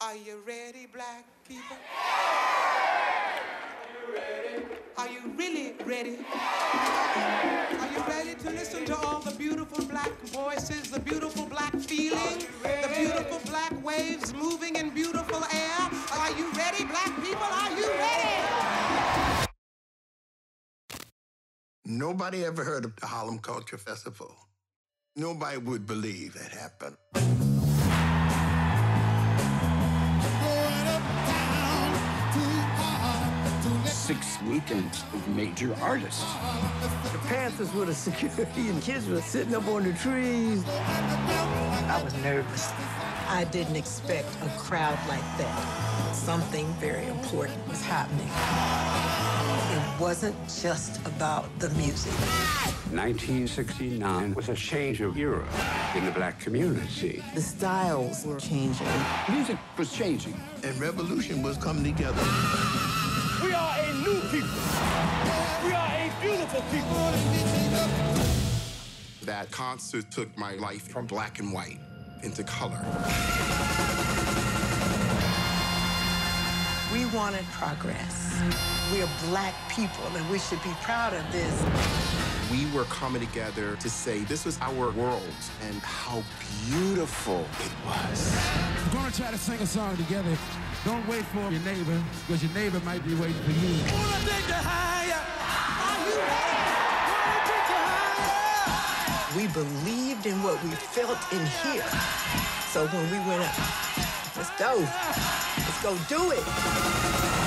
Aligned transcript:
Are 0.00 0.16
you 0.16 0.42
ready, 0.46 0.86
black 0.92 1.24
people? 1.48 1.76
Are 1.96 3.38
you 3.94 4.14
ready? 4.14 4.64
Are 4.98 5.08
you 5.08 5.32
really 5.36 5.74
ready? 5.86 6.18
Are 7.80 7.92
you 7.92 8.02
ready 8.08 8.34
to 8.34 8.50
listen 8.50 8.84
to 8.86 8.96
all 8.96 9.20
the 9.20 9.30
beautiful 9.36 9.84
black 9.84 10.10
voices, 10.24 10.90
the 10.90 10.98
beautiful 10.98 11.46
black 11.46 11.74
feeling, 11.76 12.40
the 12.62 12.92
beautiful 12.96 13.38
black 13.50 13.72
waves 13.84 14.34
moving 14.34 14.74
in 14.76 14.90
beautiful 14.90 15.42
air? 15.54 15.90
Are 16.18 16.30
you 16.32 16.50
ready, 16.52 16.84
black 16.84 17.14
people? 17.22 17.42
Are 17.42 17.70
you 17.78 17.86
ready? 17.86 19.46
Nobody 21.86 22.44
ever 22.44 22.64
heard 22.64 22.84
of 22.84 22.96
the 22.96 23.06
Harlem 23.06 23.38
Culture 23.38 23.78
Festival. 23.78 24.34
Nobody 25.14 25.58
would 25.58 25.86
believe 25.86 26.34
it 26.34 26.52
happened. 26.52 26.96
Six 34.04 34.36
weekends 34.42 35.02
of 35.14 35.28
major 35.28 35.74
artists. 35.80 36.30
The 37.10 37.18
Panthers 37.20 37.72
were 37.72 37.86
the 37.86 37.94
security 37.94 38.68
and 38.68 38.82
kids 38.82 39.08
were 39.08 39.22
sitting 39.22 39.54
up 39.54 39.66
on 39.66 39.84
the 39.84 39.94
trees. 39.94 40.62
I 40.68 42.02
was 42.04 42.12
nervous. 42.22 42.70
I 43.28 43.44
didn't 43.50 43.76
expect 43.76 44.28
a 44.42 44.50
crowd 44.58 44.98
like 45.08 45.24
that. 45.38 46.14
Something 46.14 46.66
very 46.74 47.06
important 47.06 47.66
was 47.66 47.80
happening. 47.80 48.28
It 49.74 49.98
wasn't 49.98 50.36
just 50.48 51.00
about 51.06 51.46
the 51.58 51.70
music. 51.70 52.12
1969 52.92 54.34
was 54.34 54.50
a 54.50 54.54
change 54.54 55.00
of 55.00 55.16
era 55.16 55.48
in 55.96 56.04
the 56.04 56.10
black 56.10 56.38
community. 56.38 57.24
The 57.34 57.40
styles 57.40 58.26
were 58.26 58.38
changing. 58.38 58.86
Music 59.30 59.56
was 59.78 59.90
changing. 59.90 60.38
And 60.62 60.78
revolution 60.78 61.42
was 61.42 61.56
coming 61.56 61.84
together. 61.84 62.22
We 63.42 63.52
are 63.52 63.76
a 63.78 63.83
new 64.04 64.20
people. 64.28 64.48
We 65.64 65.72
are 65.72 65.88
a 65.88 66.12
beautiful 66.20 66.60
people. 66.70 67.12
That 69.22 69.50
concert 69.50 70.10
took 70.10 70.36
my 70.36 70.54
life 70.54 70.88
from 70.88 71.06
black 71.06 71.38
and 71.38 71.52
white 71.52 71.78
into 72.22 72.44
color. 72.44 72.84
We 76.92 77.06
wanted 77.06 77.44
progress. 77.52 78.42
We 78.92 79.02
are 79.02 79.08
black 79.28 79.54
people, 79.70 80.04
and 80.14 80.28
we 80.30 80.38
should 80.38 80.62
be 80.62 80.74
proud 80.82 81.14
of 81.14 81.24
this. 81.32 81.64
We 82.52 82.70
were 82.76 82.84
coming 82.84 83.26
together 83.26 83.76
to 83.76 83.88
say 83.88 84.20
this 84.24 84.44
was 84.44 84.58
our 84.60 84.90
world 84.90 85.22
and 85.62 85.76
how 85.76 86.22
beautiful 86.68 87.40
it 87.40 87.72
was. 87.86 88.38
We're 88.86 89.00
gonna 89.00 89.10
try 89.12 89.30
to 89.30 89.38
sing 89.38 89.60
a 89.60 89.66
song 89.66 89.96
together. 89.96 90.36
Don't 90.84 91.08
wait 91.08 91.24
for 91.24 91.40
your 91.50 91.62
neighbor, 91.62 91.98
because 92.26 92.42
your 92.42 92.52
neighbor 92.52 92.78
might 92.80 93.02
be 93.06 93.14
waiting 93.14 93.42
for 93.42 93.52
you. 93.52 93.72
We 99.34 99.48
believed 99.48 100.26
in 100.26 100.42
what 100.42 100.62
we 100.62 100.70
felt 100.70 101.18
in 101.32 101.40
here. 101.64 101.88
So 102.70 102.86
when 102.88 103.10
we 103.10 103.18
went 103.26 103.42
up, 103.42 103.56
let's 104.36 104.50
go. 104.58 104.76
Let's 105.56 105.82
go 105.82 105.96
do 106.06 106.32
it. 106.32 107.43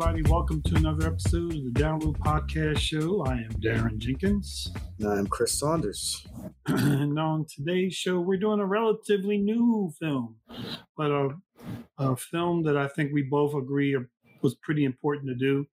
Everybody, 0.00 0.30
welcome 0.30 0.62
to 0.62 0.76
another 0.76 1.08
episode 1.08 1.56
of 1.56 1.64
the 1.64 1.72
Download 1.72 2.16
Podcast 2.18 2.78
Show. 2.78 3.24
I 3.26 3.32
am 3.32 3.50
Daron 3.54 3.98
Jenkins. 3.98 4.72
And 5.00 5.08
I'm 5.08 5.26
Chris 5.26 5.50
Saunders. 5.50 6.24
and 6.66 7.18
on 7.18 7.46
today's 7.52 7.94
show, 7.94 8.20
we're 8.20 8.38
doing 8.38 8.60
a 8.60 8.64
relatively 8.64 9.38
new 9.38 9.92
film, 9.98 10.36
but 10.96 11.10
a, 11.10 11.30
a 11.98 12.16
film 12.16 12.62
that 12.62 12.76
I 12.76 12.86
think 12.86 13.12
we 13.12 13.22
both 13.22 13.56
agree 13.56 13.98
was 14.40 14.54
pretty 14.62 14.84
important 14.84 15.30
to 15.30 15.34
do. 15.34 15.66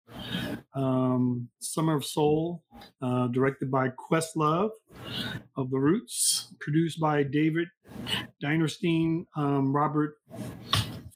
Um, 0.73 1.47
Summer 1.59 1.95
of 1.95 2.03
Soul, 2.03 2.63
uh, 3.03 3.28
directed 3.28 3.69
by 3.69 3.89
Questlove 3.89 4.72
of 5.55 5.69
The 5.69 5.78
Roots, 5.78 6.51
produced 6.59 6.99
by 6.99 7.22
David 7.22 7.67
Dinerstein, 8.44 9.28
um, 9.38 9.72
Robert 9.72 10.16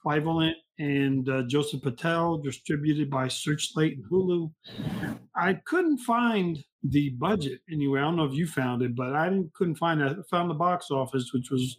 Fyvolent, 0.06 0.54
and 0.78 1.28
uh, 1.30 1.44
Joseph 1.44 1.82
Patel, 1.82 2.38
distributed 2.38 3.10
by 3.10 3.28
Searchlight 3.28 3.98
and 3.98 4.06
Hulu. 4.10 4.52
I 5.36 5.54
couldn't 5.66 6.00
find 6.00 6.64
the 6.82 7.10
budget 7.10 7.60
anyway. 7.70 8.00
I 8.00 8.04
don't 8.04 8.16
know 8.16 8.24
if 8.24 8.34
you 8.34 8.48
found 8.48 8.82
it, 8.82 8.96
but 8.96 9.14
I 9.14 9.30
couldn't 9.54 9.76
find 9.76 10.00
it. 10.00 10.18
I 10.18 10.22
found 10.30 10.50
the 10.50 10.54
box 10.54 10.90
office, 10.92 11.32
which 11.34 11.52
was 11.52 11.78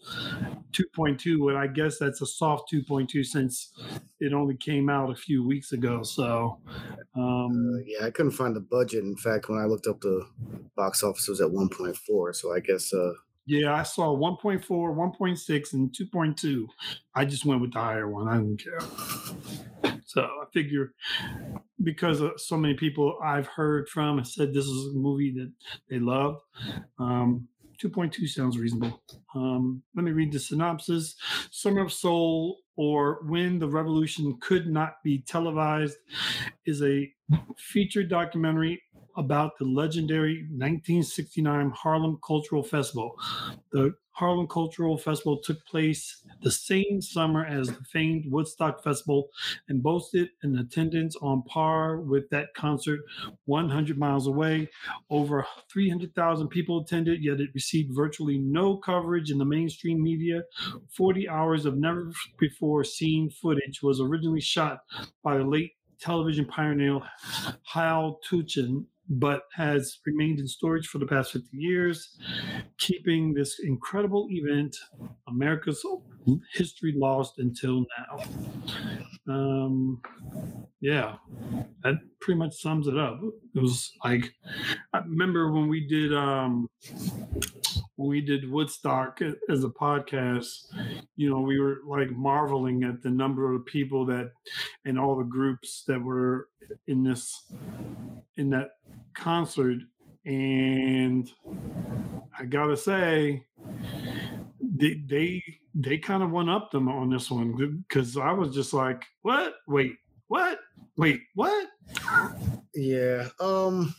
2.2, 0.72 1.48
and 1.48 1.58
I 1.58 1.66
guess 1.66 1.98
that's 1.98 2.20
a 2.20 2.26
soft 2.26 2.70
2.2 2.70 3.24
since 3.24 3.72
it 4.20 4.34
only 4.34 4.56
came 4.56 4.90
out 4.90 5.10
a 5.10 5.14
few 5.14 5.46
weeks 5.46 5.72
ago. 5.72 6.02
So, 6.02 6.58
um, 7.16 7.76
Uh, 7.76 7.82
yeah, 7.86 8.06
I 8.06 8.10
couldn't 8.10 8.32
find 8.32 8.54
the 8.54 8.60
budget. 8.60 9.04
In 9.04 9.16
fact, 9.16 9.48
when 9.48 9.58
I 9.58 9.64
looked 9.64 9.86
up 9.86 10.00
the 10.00 10.26
box 10.76 11.02
office, 11.02 11.26
it 11.26 11.30
was 11.30 11.40
at 11.40 11.50
1.4. 11.50 12.34
So 12.34 12.52
I 12.52 12.60
guess 12.60 12.92
uh, 12.92 13.12
yeah, 13.46 13.74
I 13.74 13.82
saw 13.82 14.16
1.4, 14.16 14.64
1.6, 14.66 15.72
and 15.72 15.90
2.2. 15.92 16.66
I 17.14 17.24
just 17.24 17.44
went 17.44 17.60
with 17.60 17.72
the 17.72 17.80
higher 17.80 18.08
one. 18.08 18.28
I 18.28 18.36
didn't 18.36 18.62
care. 18.62 18.80
So 20.06 20.22
I 20.22 20.44
figure 20.52 20.92
because 21.82 22.20
so 22.36 22.56
many 22.56 22.74
people 22.74 23.16
I've 23.22 23.46
heard 23.46 23.88
from 23.88 24.18
have 24.18 24.26
said 24.26 24.52
this 24.52 24.66
is 24.66 24.94
a 24.94 24.98
movie 24.98 25.32
that 25.32 25.52
they 25.88 26.00
love. 26.00 26.40
Um, 26.98 27.46
2.2 27.82 28.28
sounds 28.28 28.58
reasonable. 28.58 29.00
Um, 29.34 29.82
let 29.94 30.04
me 30.04 30.10
read 30.10 30.32
the 30.32 30.38
synopsis. 30.38 31.14
Summer 31.50 31.82
of 31.82 31.92
Soul, 31.92 32.58
or 32.76 33.20
When 33.26 33.58
the 33.58 33.68
Revolution 33.68 34.36
Could 34.40 34.66
Not 34.66 34.96
Be 35.02 35.20
Televised, 35.20 35.96
is 36.66 36.82
a 36.82 37.10
feature 37.56 38.02
documentary 38.02 38.82
about 39.16 39.58
the 39.58 39.64
legendary 39.64 40.46
1969 40.50 41.70
Harlem 41.70 42.18
Cultural 42.24 42.62
Festival. 42.62 43.16
The 43.72 43.94
Harlem 44.12 44.46
Cultural 44.48 44.98
Festival 44.98 45.38
took 45.38 45.64
place 45.64 46.22
the 46.42 46.50
same 46.50 47.00
summer 47.00 47.46
as 47.46 47.68
the 47.68 47.82
famed 47.90 48.30
Woodstock 48.30 48.84
Festival 48.84 49.30
and 49.68 49.82
boasted 49.82 50.28
an 50.42 50.58
attendance 50.58 51.16
on 51.22 51.42
par 51.44 52.00
with 52.00 52.28
that 52.28 52.52
concert 52.54 53.00
100 53.46 53.98
miles 53.98 54.26
away. 54.26 54.68
Over 55.08 55.46
300,000 55.72 56.48
people 56.48 56.80
attended, 56.80 57.24
yet 57.24 57.40
it 57.40 57.48
received 57.54 57.94
virtually 57.94 58.36
no 58.36 58.76
coverage 58.76 59.30
in 59.30 59.38
the 59.38 59.44
mainstream 59.46 60.02
media. 60.02 60.42
40 60.94 61.26
hours 61.26 61.64
of 61.64 61.78
never 61.78 62.12
before 62.38 62.84
seen 62.84 63.30
footage 63.30 63.82
was 63.82 64.00
originally 64.00 64.42
shot 64.42 64.80
by 65.22 65.38
the 65.38 65.44
late 65.44 65.72
television 65.98 66.46
pioneer 66.46 67.00
Hal 67.64 68.20
Tulchin, 68.28 68.84
but 69.10 69.42
has 69.56 69.98
remained 70.06 70.38
in 70.38 70.46
storage 70.46 70.86
for 70.86 70.98
the 70.98 71.06
past 71.06 71.32
50 71.32 71.48
years, 71.56 72.16
keeping 72.78 73.34
this 73.34 73.58
incredible 73.58 74.28
event, 74.30 74.76
America's 75.28 75.84
hmm? 76.24 76.34
history 76.54 76.94
lost 76.96 77.38
until 77.38 77.84
now. 77.98 78.24
Um, 79.28 80.00
yeah, 80.80 81.16
that 81.82 81.94
pretty 82.20 82.38
much 82.38 82.60
sums 82.60 82.86
it 82.86 82.98
up. 82.98 83.20
It 83.54 83.60
was 83.60 83.92
like, 84.04 84.32
I 84.92 84.98
remember 84.98 85.52
when 85.52 85.68
we 85.68 85.86
did, 85.86 86.14
um, 86.14 86.68
we 87.96 88.20
did 88.20 88.50
Woodstock 88.50 89.20
as 89.50 89.64
a 89.64 89.68
podcast, 89.68 90.48
you 91.16 91.28
know, 91.30 91.40
we 91.40 91.60
were 91.60 91.80
like 91.86 92.10
marveling 92.10 92.84
at 92.84 93.02
the 93.02 93.10
number 93.10 93.54
of 93.54 93.66
people 93.66 94.06
that 94.06 94.32
and 94.84 94.98
all 94.98 95.16
the 95.16 95.24
groups 95.24 95.84
that 95.86 96.02
were 96.02 96.48
in 96.86 97.02
this 97.04 97.52
in 98.36 98.50
that 98.50 98.70
concert 99.14 99.78
and 100.24 101.30
i 102.38 102.44
gotta 102.44 102.76
say 102.76 103.44
they 104.60 105.02
they, 105.06 105.42
they 105.74 105.98
kind 105.98 106.22
of 106.22 106.30
went 106.30 106.50
up 106.50 106.70
them 106.70 106.88
on 106.88 107.10
this 107.10 107.30
one 107.30 107.84
because 107.88 108.16
i 108.16 108.32
was 108.32 108.54
just 108.54 108.72
like 108.72 109.04
what 109.22 109.54
wait 109.66 109.96
what 110.28 110.58
wait 110.96 111.20
what 111.34 111.68
yeah, 112.74 113.28
um, 113.40 113.94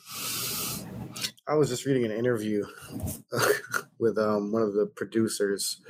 I 1.47 1.55
was 1.55 1.69
just 1.69 1.85
reading 1.85 2.05
an 2.05 2.11
interview 2.11 2.65
with 3.99 4.17
um, 4.17 4.51
one 4.51 4.61
of 4.61 4.73
the 4.73 4.85
producers. 4.95 5.81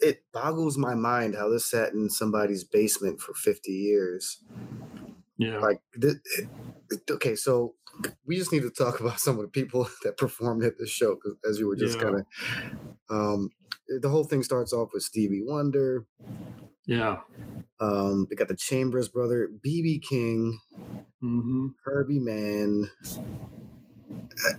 It 0.00 0.22
boggles 0.32 0.78
my 0.78 0.94
mind 0.94 1.34
how 1.34 1.48
this 1.48 1.70
sat 1.70 1.92
in 1.92 2.08
somebody's 2.08 2.62
basement 2.62 3.20
for 3.20 3.34
50 3.34 3.72
years. 3.72 4.44
yeah 5.38 5.58
Like, 5.58 5.80
okay, 7.10 7.34
so 7.34 7.74
we 8.26 8.36
just 8.36 8.52
need 8.52 8.62
to 8.62 8.70
talk 8.70 9.00
about 9.02 9.20
some 9.20 9.36
of 9.36 9.42
the 9.42 9.48
people 9.48 9.88
that 10.04 10.16
performed 10.16 10.64
at 10.64 10.78
the 10.78 10.86
show 10.86 11.18
as 11.48 11.58
you 11.58 11.66
were 11.68 11.76
just 11.76 11.98
Yeah. 11.98 12.04
kind 12.04 12.16
of 12.16 12.26
um 13.10 13.50
the 14.00 14.08
whole 14.08 14.24
thing 14.24 14.42
starts 14.42 14.72
off 14.72 14.90
with 14.92 15.02
stevie 15.02 15.42
wonder 15.44 16.06
Yeah. 16.86 17.20
Um, 17.80 18.26
they 18.28 18.36
got 18.36 18.48
the 18.48 18.56
Chambers 18.56 19.08
brother, 19.08 19.48
BB 19.64 20.02
King, 20.02 20.58
Mm-hmm. 21.22 21.68
Herbie 21.84 22.20
Mann, 22.20 22.90
uh, 24.46 24.52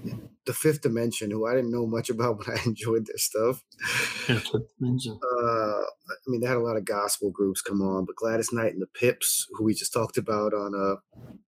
the 0.45 0.53
Fifth 0.53 0.81
Dimension, 0.81 1.31
who 1.31 1.45
I 1.47 1.55
didn't 1.55 1.71
know 1.71 1.85
much 1.85 2.09
about, 2.15 2.37
but 2.39 2.49
I 2.49 2.61
enjoyed 2.65 3.05
their 3.07 3.17
stuff. 3.17 3.63
Fifth 3.81 4.51
Dimension. 4.79 5.19
Uh, 5.41 5.81
I 6.27 6.31
mean, 6.31 6.41
they 6.41 6.47
had 6.47 6.57
a 6.57 6.61
lot 6.61 6.77
of 6.77 6.85
gospel 6.85 7.31
groups 7.31 7.61
come 7.61 7.81
on, 7.81 8.05
but 8.05 8.15
Gladys 8.15 8.51
Knight 8.53 8.73
and 8.73 8.81
the 8.81 8.87
Pips, 8.87 9.47
who 9.53 9.63
we 9.65 9.73
just 9.73 9.93
talked 9.93 10.17
about 10.17 10.53
on 10.53 10.73
uh 10.75 10.95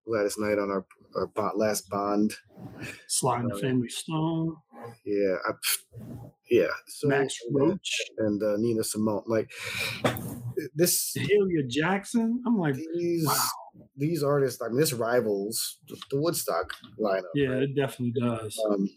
Gladys 0.05 0.37
Knight 0.37 0.57
on 0.57 0.69
our 0.69 0.85
our 1.15 1.27
bo- 1.27 1.51
last 1.55 1.89
Bond. 1.89 2.33
Sly 3.07 3.39
and 3.39 3.51
the 3.51 3.59
Family 3.59 3.89
Stone. 3.89 4.55
Yeah, 5.05 5.35
I, 5.47 5.51
yeah. 6.49 6.67
So 6.87 7.07
Max 7.07 7.37
Roach. 7.51 7.91
and 8.17 8.41
uh, 8.41 8.55
Nina 8.57 8.83
Simone, 8.83 9.23
like 9.27 9.51
this. 10.75 11.15
Mahalia 11.17 11.67
Jackson. 11.67 12.41
I'm 12.45 12.57
like, 12.57 12.75
these 12.97 13.25
wow. 13.25 13.49
These 13.95 14.23
artists. 14.23 14.61
I 14.61 14.69
mean, 14.69 14.79
this 14.79 14.93
rivals 14.93 15.77
the, 15.87 15.97
Woodstock 16.19 16.73
lineup. 16.99 17.23
Yeah, 17.35 17.51
it 17.53 17.75
definitely 17.75 18.19
does. 18.19 18.59
Um, 18.69 18.89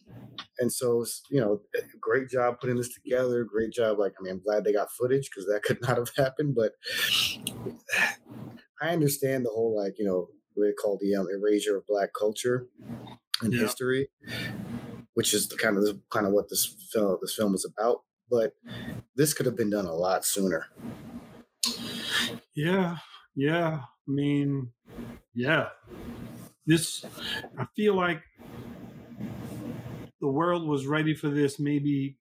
and 0.58 0.72
so 0.72 1.04
you 1.30 1.40
know, 1.40 1.60
great 2.00 2.28
job 2.28 2.60
putting 2.60 2.76
this 2.76 2.92
together. 2.94 3.44
Great 3.44 3.72
job. 3.72 3.98
Like, 3.98 4.12
I 4.18 4.22
mean, 4.22 4.32
I'm 4.34 4.42
glad 4.42 4.64
they 4.64 4.72
got 4.72 4.90
footage 4.92 5.28
because 5.30 5.46
that 5.46 5.62
could 5.66 5.80
not 5.82 5.96
have 5.98 6.10
happened. 6.16 6.56
But 6.56 6.72
I 8.80 8.90
understand 8.90 9.44
the 9.44 9.50
whole 9.50 9.76
like 9.76 9.94
you 9.98 10.04
know 10.04 10.28
what 10.54 10.66
they 10.66 10.72
call 10.72 10.98
the 11.00 11.14
um, 11.16 11.26
erasure 11.32 11.76
of 11.76 11.86
black 11.86 12.10
culture 12.18 12.66
and 13.42 13.52
Yeah. 13.52 13.62
history, 13.62 14.08
which 15.14 15.34
is 15.34 15.48
the 15.48 15.56
kind 15.56 15.76
of 15.76 15.84
kind 16.10 16.26
of 16.26 16.32
what 16.32 16.48
this 16.48 16.88
film 16.92 17.18
this 17.20 17.34
film 17.34 17.54
is 17.54 17.64
about. 17.64 18.02
But 18.30 18.54
this 19.16 19.34
could 19.34 19.46
have 19.46 19.56
been 19.56 19.70
done 19.70 19.86
a 19.86 19.94
lot 19.94 20.24
sooner. 20.24 20.66
Yeah, 22.54 22.98
yeah. 23.34 23.80
I 24.08 24.10
mean, 24.10 24.72
yeah. 25.34 25.70
This, 26.66 27.04
I 27.58 27.66
feel 27.76 27.94
like 27.94 28.22
the 30.20 30.28
world 30.28 30.66
was 30.66 30.86
ready 30.86 31.14
for 31.14 31.28
this 31.28 31.58
maybe 31.58 32.18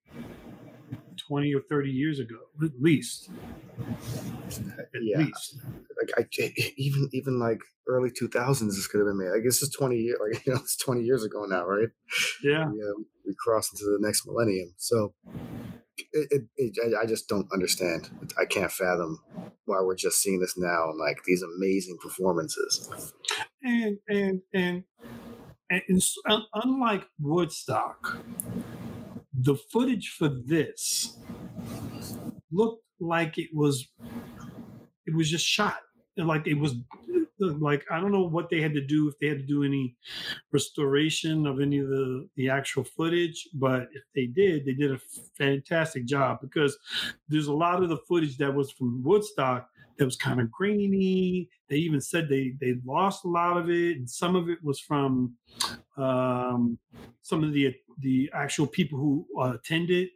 20 1.18 1.54
or 1.54 1.62
30 1.62 1.92
years 1.92 2.20
ago, 2.20 2.40
at 2.64 2.72
least. 2.80 3.30
At 4.96 5.02
Yeah. 5.02 5.18
least. 5.18 5.58
Like 6.02 6.12
I 6.18 6.28
even 6.78 7.10
even 7.14 7.40
like 7.40 7.60
early 7.88 8.12
2000s, 8.12 8.76
this 8.76 8.88
could 8.88 9.00
have 9.00 9.08
been 9.08 9.18
made. 9.18 9.32
I 9.36 9.40
guess 9.44 9.62
it's 9.62 9.76
20 9.76 9.98
years. 9.98 10.20
Like 10.22 10.46
you 10.46 10.54
know, 10.54 10.60
it's 10.60 10.78
20 10.78 11.02
years 11.04 11.24
ago 11.24 11.46
now, 11.46 11.66
right? 11.66 11.90
Yeah. 12.44 12.74
we, 12.74 12.82
uh, 12.82 12.94
we 13.26 13.36
cross 13.40 13.72
into 13.72 13.86
the 13.86 14.00
next 14.06 14.26
millennium. 14.26 14.74
So 14.78 15.16
it, 15.98 16.08
it, 16.32 16.44
it, 16.58 16.96
I- 17.02 17.04
just 17.08 17.28
don't 17.30 17.48
understand. 17.54 18.10
I 18.40 18.46
can't 18.46 18.72
fathom 18.72 19.20
why 19.66 19.82
we're 19.82 19.96
just 19.96 20.22
seeing 20.22 20.40
this 20.40 20.58
now 20.58 20.90
and 20.90 21.00
like 21.00 21.20
these 21.26 21.44
amazing 21.44 21.98
performances. 22.02 22.90
And, 23.64 23.98
and, 24.10 24.42
and, 24.54 24.84
and, 25.70 25.82
and 25.88 26.04
unlike 26.56 27.06
Woodstock, 27.20 28.24
the 29.34 29.56
footage 29.56 30.16
for 30.18 30.30
this 30.30 31.18
looked 32.52 32.84
like 33.00 33.38
it 33.38 33.50
was 33.54 33.90
it 35.06 35.16
was 35.16 35.30
just 35.30 35.46
shot 35.46 35.78
like 36.18 36.48
it 36.48 36.56
was 36.56 36.76
like 37.52 37.86
i 37.92 38.00
don't 38.00 38.12
know 38.12 38.24
what 38.24 38.50
they 38.50 38.62
had 38.62 38.74
to 38.74 38.86
do 38.86 39.08
if 39.08 39.18
they 39.20 39.28
had 39.28 39.38
to 39.40 39.46
do 39.46 39.64
any 39.64 39.96
restoration 40.52 41.46
of 41.46 41.60
any 41.60 41.80
of 41.80 41.88
the 41.88 42.28
the 42.36 42.50
actual 42.50 42.84
footage 42.84 43.48
but 43.54 43.88
if 43.94 44.04
they 44.16 44.26
did 44.26 44.66
they 44.66 44.74
did 44.74 44.92
a 44.92 45.00
fantastic 45.38 46.06
job 46.06 46.40
because 46.42 46.78
there's 47.28 47.48
a 47.48 47.54
lot 47.54 47.82
of 47.84 47.90
the 47.90 47.98
footage 47.98 48.38
that 48.38 48.54
was 48.54 48.72
from 48.72 49.04
woodstock 49.04 49.70
that 49.98 50.06
was 50.06 50.16
kind 50.16 50.42
of 50.42 50.52
grainy. 50.52 51.50
They 51.70 51.76
even 51.76 52.02
said 52.02 52.28
they 52.28 52.54
they 52.60 52.76
lost 52.84 53.26
a 53.26 53.28
lot 53.28 53.58
of 53.58 53.70
it 53.70 53.98
and 53.98 54.10
some 54.10 54.36
of 54.36 54.50
it 54.50 54.64
was 54.64 54.80
from 54.80 55.38
um 55.98 56.80
some 57.22 57.44
of 57.44 57.54
the 57.54 57.76
the 58.00 58.30
actual 58.34 58.66
people 58.66 58.98
who 58.98 59.28
uh, 59.40 59.54
attended 59.54 60.10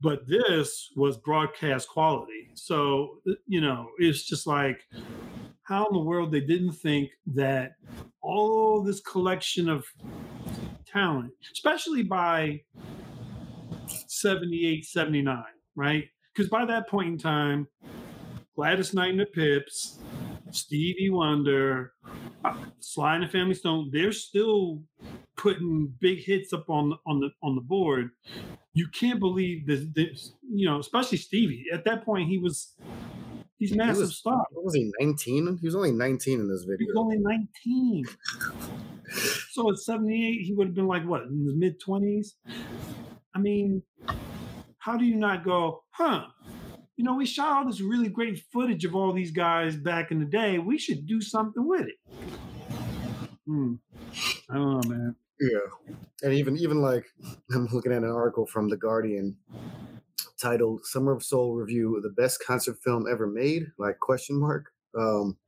but 0.00 0.26
this 0.28 0.90
was 0.96 1.16
broadcast 1.16 1.88
quality. 1.88 2.50
So 2.54 3.20
you 3.46 3.60
know 3.60 3.90
it's 3.98 4.24
just 4.24 4.46
like 4.46 4.82
how 5.68 5.86
in 5.86 5.92
the 5.92 6.02
world 6.02 6.32
they 6.32 6.40
didn't 6.40 6.72
think 6.72 7.10
that 7.26 7.72
all 8.22 8.82
this 8.82 9.00
collection 9.00 9.68
of 9.68 9.84
talent 10.86 11.30
especially 11.52 12.02
by 12.02 12.58
78 14.06 14.84
79 14.84 15.44
right? 15.76 16.04
Because 16.34 16.48
by 16.48 16.64
that 16.64 16.88
point 16.88 17.08
in 17.08 17.18
time 17.18 17.68
gladys 18.56 18.94
knight 18.94 19.10
and 19.10 19.20
the 19.20 19.26
pips 19.26 19.98
stevie 20.50 21.10
wonder 21.10 21.92
uh, 22.44 22.56
sly 22.80 23.16
and 23.16 23.24
the 23.24 23.28
family 23.28 23.54
stone 23.54 23.90
they're 23.92 24.12
still 24.12 24.82
putting 25.36 25.94
big 26.00 26.18
hits 26.18 26.52
up 26.52 26.68
on 26.68 26.90
the 26.90 26.96
on 27.06 27.20
the 27.20 27.30
on 27.42 27.54
the 27.54 27.60
board. 27.60 28.10
You 28.74 28.88
can't 28.88 29.20
believe 29.20 29.66
this, 29.66 29.84
this 29.94 30.32
you 30.50 30.66
know 30.66 30.80
especially 30.80 31.18
stevie. 31.18 31.66
At 31.72 31.84
that 31.84 32.04
point 32.04 32.28
he 32.28 32.38
was 32.38 32.74
he's 33.58 33.70
He 33.70 33.76
massive 33.76 34.02
was, 34.02 34.16
star 34.18 34.44
what 34.52 34.64
was 34.64 34.74
he, 34.74 34.90
19? 35.00 35.58
He 35.60 35.66
was 35.66 35.74
only 35.74 35.92
19 35.92 36.40
in 36.40 36.48
this 36.48 36.62
video. 36.64 36.78
he 36.78 36.86
was 36.86 36.96
only 36.96 37.18
19 37.18 38.04
so 39.50 39.70
at 39.70 39.78
78 39.78 40.40
he 40.42 40.54
would 40.54 40.68
have 40.68 40.74
been 40.74 40.86
like 40.86 41.04
what 41.04 41.22
in 41.22 41.44
his 41.44 41.54
mid 41.56 41.80
20s 41.80 42.34
i 43.34 43.38
mean 43.38 43.82
how 44.78 44.96
do 44.96 45.04
you 45.04 45.16
not 45.16 45.44
go 45.44 45.82
huh 45.90 46.24
you 46.96 47.04
know 47.04 47.14
we 47.14 47.24
shot 47.26 47.48
all 47.56 47.66
this 47.66 47.80
really 47.80 48.08
great 48.08 48.42
footage 48.52 48.84
of 48.84 48.94
all 48.94 49.12
these 49.12 49.30
guys 49.30 49.76
back 49.76 50.10
in 50.10 50.18
the 50.18 50.26
day 50.26 50.58
we 50.58 50.78
should 50.78 51.06
do 51.06 51.20
something 51.20 51.66
with 51.66 51.86
it 51.86 51.96
hmm. 53.46 53.74
i 54.50 54.54
don't 54.54 54.84
know 54.84 54.90
man 54.90 55.16
Yeah. 55.40 55.94
And 56.24 56.34
even 56.34 56.56
even 56.58 56.80
like 56.82 57.06
I'm 57.54 57.66
looking 57.72 57.92
at 57.92 58.02
an 58.02 58.10
article 58.10 58.46
from 58.46 58.68
The 58.68 58.76
Guardian 58.76 59.36
titled 60.40 60.84
Summer 60.86 61.12
of 61.12 61.22
Soul 61.24 61.54
Review, 61.56 62.00
the 62.02 62.10
best 62.10 62.44
concert 62.44 62.78
film 62.84 63.06
ever 63.10 63.26
made, 63.26 63.66
like 63.78 63.98
question 64.00 64.38
mark. 64.40 64.72
Um 64.98 65.38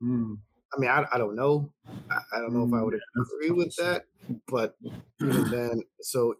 Hmm. 0.00 0.34
I 0.74 0.80
mean, 0.80 0.90
I, 0.90 1.06
I 1.12 1.18
don't 1.18 1.36
know. 1.36 1.72
I, 2.10 2.18
I 2.36 2.40
don't 2.40 2.52
know 2.52 2.64
if 2.64 2.72
I 2.72 2.82
Mm, 2.82 2.84
would 2.84 2.94
agree 2.94 3.50
with 3.50 3.74
that, 3.76 4.04
but 4.48 4.76
even 5.22 5.50
then, 5.50 5.82
so 6.00 6.36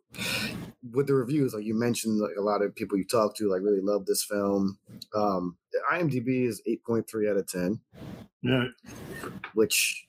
with 0.92 1.06
the 1.06 1.14
reviews, 1.14 1.54
like 1.54 1.64
you 1.64 1.74
mentioned, 1.78 2.20
like 2.20 2.36
a 2.38 2.42
lot 2.42 2.62
of 2.62 2.74
people 2.74 2.98
you 2.98 3.04
talk 3.06 3.36
to 3.36 3.50
like 3.50 3.62
really 3.62 3.80
love 3.80 4.06
this 4.06 4.24
film. 4.24 4.78
Um, 5.14 5.58
the 5.72 5.80
IMDb 5.92 6.46
is 6.46 6.62
eight 6.66 6.84
point 6.84 7.08
three 7.08 7.28
out 7.28 7.36
of 7.36 7.46
ten, 7.46 7.80
yeah 8.42 8.64
which 9.54 10.08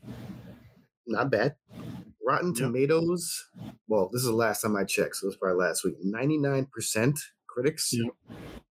not 1.08 1.30
bad. 1.32 1.56
Rotten. 2.26 2.54
Tomatoes. 2.54 3.50
Well, 3.88 4.10
this 4.12 4.22
is 4.22 4.28
the 4.28 4.36
last 4.36 4.62
time 4.62 4.76
I 4.76 4.84
checked, 4.86 5.18
so 5.18 5.26
it 5.26 5.30
was 5.30 5.38
probably 5.38 5.64
last 5.66 5.84
week. 5.84 5.96
Ninety 6.02 6.38
nine 6.38 6.68
percent 6.68 7.20
critics. 7.56 7.94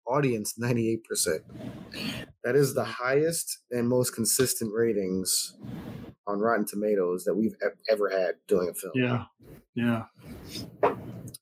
Audience 0.07 0.59
ninety 0.59 0.93
eight 0.93 1.03
percent. 1.09 1.43
That 2.45 2.55
is 2.55 2.75
the 2.75 2.85
highest 2.85 3.59
and 3.71 3.89
most 3.89 4.15
consistent 4.15 4.71
ratings 4.75 5.57
on 6.27 6.41
Rotten 6.41 6.67
Tomatoes 6.67 7.25
that 7.25 7.35
we've 7.35 7.55
ever 7.91 8.11
had 8.11 8.35
doing 8.47 8.69
a 8.69 8.75
film. 8.75 8.93
Yeah, 8.95 9.25
yeah. 9.75 10.03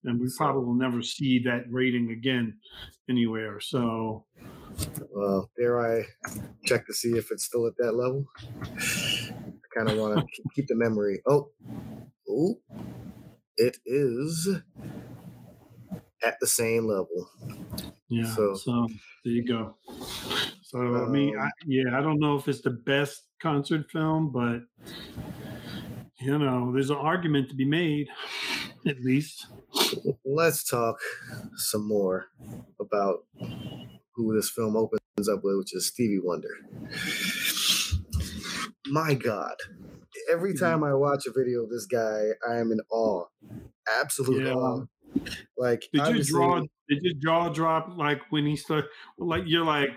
And 0.05 0.21
we 0.21 0.29
probably 0.37 0.65
will 0.65 0.75
never 0.75 1.03
see 1.03 1.43
that 1.45 1.65
rating 1.71 2.11
again 2.11 2.59
anywhere. 3.11 3.59
So, 3.61 4.27
Well, 5.11 5.51
dare 5.59 5.81
I 5.81 6.05
check 6.65 6.87
to 6.87 6.95
see 6.95 7.11
if 7.11 7.31
it's 7.31 7.45
still 7.45 7.67
at 7.67 7.75
that 7.79 7.93
level? 7.95 8.27
I 8.39 9.77
kind 9.77 9.89
of 9.91 9.99
want 9.99 10.19
to 10.19 10.43
keep 10.55 10.67
the 10.69 10.77
memory. 10.77 11.21
Oh, 11.29 11.51
oh, 12.29 12.61
it 13.57 13.79
is 13.87 14.61
at 16.25 16.39
the 16.41 16.47
same 16.47 16.87
level. 16.87 17.29
yeah. 18.09 18.35
So, 18.35 18.55
So- 18.55 18.89
there 19.25 19.33
you 19.35 19.45
go. 19.47 19.77
So, 20.63 20.79
I 21.05 21.09
mean, 21.09 21.37
I, 21.39 21.45
Um, 21.45 21.51
yeah, 21.67 21.99
I 21.99 22.01
don't 22.01 22.19
know 22.19 22.37
if 22.37 22.49
it's 22.49 22.63
the 22.63 22.71
best 22.71 23.25
concert 23.41 23.91
film, 23.91 24.31
but 24.33 24.63
you 26.21 26.39
know, 26.39 26.73
there's 26.73 26.91
an 26.91 26.97
argument 26.97 27.49
to 27.51 27.55
be 27.57 27.65
made, 27.65 28.09
at 28.87 29.01
least. 29.01 29.47
Let's 30.25 30.63
talk 30.65 30.99
some 31.57 31.87
more 31.87 32.27
about 32.81 33.25
who 34.15 34.35
this 34.35 34.49
film 34.51 34.77
opens 34.77 35.29
up 35.29 35.41
with, 35.43 35.57
which 35.59 35.75
is 35.75 35.87
Stevie 35.89 36.21
Wonder. 36.23 36.55
My 38.87 39.15
God. 39.15 39.55
Every 40.31 40.55
time 40.55 40.85
I 40.85 40.95
watch 40.95 41.27
a 41.27 41.33
video 41.33 41.65
of 41.65 41.71
this 41.71 41.87
guy, 41.87 42.29
I 42.49 42.57
am 42.59 42.71
in 42.73 42.81
awe. 42.91 43.25
Absolute 44.01 44.47
Yeah. 44.47 44.55
awe. 44.55 44.85
Like, 45.57 45.85
Did 45.93 46.17
you 46.17 46.25
draw? 46.25 46.61
Did 46.89 47.03
your 47.03 47.15
jaw 47.15 47.49
drop 47.49 47.97
like 47.97 48.21
when 48.31 48.47
he 48.47 48.57
started? 48.57 48.89
Like 49.19 49.45
you're 49.47 49.65
like, 49.65 49.91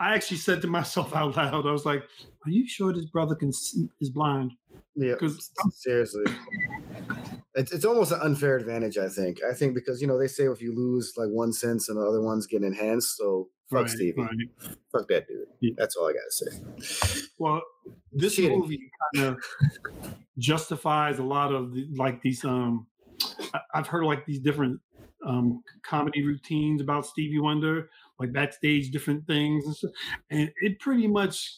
I 0.00 0.14
actually 0.14 0.38
said 0.38 0.62
to 0.62 0.68
myself 0.68 1.14
out 1.14 1.36
loud, 1.36 1.66
I 1.66 1.72
was 1.72 1.84
like, 1.84 2.02
"Are 2.46 2.50
you 2.50 2.66
sure 2.66 2.92
this 2.92 3.06
brother 3.06 3.34
can 3.34 3.50
is 3.50 4.10
blind?" 4.12 4.52
Yeah, 4.96 5.12
because 5.12 5.50
seriously. 5.72 6.24
It's, 7.54 7.72
it's 7.72 7.84
almost 7.84 8.12
an 8.12 8.20
unfair 8.22 8.56
advantage, 8.56 8.96
I 8.96 9.08
think. 9.08 9.42
I 9.42 9.52
think 9.54 9.74
because 9.74 10.00
you 10.00 10.06
know 10.06 10.18
they 10.18 10.28
say 10.28 10.44
if 10.44 10.62
you 10.62 10.74
lose 10.74 11.14
like 11.16 11.28
one 11.28 11.52
sense 11.52 11.88
and 11.88 11.98
the 11.98 12.06
other 12.06 12.22
ones 12.22 12.46
get 12.46 12.62
enhanced, 12.62 13.16
so 13.16 13.48
fuck 13.70 13.82
Right, 13.82 13.90
Stevie, 13.90 14.22
right. 14.22 14.76
fuck 14.92 15.08
that 15.08 15.26
dude. 15.28 15.76
That's 15.76 15.96
all 15.96 16.08
I 16.08 16.12
gotta 16.12 16.30
say. 16.30 17.20
Well, 17.38 17.62
this 18.12 18.36
Cheating. 18.36 18.58
movie 18.58 18.90
kind 19.14 19.26
of 19.28 20.14
justifies 20.38 21.18
a 21.18 21.24
lot 21.24 21.52
of 21.52 21.72
the, 21.74 21.88
like 21.96 22.22
these. 22.22 22.44
Um, 22.44 22.86
I've 23.74 23.86
heard 23.86 24.04
like 24.04 24.26
these 24.26 24.40
different 24.40 24.80
um 25.26 25.62
comedy 25.82 26.24
routines 26.24 26.80
about 26.80 27.06
Stevie 27.06 27.40
Wonder, 27.40 27.90
like 28.18 28.32
backstage 28.32 28.90
different 28.90 29.26
things, 29.26 29.64
and, 29.66 29.76
stuff, 29.76 29.90
and 30.30 30.50
it 30.62 30.80
pretty 30.80 31.06
much, 31.06 31.56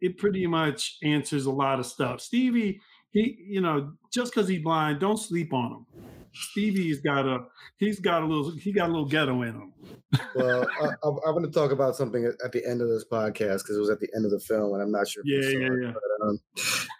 it 0.00 0.18
pretty 0.18 0.46
much 0.46 0.98
answers 1.02 1.46
a 1.46 1.50
lot 1.52 1.78
of 1.78 1.86
stuff. 1.86 2.20
Stevie, 2.20 2.80
he, 3.10 3.38
you 3.46 3.60
know, 3.60 3.92
just 4.12 4.34
because 4.34 4.48
he's 4.48 4.62
blind, 4.62 5.00
don't 5.00 5.18
sleep 5.18 5.52
on 5.52 5.72
him. 5.72 5.86
Stevie's 6.34 7.00
got 7.00 7.26
a, 7.26 7.44
he's 7.76 8.00
got 8.00 8.22
a 8.22 8.26
little, 8.26 8.50
he 8.50 8.72
got 8.72 8.88
a 8.88 8.92
little 8.92 9.06
ghetto 9.06 9.42
in 9.42 9.52
him. 9.52 9.72
Well, 10.34 10.66
I, 10.80 10.86
I, 10.86 11.08
I'm 11.26 11.32
going 11.32 11.44
to 11.44 11.50
talk 11.50 11.70
about 11.70 11.94
something 11.94 12.24
at, 12.24 12.50
the 12.50 12.66
end 12.66 12.82
of 12.82 12.88
this 12.88 13.04
podcast 13.04 13.58
because 13.58 13.76
it 13.76 13.80
was 13.80 13.90
at 13.90 14.00
the 14.00 14.08
end 14.16 14.24
of 14.24 14.32
the 14.32 14.40
film, 14.40 14.74
and 14.74 14.82
I'm 14.82 14.90
not 14.90 15.06
sure. 15.06 15.22
If 15.24 15.44
Yeah, 15.44 15.58
yeah, 15.60 15.66
it, 15.66 15.82
yeah. 15.82 15.92
But, 15.92 16.26
um, 16.26 16.40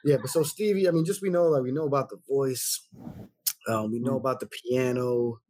yeah, 0.05 0.17
but 0.19 0.31
so 0.31 0.45
Stevie, 0.45 0.87
I 0.87 0.93
mean, 0.93 1.05
just 1.05 1.21
we 1.21 1.31
know, 1.31 1.49
like 1.49 1.65
we 1.65 1.73
know 1.73 1.87
about 1.87 2.11
the 2.11 2.19
voice, 2.29 2.87
um, 3.69 3.93
we 3.93 3.99
know 4.01 4.17
about 4.17 4.41
the 4.41 4.47
piano. 4.47 5.41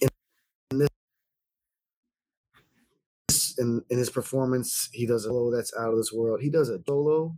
In, 0.00 0.08
in 0.70 0.78
this, 3.28 3.58
in, 3.58 3.82
in 3.90 3.98
his 3.98 4.10
performance, 4.10 4.88
he 4.92 5.06
does 5.06 5.24
a 5.24 5.28
solo 5.28 5.50
that's 5.54 5.74
out 5.76 5.90
of 5.92 5.96
this 5.96 6.12
world. 6.12 6.40
He 6.40 6.50
does 6.50 6.68
a 6.68 6.78
solo. 6.86 7.36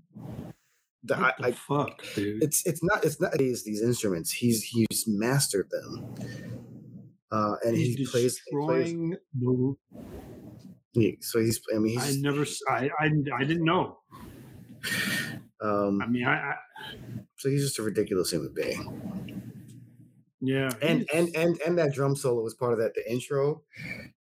that 1.04 1.18
What 1.18 1.34
the 1.38 1.46
I 1.46 1.52
fuck, 1.52 2.02
dude? 2.14 2.42
it's 2.42 2.66
it's 2.66 2.82
not 2.82 3.04
it's 3.04 3.20
not 3.20 3.32
these 3.32 3.64
these 3.64 3.82
instruments. 3.82 4.30
He's 4.32 4.62
he's 4.64 5.04
mastered 5.06 5.68
them, 5.70 6.16
uh, 7.30 7.56
and 7.64 7.76
he's 7.76 7.96
he 7.96 8.06
plays. 8.06 8.40
He 8.48 8.56
plays 8.64 8.96
destroying 8.96 9.16
the 9.34 9.74
he- 10.92 11.18
so 11.20 11.40
he's. 11.40 11.60
I 11.74 11.78
mean, 11.78 11.98
I 11.98 12.06
he's. 12.06 12.22
never, 12.22 12.42
s- 12.42 12.60
I, 12.68 12.90
I, 12.98 13.10
I 13.34 13.44
didn't 13.44 13.64
know. 13.64 13.98
Um, 15.60 16.00
I 16.02 16.06
mean, 16.06 16.24
I, 16.24 16.34
I 16.52 16.54
so 17.36 17.48
he's 17.50 17.62
just 17.64 17.78
a 17.78 17.82
ridiculous 17.82 18.30
human 18.30 18.52
being. 18.54 19.45
Yeah, 20.40 20.76
And 20.82 21.06
and 21.14 21.34
and 21.34 21.58
and 21.66 21.78
that 21.78 21.92
drum 21.94 22.16
solo 22.16 22.42
was 22.42 22.54
part 22.54 22.72
of 22.72 22.78
that 22.78 22.94
the 22.94 23.10
intro, 23.10 23.62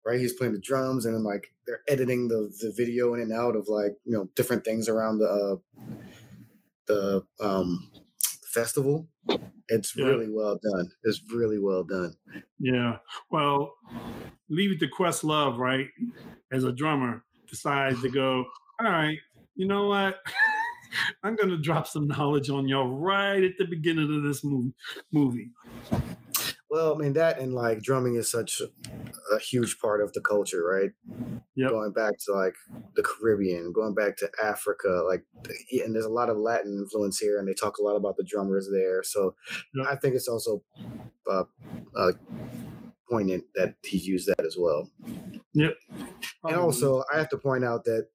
right? 0.05 0.19
He's 0.19 0.33
playing 0.33 0.53
the 0.53 0.59
drums, 0.59 1.05
and 1.05 1.15
then 1.15 1.23
like 1.23 1.53
they're 1.67 1.81
editing 1.87 2.27
the 2.29 2.53
the 2.61 2.71
video 2.75 3.13
in 3.13 3.21
and 3.21 3.33
out 3.33 3.55
of 3.55 3.67
like 3.67 3.93
you 4.05 4.13
know 4.13 4.29
different 4.35 4.65
things 4.65 4.89
around 4.89 5.19
the 5.19 5.27
uh, 5.27 5.55
the 6.87 7.25
um 7.39 7.91
festival. 8.53 9.07
It's 9.69 9.95
Yeah. 9.95 10.05
really 10.05 10.29
well 10.29 10.59
done. 10.61 10.91
It's 11.03 11.21
really 11.31 11.59
well 11.59 11.83
done. 11.83 12.15
yeah. 12.59 12.97
Well, 13.31 13.73
leave 14.49 14.71
it 14.71 14.79
to 14.81 14.87
Questlove, 14.87 15.57
right? 15.57 15.87
As 16.51 16.63
a 16.63 16.71
drummer, 16.71 17.23
decides 17.49 18.01
to 18.03 18.09
go. 18.09 18.45
All 18.79 18.91
right, 18.91 19.17
you 19.55 19.67
know 19.67 19.87
what? 19.87 20.19
I'm 21.23 21.35
gonna 21.35 21.57
drop 21.57 21.87
some 21.87 22.07
knowledge 22.07 22.49
on 22.49 22.67
y'all 22.67 22.87
right 22.87 23.43
at 23.43 23.57
the 23.57 23.65
beginning 23.65 24.15
of 24.15 24.23
this 24.23 24.43
movie. 24.43 24.73
Movie. 25.11 25.51
Well, 26.69 26.95
I 26.95 26.97
mean 26.97 27.13
that 27.13 27.39
and 27.39 27.53
like 27.53 27.81
drumming 27.81 28.15
is 28.15 28.29
such 28.29 28.61
a 29.31 29.39
huge 29.39 29.79
part 29.79 30.01
of 30.01 30.11
the 30.13 30.21
culture, 30.21 30.63
right? 30.63 30.91
Yep. 31.55 31.69
Going 31.69 31.91
back 31.93 32.13
to 32.25 32.33
like 32.33 32.55
the 32.95 33.03
Caribbean, 33.03 33.71
going 33.71 33.93
back 33.93 34.17
to 34.17 34.29
Africa, 34.43 35.03
like 35.07 35.23
and 35.71 35.95
there's 35.95 36.05
a 36.05 36.09
lot 36.09 36.29
of 36.29 36.37
Latin 36.37 36.77
influence 36.77 37.19
here, 37.19 37.39
and 37.39 37.47
they 37.47 37.53
talk 37.53 37.77
a 37.77 37.83
lot 37.83 37.95
about 37.95 38.17
the 38.17 38.23
drummers 38.23 38.69
there. 38.71 39.03
So 39.03 39.35
Yep. 39.73 39.87
I 39.87 39.95
think 39.95 40.15
it's 40.15 40.27
also 40.27 40.63
uh, 41.29 41.43
uh, 41.95 42.11
poignant 43.09 43.43
that 43.55 43.75
he 43.83 43.97
used 43.97 44.27
that 44.27 44.45
as 44.45 44.57
well. 44.59 44.89
Yep. 45.53 45.77
And 46.43 46.55
also, 46.55 47.03
I 47.13 47.17
have 47.17 47.29
to 47.29 47.37
point 47.37 47.63
out 47.63 47.85
that 47.85 48.07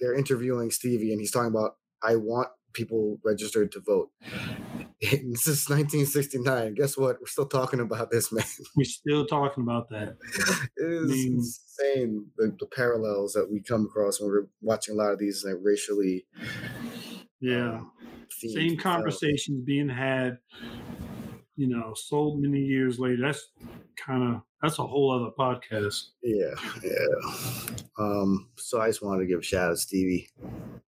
they're 0.00 0.14
interviewing 0.14 0.70
Stevie, 0.70 1.12
and 1.12 1.20
he's 1.20 1.30
talking 1.30 1.50
about 1.50 1.76
I 2.02 2.16
want 2.16 2.48
people 2.72 3.18
registered 3.24 3.72
to 3.72 3.80
vote. 3.80 4.10
this 5.00 5.46
is 5.46 5.68
1969. 5.68 6.74
Guess 6.74 6.98
what? 6.98 7.16
We're 7.20 7.26
still 7.26 7.46
talking 7.46 7.80
about 7.80 8.10
this, 8.10 8.30
man. 8.32 8.44
we're 8.76 8.84
still 8.84 9.24
talking 9.26 9.62
about 9.62 9.88
that. 9.90 10.16
It 10.76 10.84
is 10.84 11.10
mean- 11.10 11.34
insane 11.36 12.26
the, 12.36 12.54
the 12.60 12.66
parallels 12.66 13.32
that 13.32 13.50
we 13.50 13.62
come 13.62 13.86
across 13.86 14.20
when 14.20 14.30
we're 14.30 14.46
watching 14.60 14.94
a 14.94 14.98
lot 14.98 15.12
of 15.12 15.18
these 15.18 15.44
like 15.46 15.56
racially 15.62 16.26
Yeah. 17.40 17.76
um, 17.78 17.92
Same 18.30 18.76
conversations 18.76 19.64
being 19.64 19.88
had, 19.88 20.38
you 21.56 21.68
know, 21.68 21.94
so 21.94 22.34
many 22.36 22.60
years 22.60 22.98
later. 22.98 23.22
That's 23.22 23.48
kind 23.96 24.22
of 24.34 24.42
that's 24.66 24.80
a 24.80 24.86
whole 24.86 25.12
other 25.12 25.30
podcast. 25.30 26.08
Yeah, 26.24 26.54
yeah. 26.82 27.76
Um, 27.98 28.48
so 28.56 28.80
I 28.80 28.88
just 28.88 29.00
wanted 29.00 29.20
to 29.20 29.26
give 29.26 29.38
a 29.38 29.42
shout 29.42 29.70
out 29.70 29.74
to 29.74 29.76
Stevie. 29.76 30.28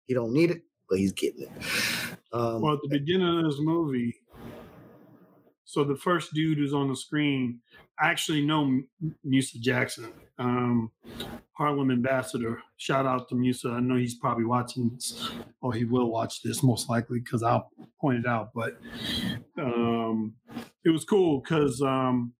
He 0.07 0.13
don't 0.13 0.31
need 0.31 0.51
it, 0.51 0.61
but 0.89 0.97
he's 0.97 1.11
getting 1.11 1.41
it. 1.43 1.51
Um, 2.31 2.61
Well, 2.61 2.75
at 2.75 2.79
the 2.81 2.87
beginning 2.89 3.39
of 3.39 3.43
this 3.43 3.59
movie, 3.59 4.15
so 5.65 5.83
the 5.83 5.97
first 5.97 6.33
dude 6.33 6.57
who's 6.57 6.73
on 6.73 6.87
the 6.87 6.95
screen, 6.95 7.59
I 7.99 8.09
actually 8.09 8.45
know 8.45 8.81
Musa 9.25 9.59
Jackson, 9.59 10.07
um, 10.39 10.91
Harlem 11.51 11.91
ambassador. 11.91 12.61
Shout 12.77 13.05
out 13.05 13.27
to 13.29 13.35
Musa. 13.35 13.69
I 13.71 13.81
know 13.81 13.95
he's 13.95 14.15
probably 14.15 14.45
watching 14.45 14.89
this, 14.93 15.31
or 15.61 15.73
he 15.73 15.83
will 15.83 16.09
watch 16.09 16.43
this 16.43 16.63
most 16.63 16.89
likely 16.89 17.19
because 17.19 17.43
I'll 17.43 17.69
point 17.99 18.19
it 18.19 18.25
out. 18.25 18.51
But 18.53 18.77
um, 19.57 20.35
it 20.85 20.91
was 20.91 21.03
cool 21.03 21.41
because 21.41 21.81
um, 21.81 22.33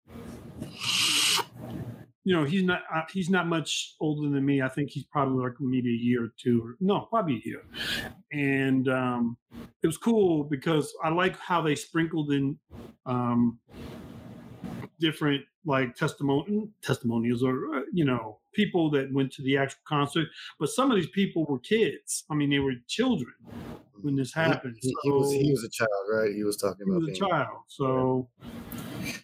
you 2.26 2.36
know 2.36 2.46
he's 2.46 2.64
not 2.64 2.84
uh, 2.94 3.04
he's 3.12 3.30
not 3.30 3.48
much 3.48 3.96
older 4.02 4.30
than 4.30 4.46
me. 4.46 4.62
I 4.64 4.70
think 4.70 4.92
he's 4.92 5.06
probably 5.06 5.44
like 5.46 5.56
maybe 5.62 5.92
a 5.92 5.98
year 5.98 6.26
or 6.26 6.34
two, 6.38 6.64
or 6.66 6.78
no, 6.82 7.02
probably 7.12 7.38
a 7.38 7.50
year. 7.50 7.64
And 8.34 8.88
um, 8.90 9.38
it 9.84 9.88
was 9.88 9.98
cool 9.98 10.46
because 10.46 10.94
I 11.04 11.10
like 11.10 11.38
how 11.40 11.62
they 11.62 11.76
sprinkled 11.76 12.32
in 12.34 12.60
um, 13.06 13.60
different 15.00 15.44
like 15.66 15.96
testimony 15.96 16.70
testimonials 16.82 17.44
or 17.44 17.76
uh, 17.76 17.82
you 17.92 18.06
know 18.06 18.40
people 18.54 18.90
that 18.92 19.12
went 19.14 19.32
to 19.34 19.42
the 19.42 19.58
actual 19.58 19.80
concert. 19.88 20.28
But 20.60 20.70
some 20.70 20.92
of 20.92 20.96
these 20.98 21.10
people 21.10 21.46
were 21.46 21.60
kids. 21.60 22.24
I 22.30 22.36
mean, 22.36 22.50
they 22.50 22.60
were 22.60 22.74
children 22.88 23.34
when 24.02 24.16
this 24.16 24.34
happened. 24.34 24.78
he- 24.82 24.98
he 25.02 25.12
was 25.12 25.34
he 25.34 25.52
was 25.52 25.64
a 25.64 25.70
child, 25.70 26.08
right? 26.12 26.34
He 26.34 26.44
was 26.44 26.58
talking 26.58 26.86
he 26.86 26.92
about 26.92 27.02
was 27.02 27.10
a 27.10 27.14
child. 27.14 27.64
So, 27.68 28.30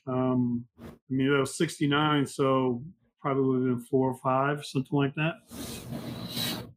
um, 0.08 0.66
I 0.82 0.90
mean, 1.10 1.32
that 1.32 1.40
was 1.40 1.58
69, 1.58 2.26
so 2.26 2.84
probably 3.22 3.44
would 3.44 3.70
have 3.70 3.78
been 3.78 3.86
four 3.86 4.12
or 4.12 4.18
five, 4.24 4.66
something 4.66 4.98
like 4.98 5.14
that. 5.16 5.34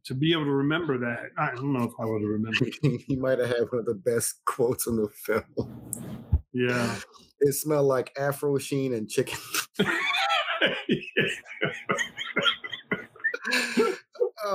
To 0.05 0.13
be 0.13 0.33
able 0.33 0.45
to 0.45 0.51
remember 0.51 0.99
that, 0.99 1.29
I 1.37 1.55
don't 1.55 1.73
know 1.73 1.83
if 1.83 1.93
I 1.99 2.05
would 2.05 2.21
have 2.21 2.29
remembered. 2.29 2.75
he 3.07 3.15
might 3.19 3.39
have 3.39 3.47
had 3.47 3.71
one 3.71 3.79
of 3.79 3.85
the 3.85 3.95
best 3.95 4.45
quotes 4.45 4.85
in 4.85 4.97
the 4.97 5.09
film. 5.09 5.43
Yeah. 6.53 6.95
It 7.39 7.53
smelled 7.53 7.87
like 7.87 8.11
Afro 8.17 8.57
Sheen 8.59 8.93
and 8.93 9.09
chicken. 9.09 9.39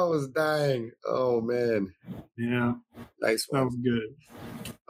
I 0.06 0.08
was 0.08 0.28
dying. 0.28 0.92
Oh 1.06 1.40
man, 1.40 1.92
yeah, 2.36 2.74
nice 3.20 3.46
that 3.50 3.58
one. 3.58 3.66
was 3.66 3.76
good. 3.76 4.14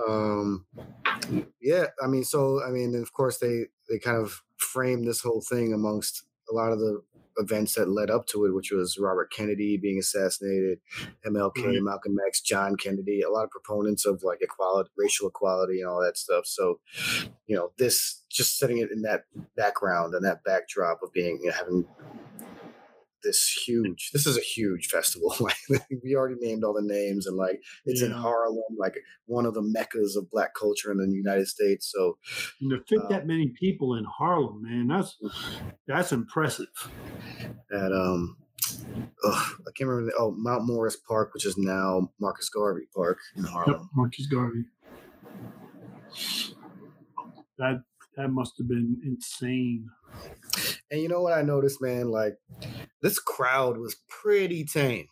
Um, 0.08 0.66
yeah, 1.60 1.86
I 2.02 2.06
mean, 2.06 2.24
so 2.24 2.62
I 2.62 2.70
mean, 2.70 2.94
of 2.94 3.12
course 3.12 3.38
they 3.38 3.66
they 3.88 3.98
kind 3.98 4.16
of 4.16 4.42
framed 4.56 5.06
this 5.06 5.20
whole 5.20 5.40
thing 5.40 5.72
amongst 5.72 6.24
a 6.50 6.54
lot 6.54 6.72
of 6.72 6.78
the 6.78 7.02
events 7.40 7.74
that 7.74 7.88
led 7.88 8.10
up 8.10 8.26
to 8.26 8.44
it, 8.44 8.54
which 8.54 8.70
was 8.70 8.98
Robert 8.98 9.32
Kennedy 9.32 9.76
being 9.76 9.98
assassinated, 9.98 10.78
MLK. 11.26 11.82
Malcolm 11.82 12.16
X, 12.26 12.40
John 12.40 12.76
Kennedy, 12.76 13.22
a 13.22 13.30
lot 13.30 13.44
of 13.44 13.50
proponents 13.50 14.04
of 14.04 14.22
like 14.22 14.38
equality, 14.42 14.90
racial 14.96 15.28
equality, 15.28 15.80
and 15.80 15.88
all 15.88 16.02
that 16.02 16.18
stuff. 16.18 16.46
So, 16.46 16.80
you 17.46 17.56
know, 17.56 17.72
this 17.78 18.22
just 18.28 18.58
setting 18.58 18.78
it 18.78 18.90
in 18.90 19.02
that 19.02 19.24
background 19.56 20.14
and 20.14 20.24
that 20.24 20.44
backdrop 20.44 21.02
of 21.02 21.12
being 21.12 21.40
you 21.42 21.48
know, 21.48 21.56
having 21.56 21.86
this 23.22 23.62
huge 23.66 24.10
this 24.12 24.26
is 24.26 24.36
a 24.36 24.40
huge 24.40 24.86
festival 24.88 25.34
like 25.40 25.56
we 26.02 26.14
already 26.14 26.36
named 26.40 26.64
all 26.64 26.72
the 26.74 26.82
names 26.82 27.26
and 27.26 27.36
like 27.36 27.60
it's 27.84 28.02
in 28.02 28.10
harlem 28.12 28.62
like 28.78 28.94
one 29.26 29.46
of 29.46 29.54
the 29.54 29.62
meccas 29.62 30.16
of 30.16 30.30
black 30.30 30.54
culture 30.54 30.90
in 30.92 30.98
the 30.98 31.08
united 31.16 31.46
states 31.46 31.90
so 31.92 32.16
And 32.60 32.70
to 32.70 32.80
fit 32.88 33.00
Uh, 33.04 33.08
that 33.08 33.26
many 33.26 33.48
people 33.48 33.94
in 33.96 34.04
Harlem, 34.04 34.62
man, 34.62 34.88
that's 34.88 35.16
that's 35.86 36.12
impressive. 36.12 36.68
at 37.72 37.92
um 37.92 38.36
ugh, 39.24 39.46
i 39.66 39.70
can't 39.76 39.88
remember 39.88 40.10
the, 40.10 40.16
oh 40.18 40.32
mount 40.32 40.64
morris 40.66 40.96
park 40.96 41.32
which 41.34 41.44
is 41.46 41.56
now 41.58 42.10
marcus 42.20 42.48
garvey 42.48 42.86
park 42.94 43.18
in 43.36 43.42
Yep, 43.44 43.52
harlem 43.52 43.90
Marcus 43.94 44.26
Garvey. 44.26 44.64
That 47.58 47.82
that 48.16 48.28
must 48.28 48.54
have 48.58 48.68
been 48.68 49.00
insane. 49.04 49.88
And 50.90 51.00
you 51.00 51.08
know 51.08 51.22
what 51.22 51.32
i 51.32 51.42
noticed 51.42 51.80
man 51.82 52.10
like 52.10 52.36
this 53.02 53.18
crowd 53.18 53.78
was 53.78 53.96
pretty 54.08 54.64
tame 54.64 55.06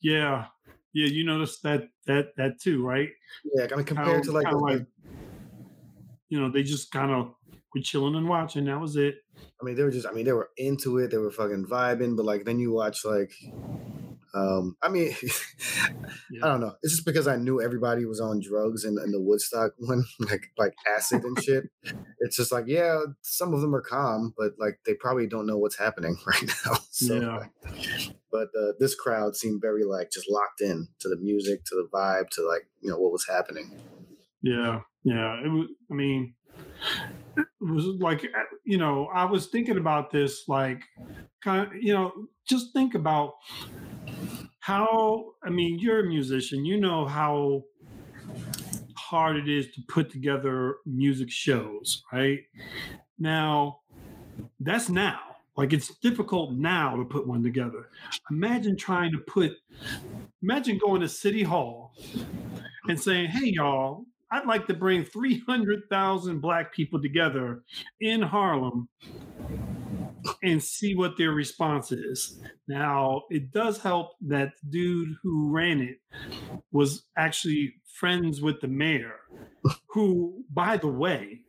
Yeah, 0.00 0.46
Yeah, 0.92 1.06
you 1.08 1.24
noticed 1.24 1.62
that 1.62 1.88
that 2.06 2.36
that 2.36 2.60
too, 2.60 2.84
right? 2.86 3.10
Yeah, 3.54 3.66
kind 3.66 3.80
of 3.80 3.86
compared 3.86 4.22
to 4.24 4.32
like, 4.32 4.48
the- 4.50 4.56
like 4.56 4.86
you 6.28 6.40
know, 6.40 6.50
they 6.50 6.62
just 6.62 6.90
kind 6.90 7.10
of 7.10 7.34
were 7.74 7.80
chilling 7.82 8.14
and 8.14 8.28
watching. 8.28 8.64
That 8.64 8.80
was 8.80 8.96
it. 8.96 9.16
I 9.60 9.64
mean, 9.64 9.76
they 9.76 9.82
were 9.82 9.90
just, 9.90 10.06
I 10.06 10.12
mean, 10.12 10.24
they 10.24 10.32
were 10.32 10.50
into 10.56 10.98
it. 10.98 11.10
They 11.10 11.16
were 11.18 11.30
fucking 11.30 11.66
vibing. 11.66 12.16
But 12.16 12.26
like, 12.26 12.44
then 12.44 12.58
you 12.58 12.72
watch 12.72 13.04
like, 13.04 13.32
um, 14.34 14.76
I 14.82 14.88
mean, 14.88 15.14
I 16.42 16.48
don't 16.48 16.60
know. 16.60 16.74
It's 16.82 16.94
just 16.94 17.06
because 17.06 17.28
I 17.28 17.36
knew 17.36 17.62
everybody 17.62 18.04
was 18.04 18.20
on 18.20 18.40
drugs 18.40 18.84
in, 18.84 18.96
in 19.04 19.12
the 19.12 19.20
Woodstock 19.20 19.72
one, 19.78 20.04
like 20.20 20.46
like 20.58 20.74
acid 20.96 21.22
and 21.24 21.40
shit. 21.42 21.64
It's 22.20 22.36
just 22.36 22.50
like, 22.52 22.64
yeah, 22.66 22.98
some 23.22 23.54
of 23.54 23.60
them 23.60 23.74
are 23.74 23.80
calm, 23.82 24.34
but 24.36 24.52
like 24.58 24.78
they 24.86 24.94
probably 24.94 25.26
don't 25.26 25.46
know 25.46 25.58
what's 25.58 25.78
happening 25.78 26.16
right 26.26 26.50
now. 26.66 26.78
So, 26.90 27.14
Yeah. 27.20 27.38
like, 27.38 28.14
but 28.32 28.48
uh, 28.58 28.72
this 28.80 28.94
crowd 28.94 29.36
seemed 29.36 29.60
very 29.60 29.84
like 29.84 30.10
just 30.10 30.30
locked 30.30 30.60
in 30.60 30.88
to 31.00 31.08
the 31.08 31.16
music, 31.16 31.64
to 31.66 31.74
the 31.76 31.88
vibe, 31.92 32.28
to 32.30 32.42
like 32.46 32.66
you 32.80 32.90
know 32.90 32.98
what 32.98 33.12
was 33.12 33.26
happening. 33.28 33.70
Yeah, 34.42 34.80
yeah. 35.04 35.40
It 35.44 35.48
was. 35.48 35.68
I 35.90 35.94
mean, 35.94 36.34
it 37.36 37.46
was 37.60 37.84
like 38.00 38.24
uh, 38.24 38.42
you 38.64 38.78
know, 38.78 39.06
I 39.14 39.24
was 39.24 39.46
thinking 39.46 39.76
about 39.78 40.10
this, 40.10 40.44
like, 40.48 40.82
kind 41.42 41.66
of, 41.66 41.74
you 41.80 41.94
know, 41.94 42.12
just 42.48 42.72
think 42.72 42.94
about 42.94 43.34
how. 44.64 45.34
I 45.44 45.50
mean, 45.50 45.78
you're 45.78 46.00
a 46.00 46.08
musician. 46.08 46.64
You 46.64 46.80
know 46.80 47.04
how 47.04 47.64
hard 48.96 49.36
it 49.36 49.46
is 49.46 49.70
to 49.74 49.82
put 49.88 50.10
together 50.10 50.76
music 50.86 51.30
shows, 51.30 52.02
right? 52.10 52.40
Now, 53.18 53.80
that's 54.60 54.88
now. 54.88 55.20
Like 55.54 55.74
it's 55.74 55.94
difficult 55.98 56.54
now 56.54 56.96
to 56.96 57.04
put 57.04 57.26
one 57.26 57.42
together. 57.42 57.90
Imagine 58.30 58.76
trying 58.76 59.12
to 59.12 59.18
put. 59.18 59.52
Imagine 60.42 60.78
going 60.78 61.02
to 61.02 61.08
City 61.08 61.42
Hall 61.42 61.92
and 62.88 62.98
saying, 62.98 63.28
"Hey, 63.28 63.52
y'all, 63.54 64.06
I'd 64.32 64.46
like 64.46 64.66
to 64.68 64.74
bring 64.74 65.04
300,000 65.04 66.40
black 66.40 66.72
people 66.72 67.00
together 67.00 67.62
in 68.00 68.22
Harlem 68.22 68.88
and 70.42 70.62
see 70.62 70.94
what 70.94 71.16
their 71.16 71.32
response 71.32 71.92
is. 71.92 72.40
Now, 72.68 73.22
it 73.30 73.50
does 73.50 73.78
help 73.78 74.12
that 74.22 74.52
the 74.62 74.70
dude 74.70 75.16
who 75.22 75.50
ran 75.50 75.80
it 75.80 75.98
was 76.72 77.04
actually 77.16 77.74
friends 77.98 78.40
with 78.40 78.60
the 78.60 78.68
mayor, 78.68 79.16
who, 79.88 80.44
by 80.52 80.76
the 80.76 80.88
way, 80.88 81.40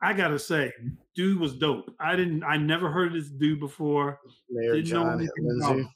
I 0.00 0.12
gotta 0.12 0.38
say, 0.38 0.72
dude 1.16 1.40
was 1.40 1.54
dope. 1.54 1.90
I 2.00 2.14
didn't, 2.14 2.44
I 2.44 2.56
never 2.56 2.90
heard 2.90 3.08
of 3.08 3.14
this 3.14 3.30
dude 3.30 3.60
before. 3.60 4.20
Mayor 4.50 4.74
Didn't 4.74 4.86
John 4.86 5.06
about 5.20 5.28
Lindsay. 5.38 5.88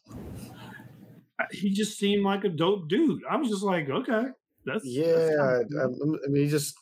He 1.52 1.70
just 1.70 1.98
seemed 1.98 2.24
like 2.24 2.44
a 2.44 2.48
dope 2.48 2.88
dude. 2.88 3.22
I 3.30 3.36
was 3.36 3.48
just 3.48 3.62
like, 3.62 3.88
okay, 3.88 4.26
that's 4.64 4.84
Yeah, 4.84 5.14
I, 5.40 5.80
I 5.80 5.84
I 5.84 6.28
mean, 6.28 6.44
he 6.44 6.48
just. 6.48 6.74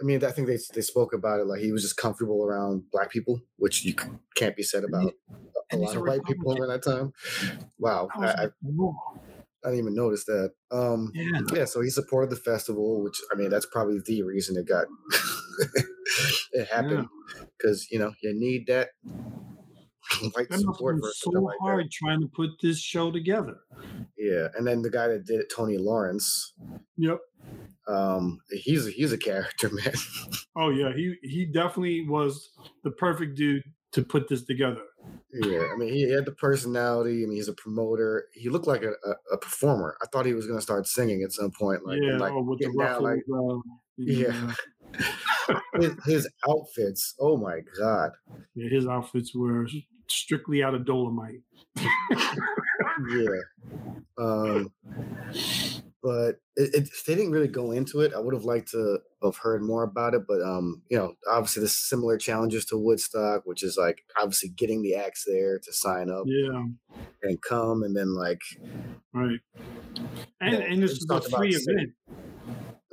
I 0.00 0.04
mean, 0.04 0.24
I 0.24 0.30
think 0.30 0.46
they 0.46 0.58
they 0.74 0.80
spoke 0.80 1.12
about 1.12 1.40
it 1.40 1.46
like 1.46 1.60
he 1.60 1.72
was 1.72 1.82
just 1.82 1.96
comfortable 1.96 2.44
around 2.44 2.84
black 2.92 3.10
people, 3.10 3.40
which 3.56 3.84
you 3.84 3.94
can't 4.36 4.56
be 4.56 4.62
said 4.62 4.84
about 4.84 5.12
a 5.72 5.76
lot 5.76 5.96
of 5.96 6.02
white 6.04 6.24
people 6.24 6.56
around 6.56 6.68
that 6.68 6.84
time. 6.84 7.12
Wow, 7.78 8.08
I 8.14 8.18
I, 8.18 8.26
I, 8.26 8.42
like, 8.42 8.52
whoa. 8.62 8.94
I 9.64 9.70
didn't 9.70 9.80
even 9.80 9.94
notice 9.94 10.24
that. 10.26 10.52
Um, 10.70 11.12
Yeah. 11.12 11.40
yeah, 11.52 11.64
so 11.64 11.80
he 11.80 11.90
supported 11.90 12.30
the 12.30 12.36
festival, 12.40 13.02
which 13.02 13.20
I 13.32 13.36
mean, 13.36 13.50
that's 13.50 13.66
probably 13.66 13.98
the 14.04 14.22
reason 14.22 14.56
it 14.56 14.68
got 14.68 14.86
it 16.52 16.68
happened 16.68 17.08
because 17.58 17.88
you 17.90 17.98
know 17.98 18.12
you 18.22 18.32
need 18.34 18.66
that 18.68 18.90
must 20.22 20.50
have 20.50 20.60
support 20.60 20.98
for 21.00 21.10
so 21.14 21.30
like 21.30 21.56
that. 21.58 21.62
hard 21.62 21.90
trying 21.90 22.20
to 22.20 22.28
put 22.28 22.50
this 22.62 22.78
show 22.78 23.10
together. 23.10 23.58
Yeah, 24.16 24.48
and 24.56 24.66
then 24.66 24.82
the 24.82 24.90
guy 24.90 25.08
that 25.08 25.26
did 25.26 25.40
it, 25.40 25.52
Tony 25.54 25.78
Lawrence. 25.78 26.54
Yep. 26.96 27.18
Um, 27.86 28.40
he's 28.50 28.86
he's 28.86 29.12
a 29.12 29.18
character, 29.18 29.70
man. 29.72 29.94
Oh 30.56 30.70
yeah, 30.70 30.92
he 30.94 31.16
he 31.22 31.46
definitely 31.46 32.06
was 32.06 32.50
the 32.84 32.90
perfect 32.90 33.36
dude 33.36 33.62
to 33.92 34.02
put 34.02 34.28
this 34.28 34.44
together. 34.44 34.82
Yeah, 35.32 35.68
I 35.72 35.76
mean, 35.76 35.92
he 35.92 36.10
had 36.10 36.26
the 36.26 36.32
personality. 36.32 37.22
I 37.22 37.26
mean, 37.26 37.36
he's 37.36 37.48
a 37.48 37.54
promoter. 37.54 38.26
He 38.34 38.48
looked 38.50 38.66
like 38.66 38.82
a, 38.82 38.90
a, 38.90 39.34
a 39.34 39.38
performer. 39.38 39.96
I 40.02 40.06
thought 40.06 40.26
he 40.26 40.34
was 40.34 40.46
gonna 40.46 40.60
start 40.60 40.86
singing 40.86 41.22
at 41.22 41.32
some 41.32 41.50
point, 41.50 41.86
like, 41.86 42.00
yeah, 42.02 42.18
like 42.18 42.32
oh, 42.32 42.42
with 42.42 42.60
the 42.60 42.68
ruffles. 42.68 43.02
like 43.02 43.22
uh, 43.32 43.58
yeah. 43.96 44.52
his, 45.80 45.94
his 46.06 46.28
outfits. 46.48 47.14
Oh 47.18 47.36
my 47.36 47.60
god. 47.78 48.12
yeah, 48.54 48.68
his 48.68 48.86
outfits 48.86 49.34
were 49.34 49.66
strictly 50.10 50.62
out 50.62 50.74
of 50.74 50.84
Dolomite. 50.84 51.42
Yeah. 53.10 53.40
Um, 54.18 54.72
but 56.02 56.40
it, 56.56 56.74
it, 56.74 56.88
they 57.06 57.14
didn't 57.14 57.32
really 57.32 57.48
go 57.48 57.72
into 57.72 58.00
it. 58.00 58.12
I 58.14 58.18
would 58.18 58.34
have 58.34 58.44
liked 58.44 58.70
to 58.70 58.98
have 59.22 59.36
heard 59.36 59.62
more 59.62 59.82
about 59.82 60.14
it, 60.14 60.22
but 60.26 60.42
um, 60.42 60.82
you 60.88 60.96
know, 60.96 61.14
obviously 61.30 61.60
there's 61.60 61.74
similar 61.74 62.16
challenges 62.18 62.64
to 62.66 62.78
Woodstock, 62.78 63.42
which 63.44 63.62
is 63.62 63.76
like 63.76 64.02
obviously 64.16 64.48
getting 64.50 64.82
the 64.82 64.94
acts 64.94 65.24
there 65.26 65.58
to 65.58 65.72
sign 65.72 66.10
up 66.10 66.24
Yeah, 66.26 66.64
and 67.22 67.42
come, 67.42 67.82
and 67.82 67.96
then 67.96 68.14
like 68.14 68.40
right. 69.12 69.40
And 70.40 70.52
Yeah, 70.52 70.58
and 70.60 70.82
this 70.82 70.92
it's 70.92 71.04
is 71.04 71.10
a 71.10 71.20
free 71.36 71.52
city. 71.52 71.92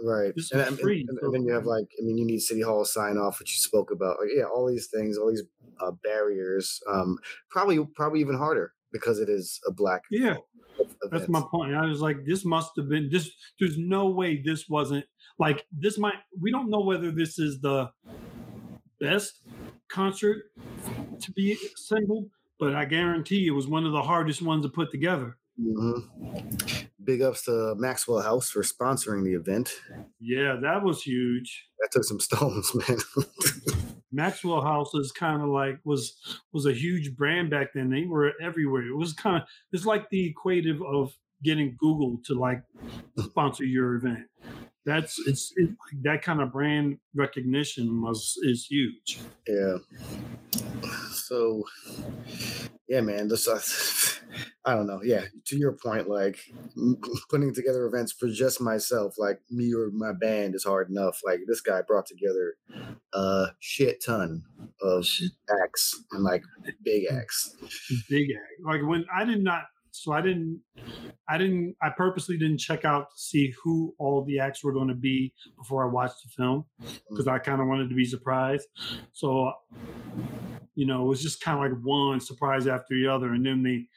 Right. 0.03 0.33
And, 0.51 0.61
and- 0.61 0.79
and- 0.79 1.33
then 1.33 1.43
you 1.45 1.53
have 1.53 1.65
like, 1.65 1.87
I 1.99 2.03
mean, 2.05 2.17
you 2.17 2.25
need 2.25 2.39
City 2.39 2.61
Hall 2.61 2.85
sign 2.85 3.17
off, 3.17 3.39
which 3.39 3.51
you 3.51 3.57
spoke 3.57 3.91
about. 3.91 4.19
Like, 4.19 4.29
yeah, 4.35 4.43
all 4.43 4.67
these 4.67 4.87
things, 4.87 5.17
all 5.17 5.29
these 5.29 5.43
uh, 5.79 5.91
barriers. 6.03 6.79
Um, 6.91 7.17
probably, 7.49 7.83
probably 7.95 8.19
even 8.19 8.35
harder 8.37 8.73
because 8.91 9.19
it 9.19 9.29
is 9.29 9.59
a 9.67 9.71
black. 9.71 10.03
Yeah, 10.11 10.37
event. 10.77 11.11
that's 11.11 11.29
my 11.29 11.43
point. 11.49 11.75
I 11.75 11.85
was 11.85 12.01
like, 12.01 12.25
this 12.25 12.45
must 12.45 12.71
have 12.77 12.89
been 12.89 13.09
this. 13.09 13.31
There's 13.59 13.77
no 13.77 14.09
way 14.09 14.41
this 14.41 14.69
wasn't 14.69 15.05
like 15.39 15.65
this. 15.71 15.97
Might 15.97 16.15
we 16.39 16.51
don't 16.51 16.69
know 16.69 16.81
whether 16.81 17.11
this 17.11 17.39
is 17.39 17.59
the 17.61 17.89
best 18.99 19.41
concert 19.89 20.51
to 21.21 21.31
be 21.31 21.57
assembled, 21.75 22.29
but 22.59 22.75
I 22.75 22.85
guarantee 22.85 23.47
it 23.47 23.51
was 23.51 23.67
one 23.67 23.85
of 23.85 23.91
the 23.91 24.01
hardest 24.01 24.41
ones 24.41 24.65
to 24.65 24.69
put 24.69 24.91
together. 24.91 25.37
hmm 25.59 25.99
Big 27.03 27.21
ups 27.21 27.43
to 27.45 27.75
Maxwell 27.77 28.21
House 28.21 28.49
for 28.49 28.61
sponsoring 28.61 29.23
the 29.23 29.33
event. 29.33 29.73
Yeah, 30.19 30.55
that 30.61 30.83
was 30.83 31.01
huge. 31.01 31.67
That 31.79 31.89
took 31.91 32.03
some 32.03 32.19
stones, 32.21 32.73
man. 32.73 32.97
Maxwell 34.11 34.61
House 34.61 34.93
is 34.93 35.11
kind 35.11 35.41
of 35.41 35.49
like 35.49 35.79
was 35.83 36.17
was 36.53 36.65
a 36.65 36.73
huge 36.73 37.15
brand 37.15 37.49
back 37.49 37.73
then. 37.73 37.89
They 37.89 38.05
were 38.05 38.31
everywhere. 38.41 38.87
It 38.87 38.95
was 38.95 39.13
kind 39.13 39.37
of 39.37 39.43
it's 39.73 39.85
like 39.85 40.09
the 40.09 40.33
equative 40.33 40.81
of 40.81 41.13
getting 41.43 41.75
Google 41.77 42.19
to 42.25 42.33
like 42.33 42.63
sponsor 43.19 43.65
your 43.65 43.95
event. 43.95 44.25
That's 44.85 45.19
it's 45.25 45.51
it, 45.55 45.69
like 45.69 46.03
that 46.03 46.21
kind 46.21 46.41
of 46.41 46.51
brand 46.51 46.97
recognition 47.15 48.01
was 48.01 48.37
is 48.43 48.65
huge. 48.65 49.19
yeah. 49.47 49.77
So, 51.11 51.63
yeah, 52.87 53.01
man. 53.01 53.27
This, 53.27 53.47
uh, 53.47 53.59
I 54.63 54.75
don't 54.75 54.85
know. 54.85 55.01
Yeah, 55.03 55.23
to 55.45 55.57
your 55.57 55.71
point, 55.71 56.07
like 56.07 56.37
putting 57.29 57.53
together 57.53 57.85
events 57.85 58.11
for 58.11 58.27
just 58.27 58.61
myself, 58.61 59.15
like 59.17 59.39
me 59.49 59.73
or 59.73 59.89
my 59.91 60.11
band, 60.13 60.53
is 60.53 60.63
hard 60.63 60.89
enough. 60.89 61.19
Like 61.25 61.39
this 61.47 61.61
guy 61.61 61.81
brought 61.81 62.05
together 62.05 62.55
a 63.13 63.47
shit 63.59 64.03
ton 64.03 64.43
of 64.81 65.07
acts 65.63 66.03
and 66.11 66.23
like 66.23 66.43
big 66.83 67.05
acts. 67.11 67.55
Big 68.09 68.29
act. 68.31 68.61
Like 68.63 68.81
when 68.83 69.05
I 69.13 69.25
did 69.25 69.43
not 69.43 69.63
so 70.03 70.11
I 70.11 70.21
didn't 70.21 70.61
I 71.29 71.37
didn't 71.37 71.75
I 71.81 71.89
purposely 71.89 72.37
didn't 72.37 72.59
check 72.59 72.85
out 72.85 73.11
to 73.11 73.17
see 73.17 73.53
who 73.63 73.93
all 73.97 74.23
the 74.23 74.39
acts 74.39 74.63
were 74.63 74.73
going 74.73 74.87
to 74.87 74.95
be 74.95 75.33
before 75.57 75.83
I 75.83 75.91
watched 75.91 76.23
the 76.23 76.29
film 76.29 76.65
because 77.09 77.27
I 77.27 77.39
kind 77.39 77.61
of 77.61 77.67
wanted 77.67 77.89
to 77.89 77.95
be 77.95 78.05
surprised. 78.05 78.67
So 79.13 79.51
you 80.75 80.85
know, 80.85 81.05
it 81.05 81.07
was 81.07 81.21
just 81.21 81.41
kind 81.41 81.57
of 81.57 81.71
like 81.71 81.81
one 81.83 82.19
surprise 82.19 82.67
after 82.67 82.95
the 82.95 83.07
other 83.07 83.33
and 83.33 83.45
then 83.45 83.63
they 83.63 83.87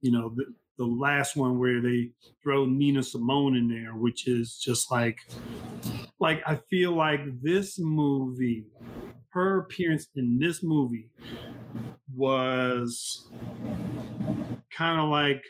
you 0.00 0.12
know, 0.12 0.32
the, 0.36 0.44
the 0.76 0.84
last 0.84 1.34
one 1.34 1.58
where 1.58 1.80
they 1.80 2.10
throw 2.42 2.66
Nina 2.66 3.02
Simone 3.02 3.56
in 3.56 3.68
there, 3.68 3.94
which 3.94 4.28
is 4.28 4.58
just 4.58 4.90
like 4.90 5.18
like 6.20 6.42
I 6.46 6.56
feel 6.70 6.92
like 6.92 7.20
this 7.42 7.78
movie 7.78 8.66
her 9.34 9.58
appearance 9.58 10.06
in 10.14 10.38
this 10.38 10.62
movie 10.62 11.10
was 12.14 13.28
kind 14.76 15.00
of 15.00 15.08
like 15.08 15.42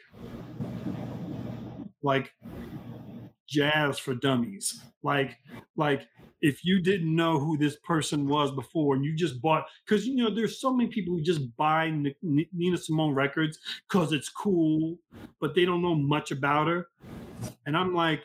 like 2.03 2.33
jazz 3.49 3.99
for 3.99 4.15
dummies. 4.15 4.83
Like 5.03 5.39
like 5.77 6.07
if 6.41 6.65
you 6.65 6.81
didn't 6.83 7.15
know 7.15 7.39
who 7.39 7.57
this 7.57 7.77
person 7.85 8.27
was 8.29 8.51
before 8.51 8.95
and 8.97 9.05
you 9.05 9.15
just 9.15 9.41
bought 9.41 9.67
because 9.87 10.07
you 10.07 10.17
know 10.17 10.35
there's 10.35 10.61
so 10.61 10.73
many 10.75 10.89
people 10.91 11.15
who 11.15 11.23
just 11.23 11.55
buy 11.57 11.87
N- 11.89 12.15
N- 12.23 12.47
nina 12.53 12.77
simone 12.77 13.15
records 13.15 13.59
because 13.89 14.13
it's 14.13 14.29
cool 14.29 14.97
but 15.41 15.55
they 15.55 15.65
don't 15.65 15.83
know 15.83 15.95
much 15.95 16.31
about 16.31 16.69
her. 16.69 16.89
And 17.67 17.77
i'm 17.77 17.95
like 17.95 18.25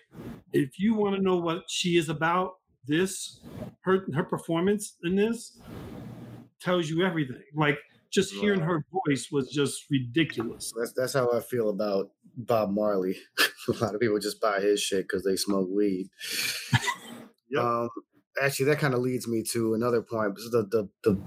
if 0.53 0.79
you 0.79 0.95
want 0.95 1.15
to 1.15 1.21
know 1.21 1.37
what 1.37 1.63
she 1.69 1.97
is 1.97 2.09
about 2.09 2.53
this 2.85 3.41
her 3.81 4.05
her 4.13 4.23
performance 4.23 4.97
in 5.03 5.15
this 5.15 5.61
tells 6.59 6.89
you 6.89 7.05
everything. 7.05 7.41
Like 7.53 7.79
just 8.11 8.33
hearing 8.33 8.61
her 8.61 8.83
voice 8.91 9.29
was 9.31 9.49
just 9.51 9.85
ridiculous 9.91 10.71
That's 10.77 10.93
that's 10.93 11.13
how 11.13 11.31
I 11.31 11.41
feel 11.41 11.69
about 11.69 12.11
Bob 12.35 12.71
Marley. 12.71 13.17
a 13.67 13.71
lot 13.83 13.95
of 13.95 14.01
people 14.01 14.19
just 14.19 14.41
buy 14.41 14.59
his 14.59 14.81
shit 14.81 15.03
because 15.07 15.23
they 15.23 15.35
smoke 15.35 15.69
weed. 15.71 16.09
Um, 17.57 17.89
actually, 18.41 18.67
that 18.67 18.79
kind 18.79 18.93
of 18.93 18.99
leads 19.01 19.27
me 19.27 19.43
to 19.53 19.73
another 19.73 20.01
point. 20.01 20.35
The 20.35 20.63
the 20.69 20.89
the 21.03 21.23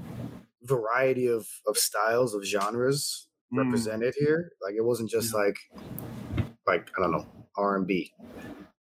variety 0.62 1.26
of 1.26 1.46
of 1.66 1.76
styles 1.76 2.34
of 2.34 2.44
genres 2.44 3.28
Mm. 3.52 3.58
represented 3.58 4.14
here. 4.18 4.52
Like 4.62 4.74
it 4.76 4.84
wasn't 4.84 5.10
just 5.10 5.34
like 5.34 5.58
like 6.66 6.88
I 6.96 7.02
don't 7.02 7.12
know 7.12 7.26
R 7.56 7.76
and 7.76 7.86
B. 7.86 8.14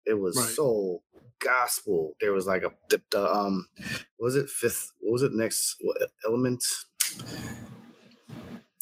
It 0.06 0.14
was 0.14 0.36
Right. 0.36 0.54
soul, 0.54 1.04
gospel. 1.40 2.14
There 2.20 2.32
was 2.32 2.46
like 2.46 2.62
a 2.62 2.72
the, 2.88 3.02
the 3.10 3.32
um, 3.34 3.68
was 4.18 4.36
it 4.36 4.48
fifth? 4.50 4.92
What 5.00 5.12
was 5.12 5.22
it 5.22 5.32
next? 5.32 5.76
What 5.80 5.96
element? 6.26 6.64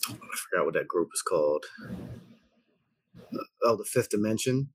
I 0.08 0.36
forgot 0.36 0.64
what 0.64 0.74
that 0.74 0.88
group 0.88 1.10
is 1.14 1.22
called. 1.22 1.64
Oh, 3.62 3.76
the 3.76 3.84
Fifth 3.84 4.10
Dimension. 4.10 4.68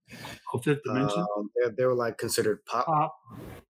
Oh, 0.54 0.60
Fifth 0.60 0.84
Dimension. 0.86 1.26
Um, 1.38 1.50
they, 1.56 1.72
they 1.78 1.86
were 1.86 1.96
like 1.96 2.18
considered 2.18 2.66
pop. 2.66 2.86
Pop. 2.86 3.16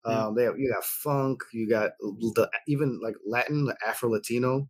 yeah. 0.06 0.26
Um, 0.26 0.34
they 0.34 0.44
you 0.44 0.72
got 0.72 0.84
funk, 0.84 1.42
you 1.52 1.68
got 1.68 1.92
the 2.00 2.50
even 2.66 2.98
like 3.02 3.14
Latin, 3.26 3.66
the 3.66 3.76
Afro 3.86 4.10
Latino 4.10 4.68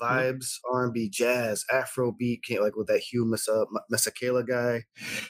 vibes, 0.00 0.58
R 0.72 0.84
and 0.84 0.94
B, 0.94 1.08
jazz, 1.08 1.64
Afro 1.72 2.12
beat, 2.12 2.42
came, 2.42 2.60
like 2.60 2.76
with 2.76 2.86
that 2.88 3.00
Hugh 3.00 3.24
Mesa, 3.24 3.66
Masekela 3.92 4.46
guy. 4.46 4.84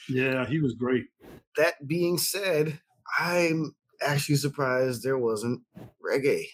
Yeah, 0.09 0.47
he 0.47 0.61
was 0.61 0.75
great. 0.75 1.07
That 1.57 1.87
being 1.87 2.19
said, 2.19 2.81
I'm 3.19 3.75
actually 4.01 4.37
surprised 4.37 5.03
there 5.03 5.19
wasn't 5.19 5.63
reggae. 6.05 6.47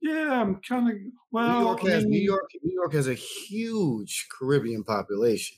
Yeah, 0.00 0.40
I'm 0.40 0.60
kind 0.68 0.88
of 0.88 0.96
well. 1.30 1.58
New 1.58 1.64
York 1.64 1.80
I 1.84 1.90
has 1.90 2.04
New 2.04 2.20
York. 2.20 2.50
New 2.62 2.74
York 2.74 2.92
has 2.92 3.08
a 3.08 3.14
huge 3.14 4.28
Caribbean 4.30 4.84
population. 4.84 5.56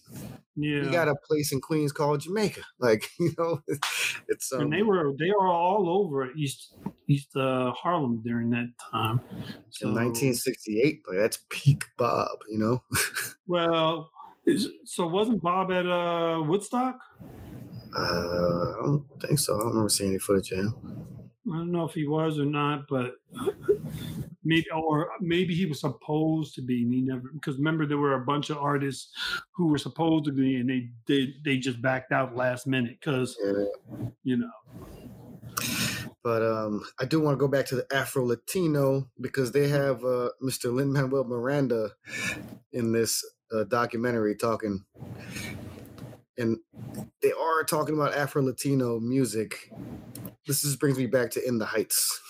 Yeah, 0.57 0.85
You 0.85 0.91
got 0.91 1.09
a 1.09 1.15
place 1.15 1.53
in 1.53 1.61
Queens 1.61 1.93
called 1.93 2.21
Jamaica. 2.21 2.63
Like 2.79 3.11
you 3.19 3.33
know, 3.37 3.61
it's 4.29 4.53
um, 4.53 4.63
and 4.63 4.73
they 4.73 4.83
were 4.83 5.13
they 5.19 5.31
were 5.31 5.49
all 5.49 5.89
over 5.89 6.31
East 6.33 6.75
East 7.09 7.37
uh, 7.37 7.73
Harlem 7.73 8.23
during 8.25 8.51
that 8.51 8.71
time. 8.91 9.21
So, 9.71 9.89
in 9.89 9.95
1968. 9.95 11.03
Like 11.09 11.19
that's 11.19 11.39
peak 11.49 11.85
Bob. 11.97 12.39
You 12.49 12.59
know. 12.59 12.83
Well, 13.51 14.11
is, 14.45 14.69
so 14.85 15.07
wasn't 15.07 15.41
Bob 15.41 15.73
at 15.73 15.87
uh, 15.87 16.43
Woodstock? 16.43 16.99
Uh, 17.97 18.01
I 18.01 18.83
don't 18.85 19.05
think 19.21 19.39
so. 19.39 19.55
I 19.55 19.59
don't 19.61 19.69
remember 19.69 19.89
seeing 19.89 20.11
any 20.11 20.19
footage 20.19 20.53
of 20.53 20.59
him. 20.59 20.75
I 21.53 21.59
don't 21.59 21.73
know 21.73 21.85
if 21.87 21.95
he 21.95 22.07
was 22.07 22.39
or 22.39 22.45
not, 22.45 22.87
but 22.89 23.15
maybe 24.45 24.67
or 24.71 25.11
maybe 25.21 25.55
he 25.55 25.67
was 25.67 25.81
supposed 25.81 26.55
to 26.57 26.63
be, 26.63 26.83
and 26.83 26.93
he 26.93 27.01
never. 27.03 27.31
Because 27.33 27.57
remember, 27.57 27.87
there 27.87 27.99
were 27.99 28.15
a 28.15 28.25
bunch 28.25 28.51
of 28.51 28.59
artists 28.59 29.13
who 29.55 29.69
were 29.69 29.79
supposed 29.79 30.25
to 30.27 30.33
be, 30.33 30.57
and 30.57 30.69
they 30.69 30.91
they 31.07 31.35
they 31.45 31.59
just 31.59 31.81
backed 31.83 32.13
out 32.13 32.35
last 32.37 32.67
minute 32.67 32.99
because 33.01 33.37
Yeah. 33.43 33.65
you 34.23 34.37
know. 34.37 34.51
But 36.23 36.43
um, 36.43 36.85
I 37.01 37.05
do 37.05 37.21
want 37.21 37.37
to 37.37 37.41
go 37.41 37.49
back 37.49 37.67
to 37.67 37.77
the 37.77 37.87
Afro 37.95 38.25
Latino 38.25 39.11
because 39.21 39.53
they 39.53 39.69
have 39.69 40.05
uh, 40.05 40.31
Mr. 40.43 40.73
Lin 40.73 40.93
Manuel 40.93 41.25
Miranda 41.25 41.91
in 42.73 42.93
this 42.93 43.25
uh, 43.53 43.65
documentary 43.65 44.37
talking, 44.37 44.85
and 46.39 46.59
they 47.23 47.33
are 47.33 47.65
talking 47.65 47.95
about 47.95 48.15
Afro 48.15 48.43
Latino 48.43 49.01
music. 49.01 49.73
This 50.47 50.63
just 50.63 50.79
brings 50.81 50.97
me 50.97 51.07
back 51.07 51.31
to 51.33 51.47
In 51.47 51.59
the 51.59 51.67
Heights. 51.67 52.21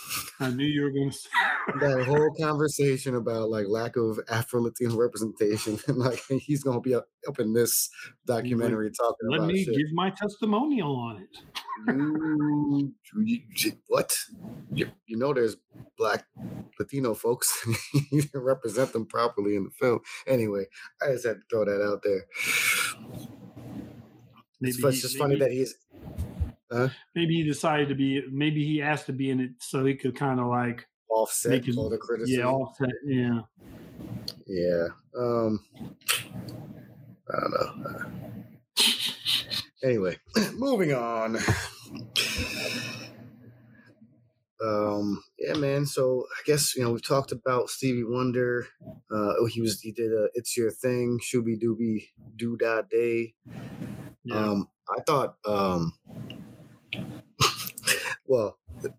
I 0.41 0.51
knew 0.51 0.65
you 0.67 0.83
were 0.83 0.91
going 0.91 1.11
to. 1.13 1.79
that 1.81 2.05
whole 2.07 2.35
conversation 2.41 3.15
about 3.15 3.51
like 3.51 3.67
lack 3.69 3.97
of 3.97 4.19
Afro 4.29 4.63
Latino 4.63 4.97
representation, 4.97 5.79
and 5.87 5.99
like 5.99 6.21
he's 6.41 6.63
gonna 6.65 6.81
be 6.81 6.95
up, 6.95 7.07
up 7.29 7.39
in 7.39 7.53
this 7.53 7.91
documentary 8.27 8.91
talking 8.91 9.29
Let 9.31 9.37
about 9.39 9.49
me 9.53 9.65
shit. 9.65 9.75
give 9.77 9.93
my 9.93 10.11
testimonial 10.11 10.97
on 10.97 11.23
it. 11.23 11.37
you, 11.95 12.95
you- 13.25 13.41
you- 13.57 13.73
what? 13.89 14.17
You, 14.73 14.89
you 15.07 15.17
know, 15.17 15.33
there's 15.33 15.57
black 15.97 16.25
Latino 16.79 17.15
folks. 17.15 17.53
you 18.13 18.23
didn't 18.23 18.43
represent 18.43 18.93
them 18.93 19.07
properly 19.07 19.55
in 19.57 19.65
the 19.65 19.71
film. 19.71 20.01
Anyway, 20.27 20.65
I 21.03 21.13
just 21.13 21.27
had 21.27 21.37
to 21.37 21.43
throw 21.51 21.65
that 21.65 21.83
out 21.85 22.03
there. 22.03 22.27
Maybe 24.61 24.75
it's, 24.75 24.85
it's 24.85 25.03
just 25.03 25.19
funny 25.19 25.37
that 25.37 25.51
he's. 25.51 25.75
Huh? 26.71 26.89
Maybe 27.15 27.37
he 27.37 27.45
decided 27.45 27.89
to 27.89 27.95
be. 27.95 28.23
Maybe 28.31 28.65
he 28.65 28.83
asked 28.83 29.07
to 29.07 29.13
be 29.13 29.31
in 29.31 29.41
it 29.41 29.51
so 29.59 29.85
he 29.85 29.95
could 29.95 30.17
kind 30.17 30.41
of 30.41 30.47
like 30.47 30.87
offset 31.11 31.65
his 31.65 31.77
all 31.77 31.89
the 31.89 31.99
criticism. 31.99 32.41
Yeah, 32.41 32.47
offset. 32.47 32.91
Yeah. 33.05 33.41
Yeah. 34.47 34.87
Um. 35.17 35.65
I 37.31 37.41
don't 37.41 37.51
know. 37.51 37.91
Uh, 37.91 38.05
Anyway, 39.83 40.19
moving 40.55 40.93
on. 40.93 41.37
Um. 44.61 45.23
Yeah, 45.39 45.55
man. 45.55 45.87
So 45.87 46.27
I 46.37 46.43
guess 46.45 46.75
you 46.75 46.83
know 46.83 46.91
we've 46.91 47.07
talked 47.07 47.31
about 47.31 47.71
Stevie 47.71 48.03
Wonder. 48.03 48.67
Uh, 48.83 49.35
oh, 49.39 49.47
he 49.47 49.61
was 49.61 49.81
he 49.81 49.93
did 49.93 50.13
a 50.13 50.29
"It's 50.35 50.57
Your 50.57 50.73
Thing" 50.73 51.21
Shooby 51.23 51.63
Dooby 51.63 52.09
Doo 52.35 52.57
Da 52.57 52.83
Day. 52.83 53.35
Yeah. 54.25 54.37
Um. 54.37 54.69
I 54.89 55.01
thought. 55.03 55.37
Um. 55.47 55.93
well, 58.27 58.59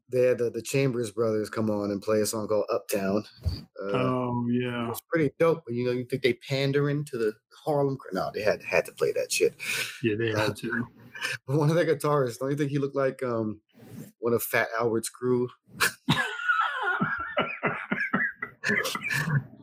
they 0.09 0.23
had 0.23 0.37
the, 0.39 0.49
the 0.49 0.61
Chambers 0.61 1.11
brothers 1.11 1.49
come 1.49 1.69
on 1.69 1.91
and 1.91 2.01
play 2.01 2.21
a 2.21 2.25
song 2.25 2.47
called 2.47 2.65
"Uptown." 2.71 3.23
Uh, 3.81 3.91
oh 3.93 4.47
yeah. 4.49 4.89
it's 4.89 5.01
pretty 5.01 5.31
dope. 5.39 5.63
But 5.65 5.75
you 5.75 5.85
know, 5.85 5.91
you 5.91 6.05
think 6.05 6.23
they 6.23 6.33
pandering 6.33 7.05
to 7.05 7.17
the 7.17 7.33
Harlem? 7.65 7.97
No, 8.11 8.31
they 8.33 8.41
had 8.41 8.61
had 8.63 8.85
to 8.85 8.91
play 8.91 9.11
that 9.13 9.31
shit. 9.31 9.55
Yeah, 10.03 10.15
they 10.17 10.31
had 10.31 10.55
to. 10.57 10.87
But 11.45 11.57
one 11.57 11.69
of 11.69 11.75
the 11.75 11.83
guitarists, 11.85 12.39
don't 12.39 12.49
you 12.49 12.55
think 12.55 12.71
he 12.71 12.77
looked 12.77 12.95
like 12.95 13.21
um 13.21 13.59
one 14.19 14.31
of 14.31 14.41
Fat 14.41 14.69
Albert's 14.79 15.09
crew? 15.09 15.49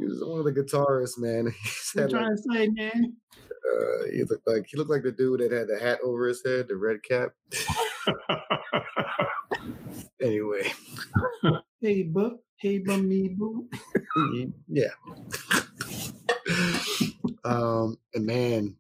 he 0.06 0.12
was 0.12 0.24
one 0.24 0.38
of 0.38 0.44
the 0.44 0.52
guitarists, 0.52 1.18
man. 1.18 1.52
He's 1.62 1.92
had 1.94 2.10
you 2.10 2.18
like, 2.18 2.24
trying 2.24 2.36
to 2.36 2.42
say, 2.42 2.68
man? 2.68 3.16
uh, 3.66 4.06
he 4.12 4.24
looked 4.24 4.46
like 4.46 4.66
he 4.68 4.76
looked 4.76 4.90
like 4.90 5.02
the 5.02 5.12
dude 5.12 5.40
that 5.40 5.52
had 5.52 5.68
the 5.68 5.78
hat 5.78 5.98
over 6.04 6.28
his 6.28 6.42
head, 6.44 6.68
the 6.68 6.76
red 6.76 7.02
cap. 7.02 7.30
Anyway, 10.18 10.72
hey, 11.80 12.02
bu, 12.02 12.38
hey, 12.56 12.78
bummy, 12.78 13.28
boo. 13.28 13.68
yeah. 14.68 14.88
um, 17.44 17.98
and 18.14 18.26
man, 18.26 18.76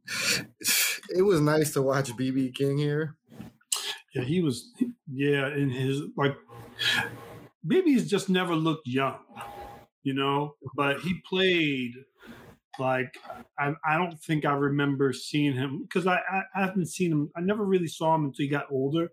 it 1.10 1.22
was 1.22 1.40
nice 1.42 1.72
to 1.74 1.82
watch 1.82 2.10
BB 2.12 2.54
King 2.54 2.78
here. 2.78 3.16
Yeah, 4.14 4.24
he 4.24 4.40
was. 4.40 4.72
Yeah, 5.12 5.48
in 5.48 5.68
his 5.68 6.00
like, 6.16 6.36
maybe 7.62 7.92
he's 7.92 8.10
just 8.10 8.30
never 8.30 8.56
looked 8.56 8.88
young, 8.88 9.18
you 10.06 10.14
know. 10.14 10.54
But 10.76 11.00
he 11.00 11.20
played 11.28 11.92
like 12.78 13.18
I, 13.58 13.74
I 13.84 13.96
don't 13.98 14.18
think 14.22 14.44
I 14.44 14.54
remember 14.54 15.12
seeing 15.12 15.54
him 15.54 15.82
because 15.82 16.06
I, 16.06 16.16
I 16.30 16.42
I 16.54 16.60
haven't 16.66 16.86
seen 16.86 17.12
him. 17.12 17.30
I 17.36 17.40
never 17.40 17.64
really 17.64 17.88
saw 17.88 18.14
him 18.14 18.26
until 18.26 18.44
he 18.44 18.48
got 18.48 18.66
older. 18.70 19.08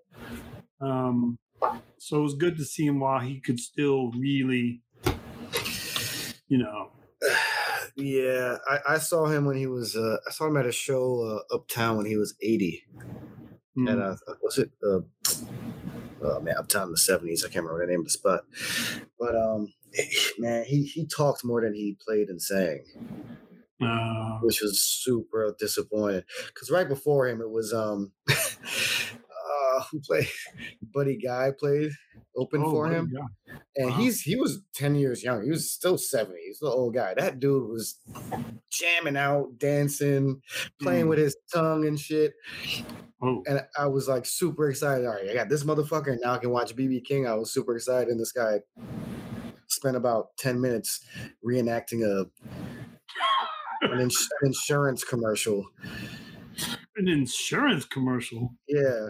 Um, 0.82 1.38
so 1.98 2.20
it 2.20 2.24
was 2.24 2.36
good 2.36 2.58
to 2.58 2.66
see 2.66 2.86
him 2.86 3.00
while 3.00 3.20
he 3.20 3.40
could 3.42 3.60
still 3.60 4.12
really, 4.12 4.84
you 6.48 6.58
know. 6.60 6.92
Yeah, 7.96 8.58
I, 8.68 8.96
I 8.96 8.98
saw 8.98 9.28
him 9.28 9.46
when 9.46 9.56
he 9.56 9.68
was. 9.68 9.96
Uh, 9.96 10.18
I 10.28 10.32
saw 10.32 10.48
him 10.48 10.58
at 10.58 10.66
a 10.66 10.72
show 10.72 11.22
uh, 11.52 11.56
uptown 11.56 11.98
when 11.98 12.08
he 12.08 12.18
was 12.18 12.34
eighty. 12.42 12.84
mm, 13.78 13.88
And 13.88 14.02
uh, 14.02 14.16
was 14.42 14.58
it? 14.58 14.72
Uh, 14.84 15.02
oh 16.24 16.40
man, 16.42 16.56
uptown 16.58 16.88
in 16.88 16.92
the 16.92 16.98
seventies. 16.98 17.46
I 17.46 17.50
can't 17.50 17.66
remember 17.66 17.86
the 17.86 17.92
name 17.92 18.00
of 18.00 18.06
the 18.06 18.10
spot. 18.10 18.46
But 19.20 19.36
um, 19.36 19.74
man, 20.40 20.66
he 20.66 20.84
he 20.86 21.06
talked 21.06 21.44
more 21.46 21.62
than 21.62 21.74
he 21.74 21.98
played 22.06 22.30
and 22.30 22.42
sang, 22.42 22.84
uh, 23.82 24.40
which 24.42 24.62
was 24.62 24.80
super 24.82 25.56
disappointing. 25.60 26.24
Because 26.48 26.72
right 26.72 26.88
before 26.88 27.28
him, 27.28 27.42
it 27.42 27.50
was 27.50 27.74
um, 27.74 28.12
uh, 28.30 29.82
who 29.92 30.00
played? 30.02 30.28
Buddy 30.94 31.18
Guy 31.18 31.52
played 31.58 31.92
open 32.36 32.64
oh, 32.66 32.72
for 32.72 32.88
him. 32.92 33.12
guy. 33.14 33.56
And 33.76 33.92
Wow. 33.92 33.98
he's 33.98 34.22
he 34.22 34.36
was 34.36 34.62
10 34.76 34.96
years 34.96 35.24
younger. 35.24 35.44
He 35.44 35.52
was 35.52 35.72
still 35.72 35.98
70. 35.98 36.40
He's 36.46 36.60
the 36.60 36.68
old 36.68 36.94
guy. 36.96 37.14
That 37.16 37.40
dude 37.40 37.70
was 37.70 38.00
jamming 38.72 39.18
out, 39.18 39.58
dancing, 39.60 40.42
playing 40.82 41.06
Mm. 41.06 41.10
with 41.10 41.20
his 41.20 41.36
tongue 41.54 41.86
and 41.86 42.00
shit. 42.00 42.34
Oh, 43.22 43.44
And 43.48 43.62
I 43.78 43.88
was 43.88 44.08
like 44.08 44.26
super 44.26 44.70
excited. 44.70 45.06
All 45.06 45.14
right, 45.14 45.30
I 45.30 45.34
got 45.34 45.48
this 45.50 45.64
motherfucker, 45.64 46.12
and 46.12 46.22
now 46.22 46.34
I 46.34 46.38
can 46.40 46.50
watch 46.50 46.76
BB 46.76 47.06
King. 47.06 47.26
I 47.28 47.36
was 47.36 47.52
super 47.54 47.76
excited. 47.76 48.10
And 48.10 48.20
this 48.20 48.32
guy 48.32 48.60
spent 49.84 49.98
about 49.98 50.28
10 50.38 50.62
minutes 50.62 51.02
reenacting 51.46 52.06
a 52.06 52.26
an, 53.86 54.00
ins- 54.00 54.30
an 54.42 54.48
insurance 54.48 55.04
commercial. 55.04 55.66
an 56.96 57.10
insurance 57.10 57.84
commercial. 57.86 58.54
Yeah. 58.66 59.10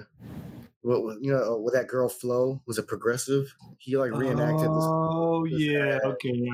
What 0.82 1.18
you 1.22 1.32
know 1.32 1.60
with 1.64 1.76
that 1.76 1.88
girl 1.88 2.10
Flo 2.10 2.60
was 2.66 2.78
a 2.80 2.84
progressive. 2.84 3.54
He 3.78 3.96
like 3.98 4.12
reenacted 4.14 4.62
this. 4.62 4.68
Oh 4.84 5.46
this 5.48 5.62
yeah, 5.62 5.96
ad. 5.98 6.02
okay. 6.06 6.50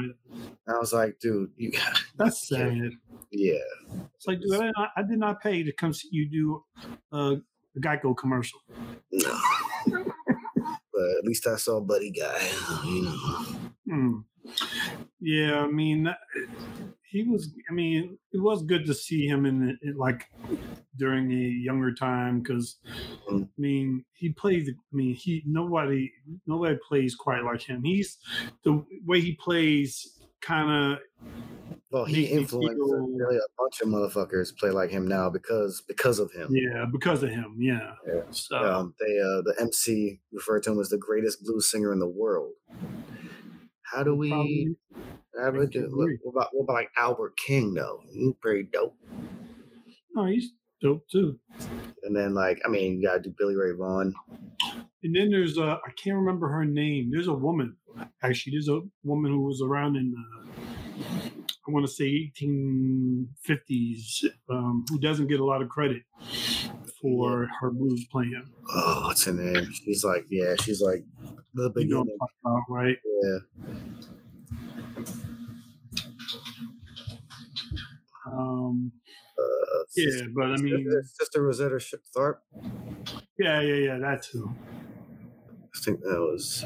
I 0.68 0.78
was 0.78 0.92
like, 0.94 1.18
dude, 1.20 1.50
you 1.56 1.72
got 1.72 2.00
That's 2.18 2.48
sad. 2.50 2.92
Yeah. 3.32 3.56
It's 4.16 4.28
like, 4.28 4.40
dude, 4.42 4.54
I, 4.54 4.66
did 4.66 4.74
not- 4.78 4.92
I 4.98 5.02
did 5.04 5.18
not 5.20 5.42
pay 5.42 5.64
to 5.64 5.72
come 5.72 5.94
see 5.94 6.10
you 6.12 6.30
do 6.30 6.64
a 7.14 7.38
Geico 7.80 8.16
commercial. 8.18 8.60
No. 9.14 9.40
but 11.00 11.18
at 11.18 11.24
least 11.24 11.48
I 11.48 11.56
saw 11.56 11.80
Buddy 11.80 12.12
Guy. 12.12 12.50
You 12.86 13.04
know. 13.04 13.46
Hmm. 13.88 14.18
Yeah, 15.22 15.62
I 15.62 15.68
mean, 15.68 16.14
he 17.04 17.24
was. 17.24 17.54
I 17.70 17.74
mean, 17.74 18.18
it 18.34 18.42
was 18.42 18.64
good 18.64 18.86
to 18.86 18.94
see 18.94 19.26
him 19.26 19.46
in, 19.46 19.78
in 19.82 19.96
like 19.96 20.26
during 20.98 21.32
a 21.32 21.36
younger 21.36 21.94
time 21.94 22.42
because 22.42 22.78
I 23.32 23.46
mean, 23.58 24.04
he 24.14 24.30
plays. 24.30 24.70
I 24.70 24.96
mean, 24.96 25.16
he 25.16 25.42
nobody 25.46 26.12
nobody 26.46 26.78
plays 26.86 27.16
quite 27.16 27.44
like 27.44 27.62
him. 27.62 27.84
He's 27.84 28.18
the 28.64 28.84
way 29.06 29.22
he 29.22 29.34
plays, 29.34 30.20
kind 30.42 30.94
of. 30.94 31.00
Well, 31.92 32.06
he 32.06 32.26
influenced 32.26 32.78
really 32.80 33.38
a 33.38 33.40
bunch 33.58 33.82
of 33.82 33.88
motherfuckers 33.88 34.56
play 34.58 34.70
like 34.72 34.90
him 34.92 35.08
now 35.08 35.30
because 35.30 35.82
because 35.88 36.20
of 36.20 36.32
him. 36.32 36.50
Yeah, 36.52 36.86
because 36.92 37.24
of 37.24 37.30
him. 37.30 37.56
Yeah. 37.60 37.94
Yeah. 38.08 38.22
So 38.32 38.58
Um, 38.58 38.94
they 39.00 39.20
uh, 39.20 39.42
the 39.42 39.56
MC 39.60 40.20
referred 40.32 40.64
to 40.64 40.72
him 40.72 40.80
as 40.80 40.90
the 40.90 40.98
greatest 40.98 41.44
blues 41.44 41.70
singer 41.70 41.92
in 41.92 42.00
the 42.00 42.08
world. 42.08 42.54
How 43.84 44.04
do 44.04 44.16
we? 44.16 44.30
probably- 44.30 44.76
How 45.42 45.52
do 45.52 45.60
we 45.60 45.68
do, 45.68 45.90
what, 45.94 46.10
what 46.24 46.32
about 46.32 46.50
what 46.54 46.64
about 46.64 46.74
like 46.74 46.90
Albert 46.98 47.34
King 47.38 47.74
though? 47.74 48.02
He's 48.12 48.34
pretty 48.42 48.68
dope. 48.72 48.96
no, 50.14 50.26
he's 50.26 50.52
dope 50.82 51.08
too. 51.12 51.40
And 52.04 52.16
then 52.16 52.34
like 52.34 52.60
I 52.66 52.70
mean, 52.70 53.00
you 53.00 53.08
gotta 53.08 53.22
do 53.22 53.34
Billy 53.38 53.56
Ray 53.56 53.72
Vaughan. 53.72 54.14
And 55.04 55.16
then 55.16 55.32
there's 55.32 55.58
a 55.58 55.80
I 55.86 55.92
can't 56.02 56.18
remember 56.18 56.50
her 56.50 56.66
name. 56.66 57.10
There's 57.12 57.28
a 57.28 57.34
woman 57.34 57.78
actually. 58.24 58.52
There's 58.54 58.70
a 58.70 58.82
woman 59.04 59.32
who 59.32 59.42
was 59.42 59.62
around 59.62 59.96
in 59.96 60.14
uh, 60.14 60.46
I 61.70 61.72
want 61.72 61.86
to 61.86 61.92
say 61.92 62.32
1850s 62.42 64.26
um, 64.50 64.86
who 64.90 64.98
doesn't 65.00 65.28
get 65.28 65.40
a 65.40 65.46
lot 65.46 65.62
of 65.62 65.70
credit 65.70 66.02
for 67.00 67.48
her 67.62 67.70
blues 67.70 68.08
playing. 68.12 68.44
Oh, 68.74 69.04
what's 69.06 69.26
her 69.26 69.34
name? 69.34 69.72
She's 69.72 70.04
like 70.04 70.26
yeah, 70.32 70.56
she's 70.62 70.82
like 70.82 71.04
the 71.54 71.72
You 71.76 71.88
know 71.88 72.04
beginning. 72.04 72.18
I'm 72.20 72.28
talking 72.28 72.40
about, 72.44 72.64
right? 72.70 72.98
Yeah. 73.22 73.38
Um, 78.26 78.92
Uh, 79.38 79.84
yeah, 79.96 80.24
but 80.36 80.46
I 80.46 80.58
mean, 80.58 80.86
Sister 81.20 81.44
Rosetta 81.44 81.80
Tharpe. 82.16 82.40
yeah, 83.38 83.62
yeah, 83.62 83.76
yeah. 83.76 83.98
That's 84.00 84.28
who. 84.28 84.50
I 84.52 85.80
think 85.84 86.02
that 86.02 86.20
was. 86.20 86.66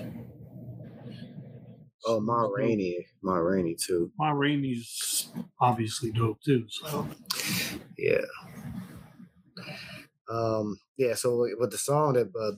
Oh, 2.05 2.19
Ma 2.19 2.43
Rainey. 2.43 3.07
Ma 3.21 3.35
Rainey 3.35 3.75
too. 3.75 4.11
Ma 4.19 4.31
Rainey's 4.31 5.29
obviously 5.61 6.11
dope 6.11 6.41
too. 6.41 6.65
So 6.69 7.07
Yeah. 7.97 8.21
Um. 10.29 10.77
Yeah. 10.97 11.15
So 11.15 11.47
with 11.59 11.71
the 11.71 11.77
song 11.77 12.13
that 12.13 12.27
uh, 12.39 12.53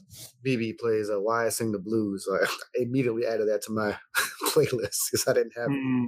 BB 0.45 0.77
plays, 0.79 1.09
uh, 1.09 1.19
"Why 1.19 1.45
I 1.45 1.49
Sing 1.49 1.71
the 1.71 1.79
Blues," 1.79 2.27
I 2.31 2.45
immediately 2.75 3.25
added 3.25 3.49
that 3.49 3.63
to 3.63 3.71
my 3.71 3.95
playlist 4.49 5.11
because 5.11 5.25
I 5.27 5.33
didn't 5.33 5.53
have. 5.57 5.69
Mm. 5.69 6.05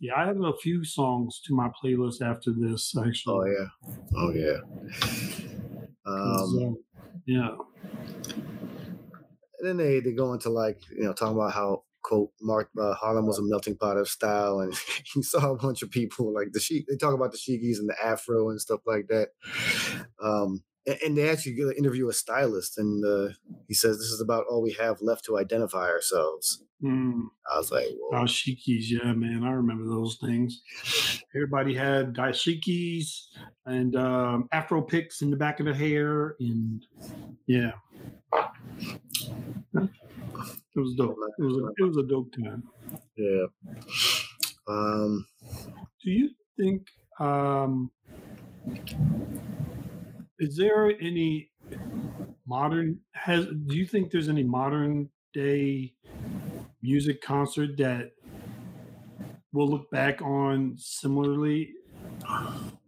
yeah, 0.00 0.14
I 0.16 0.26
have 0.26 0.40
a 0.40 0.54
few 0.62 0.84
songs 0.84 1.40
to 1.46 1.54
my 1.54 1.70
playlist 1.82 2.22
after 2.22 2.52
this 2.52 2.94
actually. 2.96 3.54
Oh 3.54 3.66
yeah. 3.66 3.68
Oh 4.16 4.32
yeah. 4.32 4.58
Um. 6.06 6.58
uh, 6.64 6.74
yeah. 7.26 7.50
And 9.62 9.70
then 9.70 9.76
they 9.78 10.00
they 10.00 10.12
go 10.12 10.32
into 10.32 10.50
like 10.50 10.78
you 10.90 11.04
know 11.04 11.12
talking 11.12 11.36
about 11.36 11.52
how 11.52 11.84
quote 12.02 12.30
Mark 12.40 12.68
uh, 12.80 12.94
Harlem 12.94 13.26
was 13.26 13.38
a 13.38 13.42
melting 13.44 13.76
pot 13.76 13.96
of 13.96 14.08
style, 14.08 14.60
and 14.60 14.74
you 15.14 15.22
saw 15.22 15.52
a 15.52 15.56
bunch 15.56 15.82
of 15.82 15.90
people 15.90 16.34
like 16.34 16.48
the 16.52 16.60
sheik. 16.60 16.86
They 16.88 16.96
talk 16.96 17.14
about 17.14 17.32
the 17.32 17.38
Sheikies 17.38 17.78
and 17.78 17.88
the 17.88 17.96
Afro 18.04 18.50
and 18.50 18.60
stuff 18.60 18.80
like 18.86 19.06
that. 19.08 19.28
Um, 20.22 20.64
and, 20.86 20.98
and 21.04 21.16
they 21.16 21.28
actually 21.28 21.54
get 21.54 21.64
to 21.64 21.76
interview 21.78 22.08
a 22.08 22.12
stylist, 22.12 22.78
and 22.78 23.04
uh, 23.04 23.32
he 23.68 23.74
says 23.74 23.98
this 23.98 24.08
is 24.08 24.20
about 24.20 24.46
all 24.48 24.62
we 24.62 24.72
have 24.80 25.00
left 25.00 25.24
to 25.26 25.38
identify 25.38 25.88
ourselves. 25.88 26.64
Mm. 26.82 27.26
I 27.52 27.58
was 27.58 27.70
like, 27.70 27.86
whoa. 27.96 28.22
Dashikis, 28.24 28.90
yeah, 28.90 29.12
man, 29.12 29.44
I 29.44 29.52
remember 29.52 29.84
those 29.84 30.18
things. 30.20 30.62
Everybody 31.34 31.74
had 31.74 32.12
dashikis 32.12 33.26
and 33.66 33.94
um, 33.94 34.48
Afro 34.50 34.82
picks 34.82 35.22
in 35.22 35.30
the 35.30 35.36
back 35.36 35.60
of 35.60 35.66
the 35.66 35.74
hair, 35.74 36.34
and 36.40 36.84
yeah, 37.46 37.72
it 39.74 39.88
was 40.74 40.94
dope. 40.96 41.16
It 41.38 41.42
was 41.42 41.56
a, 41.56 41.66
it 41.78 41.86
was 41.86 41.96
a 41.98 42.02
dope 42.02 42.32
time. 42.32 42.64
yeah. 43.16 43.46
Um, 44.68 45.26
Do 46.02 46.10
you 46.10 46.30
think? 46.58 46.86
Um, 47.20 47.90
is 50.42 50.56
there 50.56 50.92
any 51.00 51.50
modern? 52.46 52.98
Has 53.12 53.46
do 53.46 53.76
you 53.76 53.86
think 53.86 54.10
there's 54.10 54.28
any 54.28 54.42
modern 54.42 55.08
day 55.32 55.94
music 56.82 57.22
concert 57.22 57.76
that 57.78 58.10
we'll 59.52 59.68
look 59.68 59.88
back 59.92 60.20
on 60.20 60.74
similarly 60.76 61.70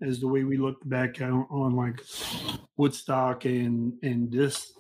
as 0.01 0.21
the 0.21 0.29
way 0.29 0.45
we 0.45 0.57
look 0.57 0.77
back 0.85 1.21
on, 1.21 1.47
on 1.51 1.77
like 1.77 2.01
Woodstock 2.77 3.45
and 3.45 3.95
and 4.03 4.31
this? 4.31 4.73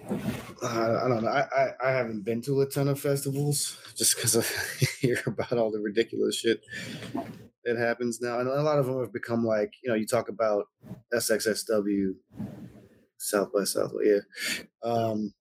I, 0.62 1.04
I 1.04 1.08
don't 1.08 1.24
know. 1.24 1.30
I, 1.30 1.46
I 1.56 1.70
I 1.84 1.90
haven't 1.92 2.24
been 2.24 2.42
to 2.42 2.60
a 2.60 2.66
ton 2.66 2.88
of 2.88 3.00
festivals 3.00 3.78
just 3.96 4.16
because 4.16 4.36
I 4.36 4.84
hear 5.00 5.20
about 5.26 5.52
all 5.52 5.70
the 5.70 5.80
ridiculous 5.80 6.36
shit 6.36 6.60
that 7.64 7.76
happens 7.76 8.20
now, 8.20 8.40
and 8.40 8.48
a 8.48 8.62
lot 8.62 8.78
of 8.78 8.86
them 8.86 9.00
have 9.00 9.12
become 9.12 9.44
like 9.44 9.72
you 9.82 9.90
know 9.90 9.96
you 9.96 10.06
talk 10.06 10.28
about 10.28 10.66
SXSW, 11.12 12.14
South 13.18 13.52
by 13.52 13.64
Southwest, 13.64 14.06
yeah. 14.06 14.64
Um, 14.82 15.32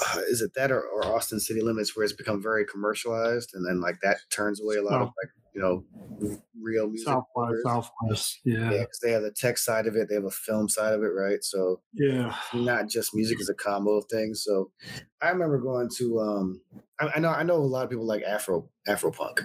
is 0.28 0.42
it 0.42 0.52
that 0.54 0.70
or, 0.70 0.82
or 0.82 1.04
Austin 1.04 1.40
City 1.40 1.60
Limits 1.60 1.96
where 1.96 2.04
it's 2.04 2.12
become 2.12 2.42
very 2.42 2.64
commercialized, 2.64 3.52
and 3.54 3.66
then 3.66 3.80
like 3.80 3.96
that 4.02 4.18
turns 4.30 4.60
away 4.60 4.76
a 4.76 4.82
lot 4.82 5.02
of 5.02 5.08
like 5.08 5.30
you 5.54 5.60
know 5.60 5.84
real 6.60 6.88
music. 6.88 7.08
South 7.08 7.24
by 7.34 7.42
lovers. 7.42 7.62
Southwest, 7.64 8.40
yeah, 8.44 8.70
Yeah, 8.70 8.84
they 9.02 9.12
have 9.12 9.22
the 9.22 9.32
tech 9.32 9.58
side 9.58 9.86
of 9.86 9.96
it, 9.96 10.08
they 10.08 10.14
have 10.14 10.24
a 10.24 10.30
film 10.30 10.68
side 10.68 10.94
of 10.94 11.02
it, 11.02 11.08
right? 11.08 11.42
So 11.42 11.80
yeah. 11.92 12.34
not 12.54 12.88
just 12.88 13.14
music 13.14 13.40
is 13.40 13.48
a 13.48 13.54
combo 13.54 13.92
of 13.92 14.06
things. 14.10 14.42
So 14.44 14.70
I 15.20 15.30
remember 15.30 15.58
going 15.58 15.88
to 15.98 16.20
um 16.20 16.60
I, 17.00 17.12
I 17.16 17.18
know 17.18 17.30
I 17.30 17.42
know 17.42 17.56
a 17.56 17.58
lot 17.58 17.84
of 17.84 17.90
people 17.90 18.06
like 18.06 18.22
Afro 18.22 18.68
Afro 18.86 19.10
punk. 19.10 19.44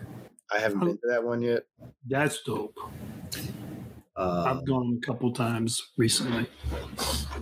I 0.52 0.60
haven't 0.60 0.80
been 0.80 0.98
to 0.98 1.08
that 1.10 1.24
one 1.24 1.42
yet. 1.42 1.64
That's 2.08 2.42
dope. 2.44 2.78
Um, 4.18 4.48
I've 4.48 4.66
gone 4.66 5.00
a 5.02 5.06
couple 5.06 5.32
times 5.34 5.92
recently. 5.98 6.48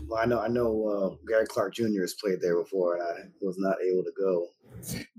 well, 0.08 0.20
I 0.22 0.26
know 0.26 0.40
I 0.40 0.48
know 0.48 0.88
uh, 0.88 1.16
Gary 1.28 1.46
Clark 1.46 1.76
Jr. 1.76 2.02
has 2.02 2.16
played 2.16 2.42
there 2.42 2.60
before, 2.60 2.96
and 2.96 3.04
I 3.04 3.30
was 3.42 3.58
not 3.60 3.76
able 3.86 4.04
to 4.04 4.12
go. 4.18 4.48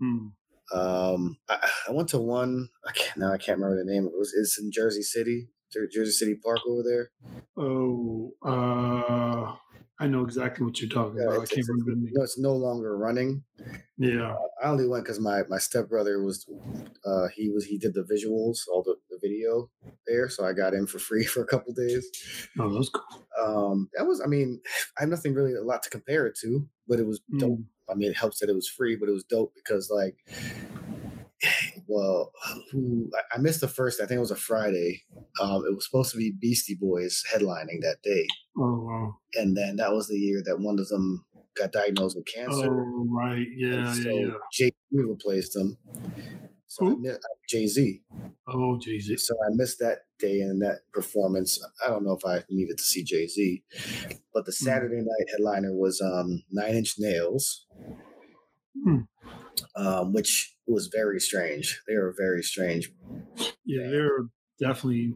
Mm. 0.03 0.33
Um, 0.73 1.37
I, 1.49 1.71
I 1.89 1.93
went 1.93 2.09
to 2.11 2.19
one. 2.19 2.69
I 2.87 2.93
can't 2.93 3.17
now. 3.19 3.33
I 3.33 3.39
can't 3.39 3.59
remember 3.59 3.83
the 3.85 3.91
name. 3.91 4.07
It 4.07 4.19
was 4.19 4.35
it's 4.37 4.59
in 4.59 4.73
Jersey 4.73 5.03
City, 5.03 5.49
Jersey 5.93 6.11
City 6.11 6.35
Park 6.43 6.61
over 6.67 6.83
there. 6.83 7.11
Oh, 7.57 8.33
uh, 8.45 9.55
I 10.01 10.09
know 10.09 10.25
exactly 10.25 10.65
what 10.67 10.81
you're 10.81 10.91
talking 10.91 11.19
Yeah, 11.19 11.25
about. 11.25 11.41
I 11.41 11.43
it's, 11.43 11.53
can't 11.53 11.61
it's, 11.61 11.69
remember 11.69 11.93
the 11.95 12.01
name. 12.01 12.15
no, 12.15 12.23
it's 12.23 12.39
no 12.39 12.53
longer 12.55 12.97
running. 12.97 13.45
Yeah. 13.97 14.35
I 14.63 14.69
only 14.69 14.89
went 14.89 15.05
because 15.05 15.21
my 15.21 15.43
my 15.49 15.59
stepbrother 15.59 16.23
was 16.23 16.47
uh 17.05 17.29
he 17.29 17.51
was 17.51 17.65
he 17.65 17.79
did 17.79 17.95
the 17.95 18.03
visuals, 18.03 18.61
all 18.73 18.83
the, 18.83 18.97
the 19.11 19.19
video 19.23 19.71
there, 20.07 20.29
so 20.29 20.45
I 20.45 20.53
got 20.53 20.75
in 20.75 20.87
for 20.87 20.99
free 20.99 21.25
for 21.33 21.43
a 21.43 21.47
couple 21.47 21.73
days. 21.75 22.07
Oh, 22.59 22.69
that 22.71 22.79
was 22.79 22.91
cool. 22.91 23.25
Um, 23.41 23.89
that 23.97 24.07
was 24.07 24.21
I 24.21 24.27
mean 24.27 24.61
I 24.99 25.03
have 25.03 25.11
nothing 25.11 25.35
really 25.35 25.55
a 25.55 25.63
lot 25.63 25.83
to 25.85 25.91
compare 25.91 26.27
it 26.27 26.37
to, 26.41 26.69
but 26.89 26.99
it 26.99 27.07
was 27.07 27.21
dope. 27.39 27.61
Mm. 27.61 27.65
I 27.91 27.95
mean, 27.95 28.11
it 28.11 28.17
helps 28.17 28.41
that 28.41 28.49
it 28.49 28.55
was 28.55 28.67
free, 28.67 28.97
but 28.97 29.11
it 29.11 29.13
was 29.13 29.25
dope 29.25 29.53
because 29.55 29.91
like, 29.91 30.17
well, 31.87 32.33
who 32.73 33.11
I- 33.35 33.39
missed 33.39 33.61
the 33.61 33.69
first. 33.69 34.01
I 34.01 34.07
think 34.07 34.19
it 34.19 34.21
was 34.21 34.31
a 34.31 34.37
Friday. 34.37 35.03
Um, 35.41 35.65
it 35.69 35.75
was 35.75 35.85
supposed 35.87 36.13
to 36.13 36.19
be 36.19 36.33
Beastie 36.41 36.79
Boys 36.81 37.23
headlining 37.33 37.81
that 37.83 37.99
day, 38.05 38.27
Oh, 38.57 38.85
wow. 38.87 39.17
and 39.35 39.57
then 39.57 39.77
that 39.77 39.93
was 39.93 40.07
the 40.09 40.17
year 40.17 40.41
that 40.47 40.61
one 40.61 40.79
of 40.79 40.87
them 40.89 41.25
got 41.57 41.73
diagnosed 41.73 42.17
with 42.17 42.27
cancer. 42.33 42.69
Oh, 42.71 43.07
right. 43.11 43.47
Yeah, 43.57 43.75
and 43.75 43.87
yeah, 43.87 43.93
so 43.95 44.11
yeah. 44.11 44.33
Jay 44.53 44.67
Z 44.67 45.03
replaced 45.09 45.55
them. 45.55 45.77
So 46.69 47.01
Jay 47.49 47.67
Z. 47.67 48.01
Oh, 48.47 48.79
Jesus. 48.81 49.27
So 49.27 49.35
I 49.45 49.49
missed 49.55 49.79
that 49.81 49.99
day 50.19 50.41
and 50.41 50.61
that 50.63 50.81
performance. 50.93 51.59
I 51.85 51.89
don't 51.89 52.05
know 52.05 52.13
if 52.21 52.25
I 52.27 52.45
needed 52.51 52.79
to 52.79 52.85
see 52.85 53.03
Jay 53.03 53.27
Z, 53.27 53.63
but 54.33 54.45
the 54.45 54.53
Hmm. 54.57 54.65
Saturday 54.67 54.97
night 54.99 55.29
headliner 55.33 55.75
was 55.75 56.01
um, 56.01 56.43
Nine 56.53 56.75
Inch 56.77 56.95
Nails, 56.99 57.67
Hmm. 58.83 59.01
um, 59.77 60.13
which 60.13 60.57
was 60.67 60.89
very 60.89 61.21
strange. 61.21 61.81
They 61.87 61.97
were 61.97 62.15
very 62.17 62.43
strange. 62.43 62.93
Yeah, 63.65 63.89
they're 63.91 64.27
definitely 64.61 65.15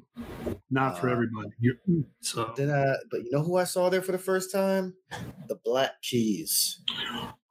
not 0.70 0.98
for 0.98 1.08
Uh, 1.08 1.12
everybody. 1.12 1.48
You- 1.60 2.06
So 2.20 2.52
Then 2.56 2.70
I, 2.70 2.94
but 3.10 3.24
you 3.24 3.30
know 3.32 3.42
who 3.42 3.56
I 3.56 3.64
saw 3.64 3.88
there 3.88 4.02
for 4.02 4.12
the 4.12 4.18
first 4.18 4.52
time? 4.52 4.94
The 5.48 5.56
Black 5.64 6.00
Keys. 6.02 6.80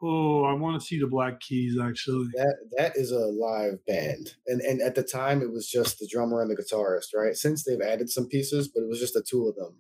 oh, 0.01 0.43
I 0.43 0.53
want 0.53 0.79
to 0.79 0.85
see 0.85 0.99
the 0.99 1.07
Black 1.07 1.39
Keys 1.39 1.77
actually. 1.81 2.27
That 2.35 2.55
that 2.77 2.91
is 2.95 3.11
a 3.11 3.25
live 3.27 3.83
band, 3.85 4.35
and 4.47 4.61
and 4.61 4.81
at 4.81 4.95
the 4.95 5.03
time 5.03 5.41
it 5.41 5.51
was 5.51 5.67
just 5.67 5.99
the 5.99 6.07
drummer 6.11 6.41
and 6.41 6.49
the 6.51 6.55
guitarist, 6.55 7.13
right? 7.15 7.35
Since 7.35 7.63
they've 7.63 7.81
added 7.81 8.09
some 8.09 8.27
pieces, 8.27 8.67
but 8.67 8.83
it 8.83 8.87
was 8.89 8.99
just 8.99 9.13
the 9.15 9.23
two 9.23 9.47
of 9.47 9.55
them. 9.55 9.75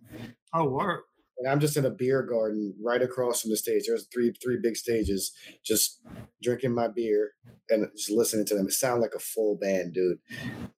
Oh, 0.53 0.69
work. 0.69 1.05
And 1.39 1.47
I'm 1.47 1.59
just 1.59 1.77
in 1.77 1.85
a 1.85 1.89
beer 1.91 2.23
garden 2.23 2.75
right 2.83 3.01
across 3.01 3.41
from 3.41 3.51
the 3.51 3.57
stage. 3.57 3.83
There's 3.87 4.07
three 4.13 4.33
three 4.43 4.57
big 4.61 4.75
stages, 4.75 5.33
just 5.63 6.01
drinking 6.41 6.73
my 6.73 6.87
beer 6.87 7.31
and 7.69 7.87
just 7.95 8.11
listening 8.11 8.45
to 8.47 8.55
them. 8.55 8.67
It 8.67 8.73
sounded 8.73 9.01
like 9.01 9.15
a 9.15 9.19
full 9.19 9.55
band, 9.57 9.93
dude. 9.93 10.19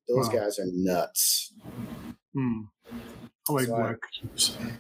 Those 0.08 0.28
Wow. 0.28 0.34
guys 0.34 0.60
are 0.60 0.66
nuts. 0.68 1.54
Hmm. 2.36 2.62
I 3.50 3.54
like 3.54 3.68
So 3.68 3.76
I- 3.76 3.96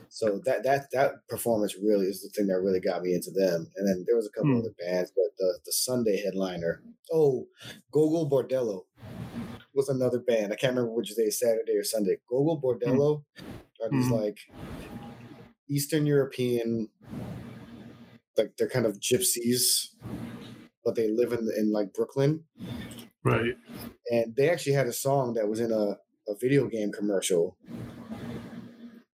So 0.10 0.42
that 0.46 0.63
that 0.63 0.92
that 0.92 1.28
performance 1.30 1.76
really 1.78 2.08
is 2.08 2.22
the 2.22 2.30
thing 2.30 2.48
that 2.48 2.62
really 2.62 2.80
got 2.82 3.02
me 3.04 3.13
into 3.13 3.32
them. 3.32 3.72
And 3.76 3.88
then 3.88 4.06
there 4.08 4.15
was 4.18 4.28
a 4.28 4.32
couple 4.32 4.56
Hmm. 4.56 4.60
other 4.60 4.74
bands, 4.80 5.12
but 5.15 5.36
the 5.38 5.60
the 5.65 5.72
Sunday 5.74 6.22
headliner, 6.24 6.84
oh, 7.12 7.48
Gogol 7.92 8.30
Bordello 8.30 8.86
was 9.74 9.89
another 9.89 10.20
band. 10.20 10.54
I 10.54 10.56
can't 10.58 10.76
remember 10.76 10.94
which 10.94 11.15
day, 11.15 11.30
Saturday 11.30 11.76
or 11.78 11.84
Sunday. 11.84 12.18
Gogol 12.30 12.62
Bordello 12.62 13.26
are 13.82 13.92
these 13.92 14.10
Mhm. 14.10 14.12
like 14.12 14.39
Eastern 15.69 16.05
European, 16.05 16.89
like 18.38 18.53
they're 18.58 18.69
kind 18.69 18.86
of 18.86 18.99
gypsies, 18.99 19.89
but 20.84 20.95
they 20.95 21.10
live 21.10 21.34
in 21.34 21.49
in 21.58 21.71
like 21.71 21.93
Brooklyn. 21.93 22.43
Right. 23.23 23.55
And 24.12 24.36
they 24.36 24.49
actually 24.49 24.73
had 24.73 24.88
a 24.88 24.93
song 24.93 25.34
that 25.34 25.47
was 25.47 25.60
in 25.60 25.71
a, 25.71 25.97
a 26.32 26.36
video 26.39 26.67
game 26.67 26.91
commercial 26.91 27.58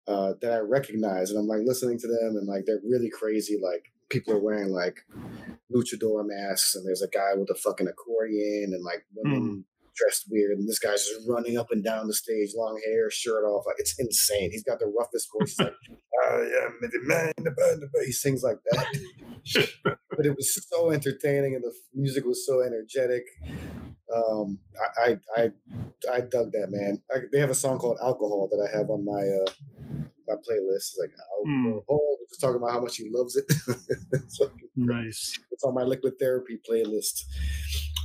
uh, 0.07 0.35
that 0.41 0.53
I 0.53 0.59
recognize, 0.59 1.31
and 1.31 1.39
I'm 1.39 1.47
like 1.47 1.63
listening 1.65 1.99
to 2.01 2.07
them, 2.07 2.37
and 2.37 2.47
like 2.47 2.65
they're 2.67 2.81
really 2.85 3.11
crazy. 3.11 3.59
Like 3.63 3.93
people 4.11 4.35
are 4.35 4.41
wearing 4.41 4.71
like 4.71 4.99
luchador 5.75 6.25
masks, 6.27 6.75
and 6.75 6.87
there's 6.87 7.03
a 7.03 7.09
guy 7.09 7.35
with 7.37 7.51
a 7.51 7.55
fucking 7.55 7.89
accordion, 7.89 8.73
and 8.75 8.85
like 8.85 9.07
women 9.15 9.65
dressed 9.95 10.27
weird, 10.31 10.59
and 10.59 10.69
this 10.69 10.79
guy's 10.79 11.07
just 11.07 11.29
running 11.29 11.57
up 11.57 11.69
and 11.71 11.85
down 11.85 12.07
the 12.07 12.15
stage, 12.15 12.51
long 12.57 12.81
hair, 12.87 13.11
shirt 13.11 13.45
off. 13.45 13.65
Like 13.67 13.77
it's 13.79 13.99
insane. 13.99 14.51
He's 14.53 14.65
got 14.65 14.79
the 14.79 14.87
roughest 14.87 15.29
voice. 15.33 15.51
He's 15.51 15.61
like, 15.61 15.75
I 16.27 16.35
am 16.37 16.79
the 16.81 17.01
man, 17.03 17.33
the 17.39 17.45
the 17.45 17.51
band." 17.53 18.07
He 18.07 18.13
sings 18.13 18.43
like 18.43 18.59
that. 18.71 18.87
but 20.11 20.27
it 20.27 20.37
was 20.37 20.67
so 20.69 20.91
entertaining, 20.91 21.55
and 21.55 21.65
the 21.65 21.73
music 21.95 22.25
was 22.25 22.47
so 22.47 22.61
energetic. 22.61 23.25
Um, 24.15 24.59
I 24.99 25.19
I 25.37 25.43
I, 25.43 25.51
I 26.13 26.21
dug 26.21 26.53
that 26.53 26.69
man. 26.71 27.03
I, 27.15 27.21
they 27.33 27.41
have 27.41 27.51
a 27.51 27.55
song 27.55 27.79
called 27.79 27.99
"Alcohol" 28.03 28.49
that 28.51 28.69
I 28.69 28.77
have 28.77 28.91
on 28.91 29.05
my 29.05 29.23
uh 29.23 29.53
my 30.29 30.35
playlist. 30.35 30.77
It's 30.77 30.99
like 31.01 31.11
alcohol, 31.39 32.19
just 32.29 32.41
talking 32.41 32.57
about 32.57 32.73
how 32.73 32.81
much 32.81 32.97
he 32.97 33.09
loves 33.11 33.37
it. 33.37 33.45
it's, 34.13 34.41
like- 34.41 34.51
Nice. 34.77 35.39
it's 35.51 35.65
on 35.65 35.75
my 35.75 35.83
liquid 35.83 36.15
therapy 36.19 36.59
playlist. 36.69 37.25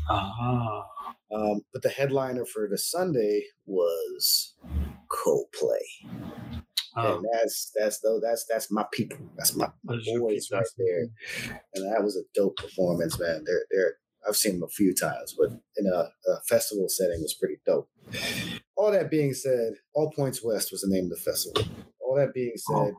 Ah. 0.10 0.84
Um, 1.32 1.62
but 1.72 1.84
the 1.84 1.90
headliner 1.90 2.46
for 2.46 2.68
the 2.70 2.78
Sunday 2.78 3.44
was 3.68 4.56
Coldplay, 5.12 6.18
Oh, 6.96 7.18
and 7.18 7.26
that's 7.34 7.72
that's 7.76 8.00
though 8.00 8.20
that's 8.20 8.46
that's 8.50 8.72
my 8.72 8.84
people. 8.92 9.18
That's 9.38 9.56
my, 9.56 9.70
my 9.84 9.98
boys 10.18 10.50
right 10.52 10.66
there. 10.78 11.08
And 11.76 11.94
that 11.94 12.04
was 12.04 12.18
a 12.18 12.22
dope 12.34 12.58
performance, 12.58 13.20
man. 13.20 13.44
They're 13.46 13.66
they're 13.70 13.94
I've 14.28 14.36
seen 14.36 14.54
them 14.54 14.64
a 14.64 14.68
few 14.70 14.94
times, 14.96 15.36
but 15.38 15.52
in 15.78 15.86
a, 15.86 16.10
a 16.32 16.42
festival 16.48 16.88
setting 16.90 17.22
was 17.22 17.36
pretty 17.40 17.58
dope. 17.66 17.90
All 18.76 18.92
that 18.92 19.12
being 19.12 19.34
said, 19.34 19.74
All 19.94 20.12
Points 20.12 20.44
West 20.44 20.72
was 20.72 20.82
the 20.82 20.90
name 20.94 21.06
of 21.06 21.12
the 21.12 21.18
festival. 21.32 21.64
All 22.10 22.16
that 22.18 22.34
being 22.34 22.54
said, 22.58 22.94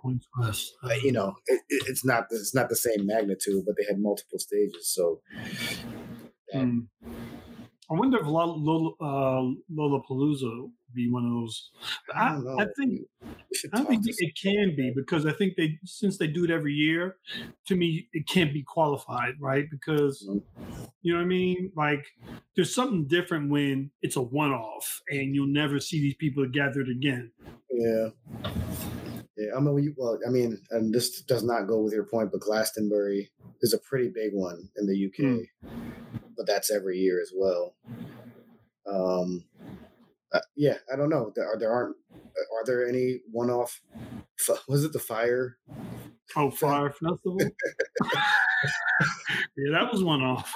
uh, 0.83 0.95
you 1.03 1.13
know, 1.13 1.35
it, 1.47 1.61
it- 1.69 1.85
it's 1.89 2.05
not 2.05 2.27
it's 2.31 2.55
not 2.55 2.69
the 2.69 2.77
same 2.77 3.07
magnitude, 3.07 3.65
but 3.67 3.77
they 3.77 3.85
had 3.89 3.99
multiple 4.01 4.39
stages. 4.39 4.89
So 4.95 5.23
Hmm. 6.53 6.71
I 7.91 7.95
wonder 7.95 8.19
if 8.19 8.27
Lola, 8.27 8.53
Lola, 8.53 8.91
uh, 9.01 9.55
Lollapalooza 9.73 10.63
would 10.63 10.73
be 10.95 11.11
one 11.11 11.25
of 11.25 11.33
those. 11.33 11.71
I 12.15 12.31
I. 12.59 12.65
I 12.65 12.67
think 12.79 13.01
I 13.75 13.79
think 13.85 14.05
it 14.19 14.35
can 14.41 14.77
be 14.77 14.93
because 14.95 15.27
I 15.27 15.33
think 15.33 15.57
they 15.57 15.79
since 15.85 16.19
they 16.19 16.29
do 16.29 16.45
it 16.45 16.51
every 16.51 16.75
year, 16.75 17.19
to 17.67 17.77
me 17.77 18.09
it 18.13 18.29
can't 18.29 18.53
be 18.53 18.63
qualified, 18.65 19.35
right? 19.41 19.67
Because 19.71 20.29
Mhm. 20.29 20.91
you 21.03 21.13
know 21.13 21.19
what 21.21 21.25
I 21.25 21.29
mean. 21.29 21.73
Like 21.77 22.07
there's 22.57 22.75
something 22.75 23.07
different 23.09 23.51
when 23.51 23.93
it's 24.03 24.17
a 24.17 24.23
one-off 24.23 25.03
and 25.11 25.35
you'll 25.35 25.49
never 25.49 25.81
see 25.81 26.01
these 26.01 26.17
people 26.17 26.47
gathered 26.49 26.89
again. 26.89 27.33
Yeah. 27.71 28.11
Yeah, 29.41 29.57
I 29.57 29.61
mean, 29.61 29.95
well, 29.97 30.19
I 30.27 30.31
mean, 30.31 30.61
and 30.71 30.93
this 30.93 31.23
does 31.23 31.43
not 31.43 31.67
go 31.67 31.81
with 31.81 31.95
your 31.95 32.05
point, 32.05 32.31
but 32.31 32.43
Glastonbury 32.43 33.31
is 33.63 33.73
a 33.73 33.79
pretty 33.79 34.09
big 34.09 34.33
one 34.35 34.69
in 34.77 34.87
the 34.87 35.07
UK, 35.07 35.47
but 36.37 36.47
that's 36.47 36.71
every 36.71 36.99
year 36.99 37.23
as 37.23 37.33
well. 37.35 37.75
Um, 38.87 39.45
uh, 40.33 40.41
yeah, 40.57 40.75
I 40.93 40.97
don't 40.97 41.09
know. 41.09 41.33
There 41.35 41.47
are 41.47 41.59
there 41.59 41.73
aren't 41.73 41.97
are 42.13 42.65
there 42.67 42.87
any 42.87 43.21
one 43.31 43.49
off? 43.51 43.81
Was 44.69 44.85
it 44.85 44.93
the 44.93 44.99
Fyre? 44.99 45.57
Oh, 46.37 46.51
Fyre 46.61 46.91
Festival. 46.91 47.39
yeah, 49.57 49.73
that 49.73 49.91
was 49.91 50.05
one 50.05 50.23
off. 50.23 50.53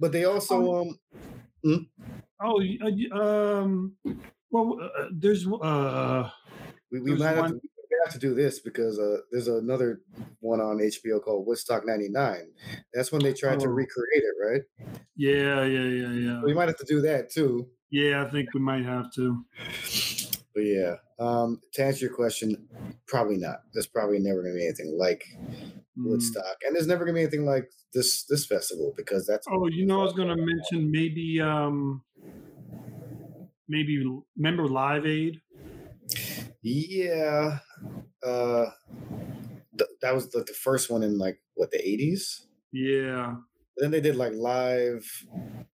But 0.00 0.10
they 0.12 0.24
also 0.24 0.74
um 0.80 0.98
Oh, 2.40 2.58
y- 2.60 2.78
uh, 2.80 2.90
y- 2.90 3.20
um, 3.60 3.96
well, 4.50 4.78
uh, 4.80 5.08
there's 5.12 5.46
uh, 5.46 6.30
we, 6.90 7.00
we 7.00 7.14
There's 7.14 7.18
might 7.18 7.32
have 7.36 7.46
to, 7.48 7.54
we 7.54 7.96
have 8.04 8.12
to 8.12 8.18
do 8.18 8.34
this 8.34 8.60
because 8.60 8.98
uh 8.98 9.18
there's 9.30 9.48
another 9.48 10.02
one 10.40 10.60
on 10.60 10.80
HBO 10.80 11.20
called 11.20 11.46
Woodstock 11.46 11.84
'99. 11.86 12.52
That's 12.92 13.12
when 13.12 13.22
they 13.22 13.34
tried 13.34 13.60
to 13.60 13.68
Oh. 13.68 13.72
recreate 13.72 14.22
it, 14.24 14.34
right? 14.44 14.62
yeah, 15.16 15.64
yeah, 15.64 15.82
yeah, 15.84 16.12
yeah, 16.12 16.42
We 16.44 16.54
might 16.54 16.68
have 16.68 16.76
to 16.78 16.84
do 16.86 17.00
that 17.02 17.30
too. 17.30 17.70
yeah. 17.90 18.24
I 18.24 18.30
think 18.30 18.54
we 18.54 18.60
might 18.60 18.84
have 18.84 19.12
to. 19.14 19.44
But 20.54 20.60
yeah, 20.64 20.96
um, 21.18 21.60
to 21.74 21.84
answer 21.84 22.06
your 22.06 22.14
question, 22.14 22.68
probably 23.06 23.36
not. 23.36 23.62
There's 23.72 23.86
probably 23.86 24.18
never 24.18 24.42
gonna 24.42 24.54
be 24.54 24.66
anything 24.66 24.96
like 24.98 25.24
Mm. 25.96 26.08
Woodstock, 26.10 26.56
and 26.64 26.74
there's 26.74 26.86
never 26.86 27.04
gonna 27.04 27.14
be 27.16 27.22
anything 27.22 27.44
like 27.44 27.70
this 27.92 28.24
this 28.24 28.46
festival 28.46 28.94
because 28.96 29.26
that's 29.26 29.46
Oh, 29.50 29.66
you 29.68 29.86
know, 29.86 30.00
I 30.00 30.04
was 30.04 30.12
going 30.12 30.28
to 30.28 30.36
mention 30.36 30.90
maybe, 30.90 31.40
um, 31.40 32.04
maybe 33.68 34.04
remember 34.36 34.66
Live 34.68 35.06
Aid. 35.06 35.40
yeah. 36.62 37.58
Uh, 38.24 38.66
th- 39.76 39.90
that 40.02 40.14
was 40.14 40.30
the, 40.30 40.40
the 40.40 40.52
first 40.52 40.90
one 40.90 41.02
in 41.02 41.18
like 41.18 41.38
what 41.54 41.70
the 41.70 41.78
80s. 41.78 42.46
Yeah, 42.72 43.36
Then 43.76 43.90
they 43.90 44.00
did 44.00 44.16
like 44.16 44.32
live. 44.34 45.04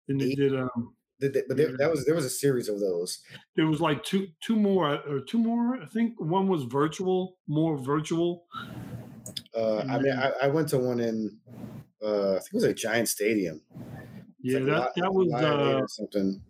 and 0.09 0.21
they 0.21 0.27
Eight- 0.27 0.37
did. 0.39 0.55
Um, 0.59 0.95
Did 1.21 1.33
they, 1.33 1.43
but 1.49 1.57
there, 1.57 1.77
that 1.79 1.91
was 1.91 2.05
there 2.05 2.15
was 2.17 2.25
a 2.25 2.31
series 2.31 2.69
of 2.69 2.81
those. 2.81 3.21
there 3.57 3.67
was 3.69 3.81
like 3.81 4.03
two, 4.05 4.27
two 4.43 4.57
more 4.57 4.99
or 5.09 5.21
two 5.21 5.39
more. 5.39 5.81
I 5.81 5.87
think 5.87 6.21
one 6.21 6.49
was 6.49 6.65
virtual, 6.65 7.39
more 7.47 7.79
virtual. 7.79 8.45
Uh, 9.57 9.85
I 9.89 9.99
mean, 10.01 10.13
I, 10.13 10.33
I 10.43 10.49
went 10.49 10.69
to 10.71 10.79
one 10.79 10.99
in 11.01 11.39
uh, 12.05 12.33
I 12.35 12.39
think 12.41 12.51
it 12.53 12.55
was 12.55 12.65
a 12.65 12.75
giant 12.75 13.09
stadium. 13.09 13.63
Yeah, 14.43 14.59
like 14.59 14.67
that 14.67 14.91
that 14.97 15.13
was. 15.15 15.33
Uh, 15.33 15.87
something. 15.87 16.43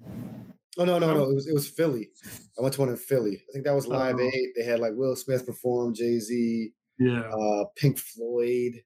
Oh 0.78 0.84
no, 0.84 0.98
no, 0.98 1.14
no! 1.14 1.30
It 1.30 1.34
was 1.34 1.46
it 1.46 1.54
was 1.54 1.68
Philly. 1.68 2.10
I 2.58 2.62
went 2.62 2.74
to 2.74 2.80
one 2.80 2.88
in 2.88 2.96
Philly. 2.96 3.42
I 3.48 3.52
think 3.52 3.64
that 3.64 3.74
was 3.74 3.86
Live 3.86 4.16
Oh. 4.18 4.22
Aid. 4.22 4.48
They 4.56 4.64
had 4.64 4.80
like 4.80 4.92
Will 4.94 5.14
Smith 5.16 5.46
perform, 5.46 5.94
Jay 5.94 6.18
Z, 6.18 6.72
yeah, 6.98 7.20
uh, 7.20 7.64
Pink 7.76 7.98
Floyd, 7.98 8.82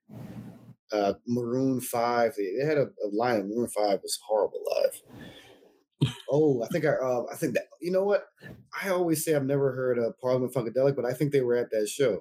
uh, 0.92 1.14
Maroon 1.26 1.80
Five. 1.80 2.34
They, 2.36 2.52
they 2.60 2.66
had 2.66 2.78
a, 2.78 2.82
a 3.04 3.08
line. 3.12 3.48
Maroon 3.48 3.68
Five 3.68 4.00
was 4.02 4.18
horrible 4.26 4.60
live. 4.76 5.00
oh, 6.30 6.62
I 6.62 6.68
think 6.68 6.84
I 6.84 6.90
uh, 6.90 7.24
I 7.32 7.36
think 7.36 7.54
that 7.54 7.64
you 7.80 7.90
know 7.90 8.04
what? 8.04 8.24
I 8.82 8.90
always 8.90 9.24
say 9.24 9.34
I've 9.34 9.44
never 9.44 9.72
heard 9.72 9.98
of 9.98 10.18
Parliament 10.20 10.52
Funkadelic, 10.52 10.94
but 10.94 11.06
I 11.06 11.12
think 11.14 11.32
they 11.32 11.40
were 11.40 11.56
at 11.56 11.70
that 11.70 11.88
show. 11.88 12.20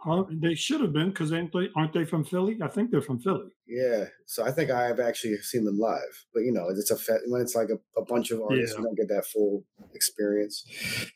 Huh? 0.00 0.24
they 0.30 0.54
should 0.54 0.80
have 0.80 0.92
been 0.92 1.08
because 1.10 1.32
aren't 1.32 1.52
they, 1.52 1.68
aren't 1.74 1.92
they 1.92 2.04
from 2.04 2.24
Philly? 2.24 2.56
I 2.62 2.68
think 2.68 2.90
they're 2.92 3.02
from 3.02 3.18
Philly. 3.18 3.48
Yeah, 3.66 4.04
so 4.26 4.44
I 4.44 4.52
think 4.52 4.70
I 4.70 4.86
have 4.86 5.00
actually 5.00 5.36
seen 5.38 5.64
them 5.64 5.76
live, 5.78 6.24
but 6.32 6.40
you 6.44 6.52
know, 6.52 6.68
it's 6.68 6.92
a 6.92 6.96
fe- 6.96 7.18
when 7.26 7.40
it's 7.42 7.56
like 7.56 7.68
a, 7.70 7.78
a 8.00 8.04
bunch 8.04 8.30
of 8.30 8.40
artists, 8.40 8.74
Yeah. 8.74 8.78
you 8.78 8.84
don't 8.84 8.96
get 8.96 9.08
that 9.08 9.26
full 9.26 9.64
experience. 9.94 10.64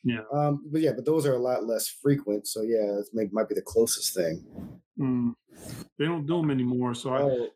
Yeah. 0.03 0.23
Um, 0.33 0.64
but 0.71 0.81
yeah, 0.81 0.92
but 0.97 1.05
those 1.07 1.27
are 1.27 1.35
a 1.35 1.38
lot 1.38 1.64
less 1.64 1.87
frequent. 1.88 2.49
So 2.49 2.62
yeah, 2.62 2.99
it 2.99 3.07
may, 3.12 3.29
might 3.31 3.49
be 3.49 3.55
the 3.55 3.62
closest 3.62 4.14
thing. 4.16 4.45
Mm. 4.99 5.35
They 5.99 6.05
don't 6.07 6.26
do 6.26 6.39
them 6.39 6.51
anymore. 6.51 6.95
So 6.95 7.11
I, 7.14 7.22
Oh, 7.22 7.49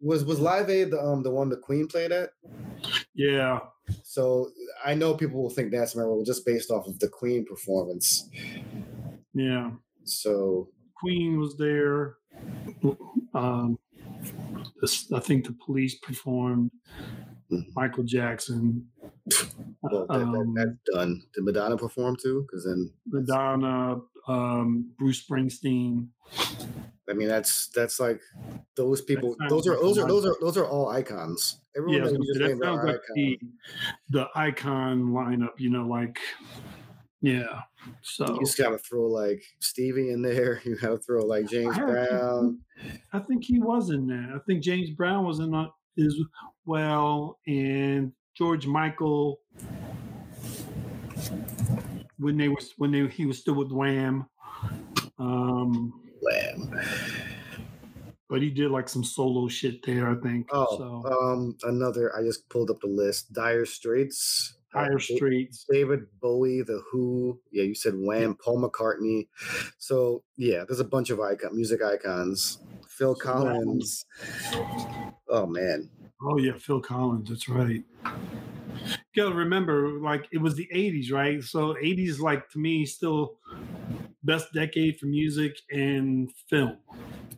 was 0.00 0.24
was 0.24 0.40
Live 0.40 0.68
Aid 0.68 0.90
the 0.90 1.00
um 1.00 1.22
the 1.22 1.30
one 1.30 1.48
the 1.48 1.56
Queen 1.56 1.86
played 1.86 2.10
at? 2.12 2.30
yeah, 3.14 3.60
So 4.02 4.50
I 4.84 4.94
know 4.94 5.14
people 5.14 5.40
will 5.42 5.50
think 5.50 5.70
that's 5.70 5.94
memorable 5.94 6.24
just 6.24 6.44
based 6.44 6.70
off 6.72 6.86
of 6.88 6.98
the 6.98 7.08
Queen 7.08 7.44
performance. 7.46 8.28
yeah. 9.32 9.70
So 10.04 10.68
Queen 10.94 11.38
was 11.38 11.56
there. 11.56 12.16
Um, 13.34 13.78
I 15.14 15.20
think 15.20 15.46
the 15.46 15.56
police 15.64 15.96
performed. 15.96 16.70
Michael 17.74 18.04
Jackson. 18.04 18.88
Well, 19.82 20.06
that, 20.06 20.18
that, 20.18 20.24
um, 20.24 20.54
that's 20.54 20.70
done. 20.92 21.22
Did 21.34 21.44
Madonna 21.44 21.76
perform 21.76 22.16
too? 22.16 22.46
Because 22.46 22.64
then, 22.64 22.90
Madonna, 23.06 24.00
um, 24.26 24.90
Bruce 24.98 25.24
Springsteen. 25.26 26.08
I 27.10 27.14
mean, 27.14 27.28
that's 27.28 27.68
that's 27.68 28.00
like 28.00 28.20
those 28.76 29.02
people. 29.02 29.36
Those 29.48 29.66
are 29.66 29.76
those 29.76 29.98
are 29.98 30.06
those 30.06 30.24
are 30.24 30.36
those 30.40 30.56
are 30.56 30.66
all 30.66 30.88
icons. 30.88 31.60
Everyone 31.76 32.04
Yeah, 32.04 32.10
that 32.10 32.22
just 32.26 32.38
that 32.38 32.48
named 32.48 32.60
sounds 32.62 32.84
like 32.84 32.96
icons. 32.96 33.06
the, 33.16 33.38
the 34.10 34.26
icon 34.34 35.02
lineup. 35.08 35.58
You 35.58 35.70
know, 35.70 35.86
like 35.86 36.18
yeah. 37.22 37.60
So 38.02 38.34
You 38.34 38.40
just 38.40 38.58
gotta 38.58 38.78
throw 38.78 39.06
like 39.06 39.42
Stevie 39.60 40.10
in 40.10 40.22
there. 40.22 40.60
You 40.64 40.76
gotta 40.76 40.98
throw 40.98 41.24
like 41.24 41.48
James 41.48 41.78
I 41.78 41.80
Brown. 41.80 42.58
I 43.12 43.20
think 43.20 43.44
he 43.44 43.60
was 43.60 43.90
in 43.90 44.06
there. 44.06 44.32
I 44.34 44.38
think 44.40 44.62
James 44.62 44.90
Brown 44.90 45.24
was 45.24 45.38
in 45.38 45.54
as 45.54 46.16
well, 46.66 47.38
and 47.46 48.12
George 48.34 48.66
Michael 48.66 49.40
when 52.18 52.36
they 52.36 52.48
was 52.48 52.72
when 52.76 52.90
they 52.90 53.06
he 53.06 53.26
was 53.26 53.38
still 53.38 53.54
with 53.54 53.70
Wham. 53.70 54.26
Um, 55.18 55.92
Wham. 56.20 56.80
but 58.28 58.42
he 58.42 58.50
did 58.50 58.70
like 58.70 58.88
some 58.88 59.04
solo 59.04 59.48
shit 59.48 59.84
there. 59.84 60.10
I 60.10 60.14
think. 60.20 60.48
Oh, 60.52 60.78
so 60.78 61.12
um, 61.12 61.56
another. 61.62 62.16
I 62.16 62.22
just 62.22 62.48
pulled 62.48 62.70
up 62.70 62.80
the 62.80 62.88
list. 62.88 63.32
Dire 63.32 63.64
Straits. 63.64 64.54
Uh, 64.74 64.78
Higher 64.80 64.98
Da- 64.98 65.16
Streets. 65.16 65.66
David 65.70 66.06
Bowie, 66.20 66.62
The 66.62 66.82
Who. 66.90 67.38
Yeah, 67.50 67.64
you 67.64 67.74
said 67.74 67.94
Wham. 67.96 68.36
Paul 68.36 68.62
McCartney. 68.62 69.28
So 69.78 70.22
yeah, 70.36 70.64
there's 70.66 70.80
a 70.80 70.84
bunch 70.84 71.10
of 71.10 71.20
icon 71.20 71.54
music 71.54 71.82
icons. 71.82 72.58
Phil 72.88 73.14
Collins. 73.14 74.04
Oh 75.28 75.46
man. 75.46 75.88
Oh 76.22 76.38
yeah, 76.38 76.52
Phil 76.58 76.80
Collins. 76.80 77.28
That's 77.28 77.48
right. 77.48 77.82
You 78.84 79.22
gotta 79.24 79.34
remember, 79.34 79.98
like 80.00 80.26
it 80.32 80.38
was 80.38 80.54
the 80.54 80.68
'80s, 80.74 81.12
right? 81.12 81.42
So 81.42 81.74
'80s, 81.82 82.18
like 82.20 82.48
to 82.50 82.58
me, 82.58 82.86
still 82.86 83.36
best 84.24 84.52
decade 84.52 84.98
for 84.98 85.06
music 85.06 85.56
and 85.70 86.30
film. 86.48 86.76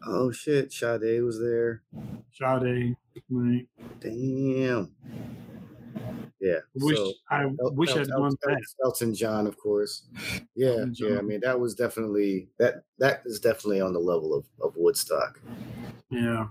Oh 0.07 0.31
shit, 0.33 0.73
Sade 0.73 1.23
was 1.23 1.41
there. 1.41 1.83
Sade, 2.33 2.97
right? 3.31 3.67
Damn. 4.01 4.91
Yeah. 6.41 6.59
Wish 6.75 6.97
so- 6.97 7.13
I 7.31 7.45
El- 7.45 7.75
wish 7.75 7.91
El- 7.91 8.01
I'd 8.01 8.11
El- 8.11 8.19
gone 8.19 8.37
back. 8.47 8.59
Elton 8.85 9.15
John, 9.15 9.47
of 9.47 9.57
course. 9.57 10.07
Yeah, 10.55 10.85
yeah. 10.95 11.19
I 11.19 11.23
mean, 11.23 11.41
that 11.43 11.59
was 11.59 11.75
definitely 11.75 12.49
that. 12.59 12.85
That 12.99 13.23
is 13.25 13.41
definitely 13.41 13.81
on 13.81 13.93
the 13.93 13.99
level 14.01 14.35
of, 14.35 14.45
of 14.63 14.75
Woodstock. 14.77 15.41
Yeah. 16.11 16.49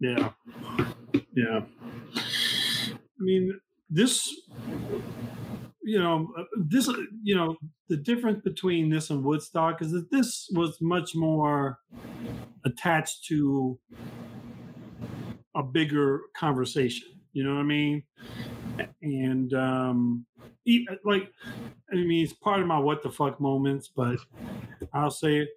Yeah. 0.00 0.30
Yeah. 1.34 1.60
I 2.16 3.22
mean, 3.22 3.60
this, 3.90 4.34
you 5.82 5.98
know, 5.98 6.32
uh, 6.38 6.44
this, 6.56 6.88
you 7.22 7.36
know, 7.36 7.56
the 7.88 7.96
difference 7.96 8.40
between 8.42 8.88
this 8.88 9.10
and 9.10 9.22
Woodstock 9.22 9.82
is 9.82 9.92
that 9.92 10.10
this 10.10 10.48
was 10.54 10.78
much 10.80 11.14
more 11.14 11.78
attached 12.64 13.24
to 13.26 13.78
a 15.54 15.62
bigger 15.62 16.22
conversation. 16.36 17.08
You 17.32 17.44
know 17.44 17.54
what 17.54 17.60
I 17.60 17.64
mean? 17.64 18.02
And, 19.02 19.52
um, 19.54 20.26
like, 21.04 21.30
I 21.92 21.96
mean, 21.96 22.24
it's 22.24 22.32
part 22.32 22.60
of 22.60 22.66
my 22.66 22.78
what 22.78 23.02
the 23.02 23.10
fuck 23.10 23.40
moments, 23.40 23.90
but 23.94 24.18
I'll 24.92 25.10
say 25.10 25.38
it 25.38 25.48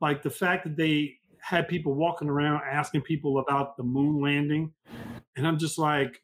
like 0.00 0.22
the 0.22 0.30
fact 0.30 0.64
that 0.64 0.76
they 0.76 1.16
had 1.40 1.68
people 1.68 1.94
walking 1.94 2.28
around 2.28 2.60
asking 2.70 3.02
people 3.02 3.38
about 3.38 3.76
the 3.76 3.82
moon 3.82 4.20
landing 4.20 4.72
and 5.36 5.46
i'm 5.46 5.58
just 5.58 5.78
like 5.78 6.22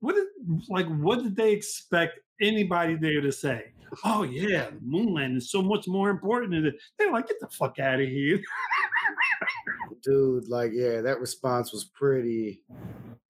what 0.00 0.14
did 0.14 0.26
like 0.68 0.86
what 0.86 1.22
did 1.22 1.36
they 1.36 1.52
expect 1.52 2.20
anybody 2.40 2.94
there 2.94 3.20
to 3.20 3.32
say? 3.32 3.72
Oh 4.04 4.22
yeah 4.22 4.70
the 4.70 4.80
moon 4.82 5.12
landing 5.14 5.38
is 5.38 5.50
so 5.50 5.62
much 5.62 5.88
more 5.88 6.10
important 6.10 6.52
than 6.52 6.66
it 6.66 6.74
they're 6.98 7.12
like 7.12 7.28
get 7.28 7.40
the 7.40 7.48
fuck 7.48 7.78
out 7.78 8.00
of 8.00 8.08
here. 8.08 8.40
Dude, 10.02 10.48
like, 10.48 10.70
yeah, 10.74 11.00
that 11.00 11.20
response 11.20 11.72
was 11.72 11.84
pretty 11.84 12.62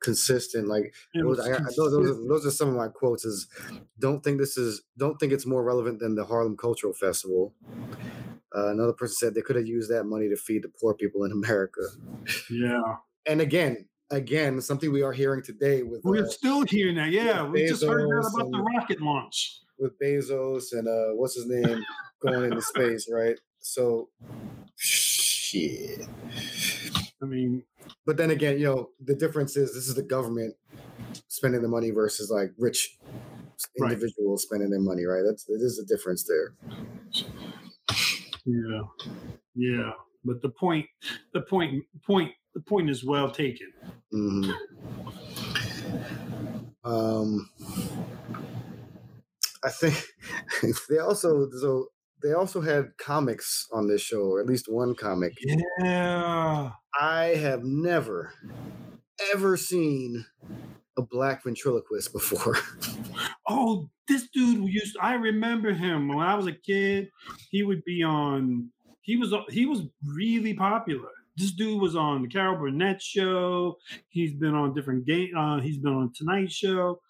consistent. 0.01 0.69
Like, 0.69 0.95
those, 1.15 1.41
I, 1.41 1.55
I- 1.57 1.59
those, 1.77 1.93
those, 1.93 2.11
are, 2.11 2.29
those 2.29 2.47
are 2.47 2.51
some 2.51 2.69
of 2.69 2.75
my 2.77 2.89
quotes. 2.89 3.25
Is 3.25 3.49
don't 3.99 4.23
think 4.23 4.39
this 4.39 4.57
is 4.57 4.83
don't 4.97 5.19
think 5.19 5.33
it's 5.33 5.47
more 5.47 5.63
relevant 5.65 6.01
than 6.01 6.15
the 6.15 6.25
Harlem 6.25 6.57
Cultural 6.57 6.93
Festival. 6.93 7.55
Uh, 8.55 8.69
another 8.71 8.93
person 8.95 9.15
said 9.17 9.35
they 9.35 9.43
could 9.43 9.57
have 9.57 9.67
used 9.67 9.91
that 9.91 10.05
money 10.05 10.29
to 10.29 10.37
feed 10.37 10.63
the 10.63 10.69
poor 10.81 10.95
people 10.95 11.25
in 11.25 11.33
America. 11.33 11.83
yeah 12.51 12.81
And 13.27 13.41
again, 13.43 13.89
again, 14.11 14.61
something 14.63 14.91
we 14.91 15.03
are 15.03 15.13
hearing 15.13 15.43
today 15.43 15.83
with 15.83 16.01
we're 16.03 16.25
uh, 16.25 16.29
still 16.29 16.65
hearing 16.65 16.97
that 16.97 17.11
yeah 17.11 17.43
we 17.47 17.67
just 17.67 17.85
heard 17.85 18.09
about 18.09 18.51
the 18.51 18.59
rocket 18.75 19.03
launch 19.03 19.61
with 19.79 19.99
Bezos 19.99 20.73
and 20.73 20.89
uh, 20.89 21.15
what's 21.15 21.35
his 21.37 21.47
name 21.47 21.85
going 22.21 22.45
into 22.47 22.63
space, 22.63 23.09
right? 23.13 23.37
So, 23.61 24.09
shit. 24.77 26.01
I 27.23 27.27
mean 27.27 27.65
But 28.07 28.17
then 28.17 28.31
again, 28.31 28.59
you 28.59 28.65
know, 28.67 28.91
the 29.01 29.15
difference 29.15 29.57
is 29.57 29.75
this 29.75 29.89
is 29.89 29.95
the 29.95 30.03
government 30.03 30.57
spending 31.29 31.63
the 31.63 31.69
money 31.69 31.91
versus 31.91 32.31
like 32.31 32.53
rich 32.59 32.99
Right. 33.79 33.99
individuals 33.99 34.45
spending 34.45 34.71
their 34.71 34.81
money, 34.81 35.05
right? 35.05 35.23
That's 35.27 35.49
it 35.49 35.63
is 35.63 35.79
a 35.79 35.87
difference 35.87 36.25
there. 36.25 36.55
yeah 38.45 38.83
yeah 39.55 39.93
but 40.25 40.43
the 40.43 40.51
point 40.51 40.87
the 41.35 41.43
point 41.43 41.85
point 42.07 42.33
the 42.55 42.61
point 42.63 42.91
is 42.91 43.05
well 43.05 43.31
taken 43.31 43.73
hmm 44.11 44.51
Um, 46.85 47.51
I 49.65 49.71
think 49.71 49.97
they 50.89 50.99
also 50.99 51.51
so 51.51 51.89
they 52.23 52.33
also 52.33 52.61
had 52.61 52.97
comics 52.99 53.67
on 53.73 53.87
this 53.89 54.01
show, 54.01 54.23
or 54.23 54.41
at 54.41 54.47
least 54.47 54.67
one 54.71 54.95
comic. 54.95 55.35
yeah 55.83 56.71
I 57.01 57.25
have 57.37 57.63
never 57.65 58.33
ever 59.33 59.57
seen 59.57 60.25
a 60.97 61.03
black 61.03 61.45
ventriloquist 61.45 62.13
before. 62.13 62.57
Oh, 63.51 63.89
this 64.07 64.29
dude 64.29 64.69
used. 64.71 64.97
I 65.01 65.15
remember 65.15 65.73
him 65.73 66.09
when 66.09 66.19
I 66.19 66.35
was 66.35 66.47
a 66.47 66.53
kid. 66.53 67.09
He 67.51 67.63
would 67.63 67.83
be 67.83 68.03
on. 68.03 68.69
He 69.01 69.17
was. 69.17 69.33
He 69.49 69.65
was 69.65 69.85
really 70.05 70.53
popular. 70.53 71.09
This 71.37 71.53
dude 71.53 71.81
was 71.81 71.97
on 71.97 72.23
the 72.23 72.29
Carol 72.29 72.59
Burnett 72.59 73.01
show. 73.01 73.79
He's 74.09 74.35
been 74.35 74.55
on 74.55 74.75
different 74.75 75.07
game. 75.07 75.35
Uh, 75.35 75.61
he's 75.61 75.79
been 75.79 75.95
on 75.95 76.13
Tonight 76.15 76.53
Show. 76.53 77.01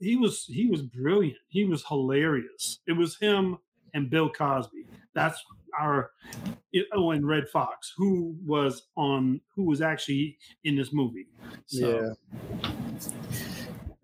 He 0.00 0.16
was. 0.16 0.44
He 0.46 0.66
was 0.66 0.82
brilliant. 0.82 1.38
He 1.48 1.64
was 1.64 1.84
hilarious. 1.86 2.80
It 2.88 2.94
was 2.94 3.16
him 3.18 3.58
and 3.94 4.10
Bill 4.10 4.28
Cosby. 4.28 4.86
That's 5.14 5.42
our. 5.80 6.10
Oh, 6.92 7.12
and 7.12 7.26
Redd 7.26 7.48
Foxx, 7.48 7.92
who 7.96 8.36
was 8.44 8.88
on, 8.96 9.40
who 9.54 9.64
was 9.64 9.80
actually 9.80 10.36
in 10.64 10.76
this 10.76 10.92
movie. 10.92 11.26
So, 11.66 12.14
Yeah. 12.30 13.10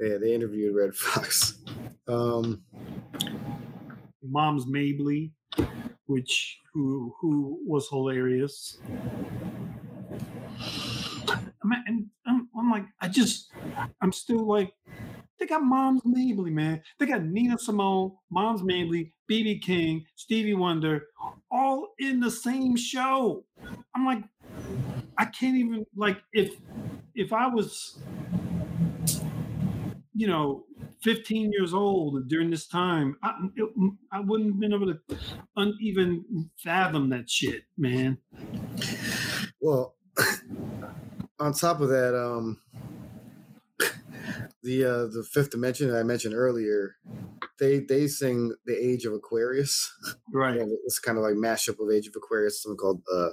Yeah, 0.01 0.17
they 0.17 0.35
interviewed 0.35 0.75
Redd 0.75 0.95
Foxx. 0.97 1.59
Um, 2.09 2.63
Moms 4.23 4.67
Mabley, 4.67 5.33
which 6.07 6.59
who 6.73 7.15
who 7.21 7.59
was 7.67 7.89
hilarious. 7.89 8.79
I 11.63 11.67
mean, 11.69 11.83
and 11.87 12.07
I'm, 12.27 12.49
I'm 12.57 12.71
like, 12.71 12.85
I 13.01 13.09
just, 13.09 13.53
I'm 14.01 14.13
still 14.13 14.47
like, 14.47 14.73
they 15.41 15.47
got 15.47 15.65
Moms 15.65 16.03
Mabley, 16.05 16.53
man. 16.53 16.83
They 16.99 17.07
got 17.07 17.25
Nina 17.25 17.59
Simone, 17.59 18.17
Moms 18.31 18.63
Mabley, 18.63 19.15
BB 19.29 19.63
King, 19.63 20.07
Stevie 20.17 20.55
Wonder, 20.55 21.09
all 21.51 21.95
in 21.99 22.21
the 22.21 22.31
same 22.31 22.77
show. 22.77 23.47
I'm 23.95 24.07
like, 24.07 24.25
I 25.19 25.27
can't 25.27 25.57
even 25.57 25.87
like 25.97 26.23
if 26.33 26.55
if 27.15 27.33
I 27.33 27.49
was, 27.49 28.03
you 30.15 30.27
know, 30.27 30.67
15 31.03 31.51
years 31.53 31.73
old 31.73 32.29
during 32.29 32.51
this 32.51 32.67
time, 32.67 33.17
I, 33.23 33.49
it- 33.57 33.93
I 34.13 34.21
wouldn't 34.21 34.51
have 34.53 34.61
been 34.61 34.73
able 34.75 34.87
to 34.93 35.01
un, 35.57 35.77
even 35.81 36.51
fathom 36.63 37.09
that 37.11 37.31
shit, 37.31 37.65
man. 37.77 38.19
well, 39.61 39.97
on 41.39 41.53
top 41.53 41.81
of 41.81 41.89
that, 41.89 42.15
um, 42.15 42.61
the 44.63 44.85
uh, 44.85 45.07
the 45.07 45.23
fifth 45.23 45.51
dimension 45.51 45.89
that 45.89 45.99
I 45.99 46.03
mentioned 46.03 46.35
earlier, 46.35 46.97
they 47.59 47.81
they 47.81 48.07
sing 48.09 48.55
the 48.67 48.77
Age 48.77 49.05
of 49.05 49.13
Aquarius. 49.13 49.93
Right. 50.33 50.57
Yeah, 50.57 50.65
it's 50.85 50.99
kind 50.99 51.19
of 51.19 51.25
like 51.25 51.35
mashup 51.35 51.79
of 51.81 51.91
Age 51.91 52.07
of 52.09 52.15
Aquarius, 52.17 52.63
something 52.63 52.77
called 52.77 53.03
uh, 53.13 53.31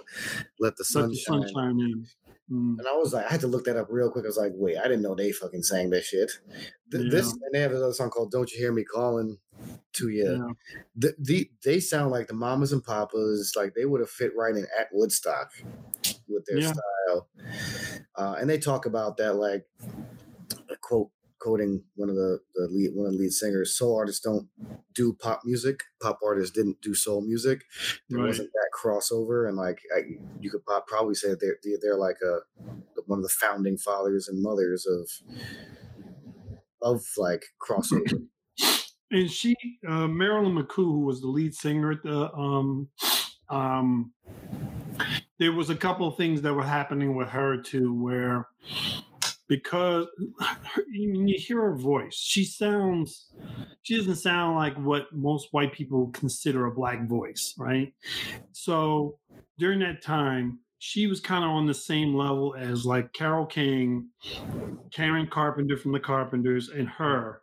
"Let 0.59 0.78
the 0.78 0.86
Sun 0.86 1.13
Shine." 1.15 2.05
Mm. 2.49 2.80
And 2.80 2.88
I 2.88 2.93
was 2.93 3.13
like, 3.13 3.25
I 3.25 3.30
had 3.30 3.41
to 3.41 3.47
look 3.47 3.65
that 3.65 3.75
up 3.75 3.88
real 3.89 4.09
quick. 4.09 4.23
I 4.23 4.28
was 4.30 4.38
like, 4.38 4.53
wait, 4.55 4.78
I 4.78 4.84
didn't 4.84 5.01
know 5.01 5.15
they 5.15 5.34
fucking 5.34 5.63
sang 5.63 5.89
that 5.89 6.05
shit. 6.05 6.32
Th- 6.89 7.11
This 7.11 7.30
and 7.30 7.41
they 7.51 7.59
have 7.59 7.71
another 7.71 7.91
song 7.91 8.09
called 8.09 8.32
"Don't 8.32 8.49
You 8.53 8.57
Hear 8.59 8.71
Me 8.71 8.86
Calling" 8.86 9.38
to 9.93 10.07
you. 10.09 10.32
Yeah. 10.32 10.53
The, 10.95 11.15
the 11.19 11.51
they 11.65 11.82
sound 11.82 12.11
like 12.11 12.28
the 12.28 12.34
mamas 12.36 12.71
and 12.71 12.82
papas, 12.84 13.53
like 13.57 13.73
they 13.73 13.84
would 13.84 13.99
have 13.99 14.09
fit 14.09 14.32
right 14.38 14.55
in 14.55 14.65
at 14.80 14.88
Woodstock. 14.93 15.51
with 16.30 16.45
their 16.45 16.59
Yeah. 16.59 16.73
style. 16.73 17.28
Uh, 18.15 18.36
and 18.39 18.49
they 18.49 18.57
talk 18.59 18.86
about 18.86 19.17
that, 19.17 19.36
like 19.36 19.65
quote 20.82 21.09
quoting 21.47 21.81
one 21.95 22.09
of 22.09 22.15
the, 22.15 22.39
the 22.55 22.67
lead 22.67 22.89
one 22.93 23.05
of 23.07 23.13
the 23.13 23.19
lead 23.19 23.31
singers. 23.31 23.77
Soul 23.77 23.95
artists 23.95 24.19
don't 24.21 24.49
do 24.93 25.13
pop 25.13 25.41
music. 25.45 25.79
Pop 26.01 26.19
artists 26.25 26.53
didn't 26.53 26.81
do 26.81 26.93
soul 26.93 27.21
music. 27.21 27.61
There 28.09 28.19
Right. 28.19 28.27
wasn't 28.27 28.51
that 28.51 28.69
crossover, 28.77 29.47
and 29.47 29.55
like 29.55 29.79
I, 29.95 30.01
you 30.39 30.49
could 30.51 30.65
probably 30.87 31.15
say 31.15 31.29
that 31.29 31.39
they're 31.39 31.57
they're- 31.63 31.79
they're 31.81 31.97
like 31.97 32.17
a 32.21 32.39
one 33.05 33.19
of 33.19 33.23
the 33.23 33.29
founding 33.29 33.77
fathers 33.77 34.27
and 34.27 34.41
mothers 34.43 34.85
of 34.85 35.09
of 36.81 37.01
like 37.15 37.45
crossover. 37.61 38.27
and 39.11 39.31
she 39.31 39.55
uh, 39.87 40.07
Marilyn 40.07 40.53
McCoo, 40.53 40.75
who 40.83 41.05
was 41.05 41.21
the 41.21 41.27
lead 41.27 41.55
singer 41.55 41.91
at 41.93 42.03
the 42.03 42.33
um 42.33 42.89
um 43.49 44.11
there 45.39 45.53
was 45.53 45.69
a 45.69 45.75
couple 45.75 46.07
of 46.07 46.17
things 46.17 46.41
that 46.41 46.53
were 46.53 46.63
happening 46.63 47.15
with 47.15 47.29
her 47.29 47.61
too 47.61 47.93
where 47.93 48.49
because 49.47 50.07
you 50.91 51.35
hear 51.37 51.61
her 51.61 51.75
voice 51.75 52.15
she 52.15 52.43
sounds 52.43 53.31
she 53.83 53.95
doesn't 53.97 54.15
sound 54.15 54.55
like 54.55 54.75
what 54.77 55.07
most 55.13 55.49
white 55.51 55.73
people 55.73 56.07
consider 56.13 56.65
a 56.65 56.71
black 56.71 57.07
voice 57.07 57.53
right? 57.57 57.93
So 58.51 59.17
during 59.57 59.79
that 59.79 60.01
time 60.01 60.59
she 60.79 61.07
was 61.07 61.19
kind 61.19 61.43
of 61.43 61.49
on 61.49 61.65
the 61.65 61.73
same 61.73 62.13
level 62.13 62.55
as 62.57 62.85
like 62.85 63.11
carol 63.13 63.45
king 63.45 64.09
karen 64.91 65.27
carpenter 65.27 65.77
from 65.77 65.91
the 65.91 65.99
carpenters 65.99 66.69
and 66.69 66.87
her. 66.87 67.41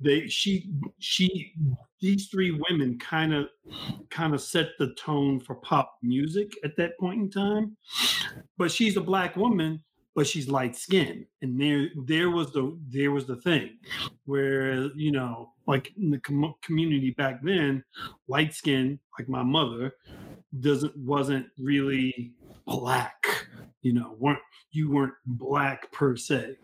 They 0.00 0.28
she 0.28 0.70
she 0.98 1.54
these 2.00 2.28
three 2.28 2.58
women 2.68 2.98
kind 2.98 3.34
of 3.34 3.46
kind 4.10 4.34
of 4.34 4.40
set 4.40 4.70
the 4.78 4.94
tone 4.94 5.40
for 5.40 5.56
pop 5.56 5.96
music 6.02 6.52
at 6.64 6.76
that 6.76 6.98
point 6.98 7.20
in 7.20 7.30
time. 7.30 7.76
But 8.58 8.70
she's 8.70 8.96
a 8.96 9.02
black 9.02 9.36
woman 9.36 9.82
but 10.20 10.26
she's 10.26 10.50
light 10.50 10.76
skinned 10.76 11.24
and 11.40 11.58
there 11.58 11.88
there 12.04 12.28
was 12.28 12.52
the 12.52 12.78
there 12.90 13.10
was 13.10 13.24
the 13.24 13.36
thing 13.36 13.78
where 14.26 14.74
you 14.94 15.10
know 15.10 15.50
like 15.66 15.94
in 15.96 16.10
the 16.10 16.18
com- 16.18 16.54
community 16.60 17.12
back 17.12 17.40
then 17.42 17.82
light 18.28 18.52
skin 18.52 18.98
like 19.18 19.30
my 19.30 19.42
mother 19.42 19.94
doesn't 20.60 20.94
wasn't 20.94 21.46
really 21.58 22.34
black 22.66 23.46
you 23.80 23.94
know 23.94 24.14
weren't 24.18 24.38
you 24.72 24.90
weren't 24.90 25.14
black 25.24 25.90
per 25.90 26.14
se. 26.16 26.54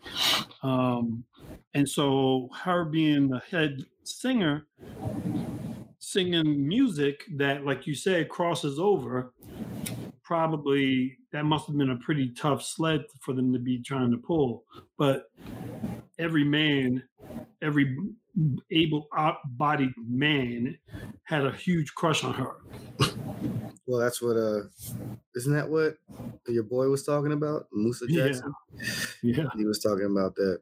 Um 0.62 1.24
and 1.72 1.88
so 1.88 2.50
her 2.62 2.84
being 2.84 3.30
the 3.30 3.40
head 3.50 3.86
singer 4.04 4.66
singing 5.98 6.68
music 6.68 7.24
that 7.36 7.64
like 7.64 7.86
you 7.86 7.94
said 7.94 8.28
crosses 8.28 8.78
over 8.78 9.32
probably 10.22 11.16
that 11.37 11.45
must 11.45 11.66
have 11.66 11.76
been 11.76 11.91
a 11.91 11.97
pretty 11.97 12.30
tough 12.30 12.62
sled 12.62 13.05
for 13.20 13.34
them 13.34 13.53
to 13.53 13.59
be 13.59 13.82
trying 13.82 14.11
to 14.11 14.16
pull. 14.16 14.64
But 14.97 15.24
every 16.18 16.45
man 16.45 17.03
every 17.62 17.97
able-bodied 18.70 19.93
man 20.09 20.78
had 21.24 21.47
a 21.47 21.53
huge 21.53 21.95
crush 21.95 22.22
on 22.24 22.34
her 22.34 22.57
well, 23.87 24.01
that's 24.01 24.20
what 24.20 24.37
uh, 24.37 24.62
isn't 25.34 25.53
that 25.55 25.68
what 25.70 25.97
your 26.49 26.64
boy 26.64 26.89
was 26.89 27.05
talking 27.05 27.32
about, 27.32 27.66
Musa 27.72 28.07
Jackson? 28.07 28.53
yeah 29.22 29.45
he 29.57 29.64
was 29.64 29.78
talking 29.80 30.07
about 30.07 30.34
that. 30.37 30.61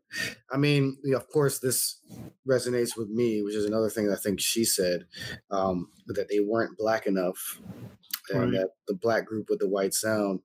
I 0.51 0.57
mean, 0.57 0.97
yeah, 1.05 1.17
of 1.17 1.29
course, 1.29 1.59
this 1.59 2.01
resonates 2.49 2.97
with 2.97 3.09
me, 3.09 3.43
which 3.43 3.55
is 3.55 3.65
another 3.65 3.91
thing 3.91 4.11
I 4.11 4.17
think 4.17 4.41
she 4.41 4.65
said 4.65 5.07
um, 5.51 5.89
that 6.07 6.29
they 6.29 6.41
weren't 6.41 6.77
black 6.79 7.07
enough, 7.07 7.61
and 8.31 8.41
Right. 8.41 8.53
that 8.53 8.71
the 8.89 8.95
black 8.95 9.27
group 9.27 9.47
with 9.51 9.59
the 9.61 9.69
white 9.69 9.95
sound, 9.95 10.41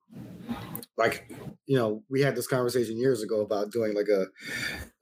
like 0.98 1.32
you 1.66 1.78
know, 1.78 2.04
we 2.10 2.22
had 2.22 2.36
this 2.36 2.48
conversation 2.48 2.98
years 2.98 3.22
ago 3.24 3.42
about 3.42 3.72
doing 3.72 3.94
like 3.96 4.08
a 4.10 4.28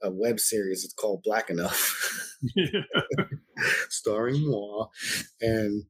a 0.02 0.10
web 0.10 0.38
series. 0.40 0.84
It's 0.84 0.94
called 0.94 1.22
Black 1.22 1.50
Enough, 1.50 2.36
starring 3.88 4.48
moi, 4.48 4.86
and 5.40 5.84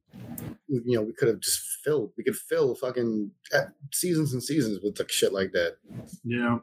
we- 0.67 0.81
you 0.85 0.95
know, 0.95 1.01
we 1.01 1.13
could 1.13 1.27
have 1.27 1.39
just 1.39 1.59
filled. 1.83 2.11
We 2.17 2.23
could 2.23 2.35
fill 2.35 2.75
fucking 2.75 3.31
uh, 3.53 3.65
seasons 3.93 4.33
and 4.33 4.43
seasons 4.43 4.79
with 4.83 4.99
like 4.99 5.11
shit 5.11 5.33
like 5.33 5.51
that. 5.53 5.77
Yeah, 6.23 6.59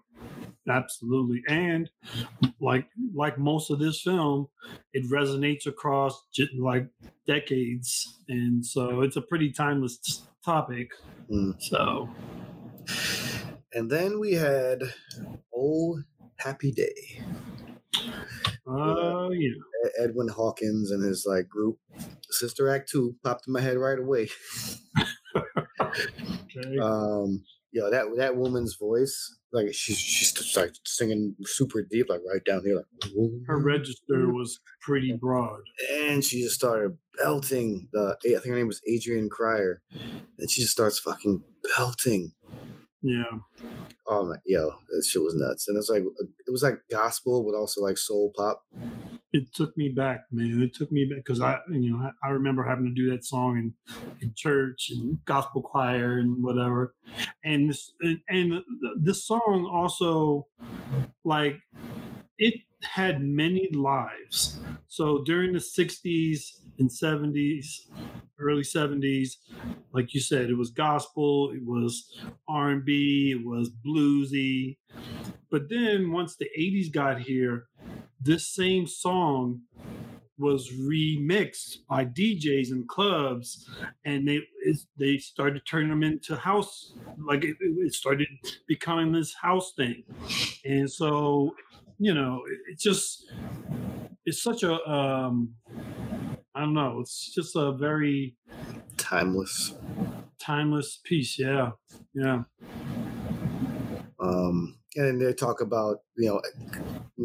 absolutely. 0.68 1.42
And 1.48 1.90
like 2.61 2.88
like 3.14 3.38
most 3.38 3.70
of 3.70 3.78
this 3.78 4.02
film, 4.02 4.48
it 4.92 5.11
resonates 5.11 5.66
across 5.66 6.20
like 6.59 6.88
decades, 7.26 8.20
and 8.28 8.64
so 8.64 9.02
it's 9.02 9.16
a 9.16 9.22
pretty 9.22 9.52
timeless 9.52 10.26
topic. 10.44 10.90
Mm. 11.30 11.61
So 11.61 12.09
And 13.72 13.90
then 13.90 14.20
we 14.20 14.32
had 14.32 14.82
Oh 15.54 16.00
Happy 16.36 16.72
Day. 16.72 17.22
Oh 18.66 19.30
yeah. 19.30 19.51
Edwin 20.03 20.28
Hawkins 20.28 20.90
and 20.90 21.05
his 21.05 21.24
like 21.28 21.49
group. 21.49 21.78
Sister 22.30 22.68
Act 22.68 22.90
2 22.90 23.14
popped 23.22 23.47
in 23.47 23.53
my 23.53 23.61
head 23.61 23.76
right 23.76 23.99
away. 23.99 24.28
Okay. 25.80 26.78
Um 26.82 27.44
yo, 27.72 27.90
that 27.90 28.07
that 28.16 28.36
woman's 28.36 28.76
voice, 28.76 29.36
like 29.53 29.66
she's 29.72 29.99
she's 29.99 30.32
just 30.32 30.57
like 30.57 30.72
singing 30.84 31.34
super 31.44 31.82
deep, 31.82 32.07
like 32.09 32.20
right 32.32 32.44
down 32.44 32.62
here, 32.64 32.76
like 32.76 33.12
Her 33.47 33.59
register 33.59 34.32
was 34.32 34.59
pretty 34.80 35.12
broad. 35.12 35.61
and 35.92 36.24
she 36.24 36.42
just 36.42 36.55
started 36.55 36.97
belting 37.22 37.88
the 37.92 38.16
I 38.24 38.28
think 38.28 38.47
her 38.47 38.55
name 38.57 38.66
was 38.68 38.80
Adrian 38.88 39.28
Crier, 39.28 39.82
And 40.38 40.51
she 40.51 40.62
just 40.62 40.72
starts 40.72 40.99
fucking 40.99 41.42
belting. 41.76 42.32
Yeah. 43.07 43.38
Oh 44.09 44.26
my 44.26 44.34
yo, 44.44 44.72
that 44.90 45.04
shit 45.04 45.22
was 45.22 45.36
nuts. 45.36 45.68
And 45.68 45.78
it's 45.78 45.88
like 45.88 46.02
uh, 46.02 46.26
it 46.44 46.50
was 46.50 46.64
like 46.64 46.80
gospel, 46.90 47.44
but 47.44 47.57
also 47.57 47.80
like 47.80 47.98
soul 47.98 48.32
pop. 48.36 48.64
It 49.32 49.54
took 49.54 49.76
me 49.76 49.90
back, 49.90 50.24
man. 50.32 50.61
It 50.61 50.74
took 50.74 50.90
me 50.90 51.04
back 51.04 51.18
because 51.18 51.40
I, 51.40 51.59
you 51.70 51.92
know, 51.92 51.98
I, 51.98 52.26
I 52.26 52.30
remember 52.30 52.64
having 52.64 52.86
to 52.86 52.90
do 52.90 53.09
that 53.11 53.24
song 53.24 53.59
in, 53.59 53.74
in 54.20 54.32
church 54.34 54.90
and 54.90 55.24
gospel 55.24 55.62
choir 55.62 56.18
and 56.18 56.42
whatever. 56.42 56.94
And 57.44 57.70
this, 57.70 57.92
and, 58.00 58.18
and 58.28 58.54
uh, 58.54 58.61
this 59.00 59.24
song 59.24 59.70
also, 59.72 60.48
like, 61.24 61.59
it 62.38 62.54
had 62.83 63.22
many 63.22 63.68
lives. 63.72 64.61
So 64.89 65.22
during 65.24 65.53
the 65.53 65.59
'60s 65.59 66.61
and 66.79 66.91
'70s, 66.91 67.87
early 68.39 68.62
'70s, 68.62 69.37
like 69.93 70.14
you 70.14 70.20
said, 70.20 70.51
it 70.51 70.57
was 70.57 70.70
gospel, 70.70 71.51
it 71.53 71.64
was 71.64 72.12
R&B, 72.49 73.37
it 73.39 73.47
was 73.47 73.70
bluesy. 73.87 74.77
But 75.51 75.68
then 75.68 76.12
once 76.12 76.37
the 76.37 76.49
'80s 76.59 76.93
got 76.93 77.20
here, 77.20 77.66
this 78.20 78.47
same 78.49 78.87
song 78.87 79.62
was 80.39 80.70
remixed 80.70 81.79
by 81.89 82.05
DJs 82.05 82.70
and 82.70 82.87
clubs, 82.89 83.68
and 84.05 84.29
they 84.29 84.41
they 84.99 85.18
started 85.18 85.62
turning 85.66 85.89
them 85.89 86.03
into 86.03 86.37
house. 86.37 86.93
Like 87.18 87.45
it, 87.45 87.57
it 87.61 87.95
started 87.95 88.29
becoming 88.66 89.12
this 89.12 89.35
house 89.35 89.72
thing, 89.77 90.05
and 90.64 90.91
so 90.91 91.55
you 91.99 92.14
know 92.14 92.42
it's 92.70 92.82
just 92.82 93.24
it's 94.24 94.42
such 94.42 94.62
a 94.62 94.74
um, 94.90 95.55
I 96.55 96.61
don't 96.61 96.74
know. 96.74 97.01
It's 97.01 97.32
just 97.34 97.55
a 97.57 97.72
very 97.72 98.36
Timeless. 98.97 99.74
timeless 100.40 101.01
piece. 101.05 101.38
Yeah, 101.38 101.70
yeah. 102.14 102.42
Um, 104.20 104.78
and 104.97 105.20
they 105.20 105.32
talk 105.32 105.61
about 105.61 105.99
you 106.16 106.28
know 106.30 106.40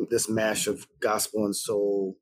this 0.10 0.30
mash 0.30 0.68
of 0.68 0.86
gospel 1.00 1.46
and 1.46 1.56
soul 1.56 2.18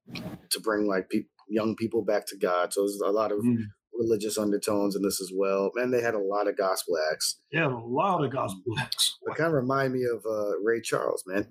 to 0.52 0.60
bring 0.60 0.88
like 0.88 1.12
young 1.50 1.76
people 1.76 2.04
back 2.04 2.26
to 2.28 2.38
God. 2.38 2.74
So 2.74 2.82
there's 2.82 3.02
a 3.04 3.12
lot 3.12 3.32
of 3.32 3.40
Mm. 3.40 3.64
religious 3.94 4.38
undertones 4.38 4.96
in 4.96 5.02
this 5.02 5.20
as 5.20 5.32
well. 5.36 5.72
And 5.76 5.92
they 5.94 6.02
had 6.02 6.14
a 6.14 6.20
lot 6.20 6.48
of 6.48 6.56
gospel 6.56 6.96
acts. 7.12 7.42
Yeah, 7.52 7.68
a 7.68 7.76
lot 7.84 8.24
of 8.24 8.32
gospel 8.32 8.74
acts. 8.80 9.18
It 9.24 9.36
kind 9.36 9.48
of 9.48 9.54
remind 9.54 9.94
me 9.94 10.04
of 10.06 10.24
uh, 10.26 10.58
Ray 10.64 10.80
Charles, 10.82 11.24
man. 11.28 11.48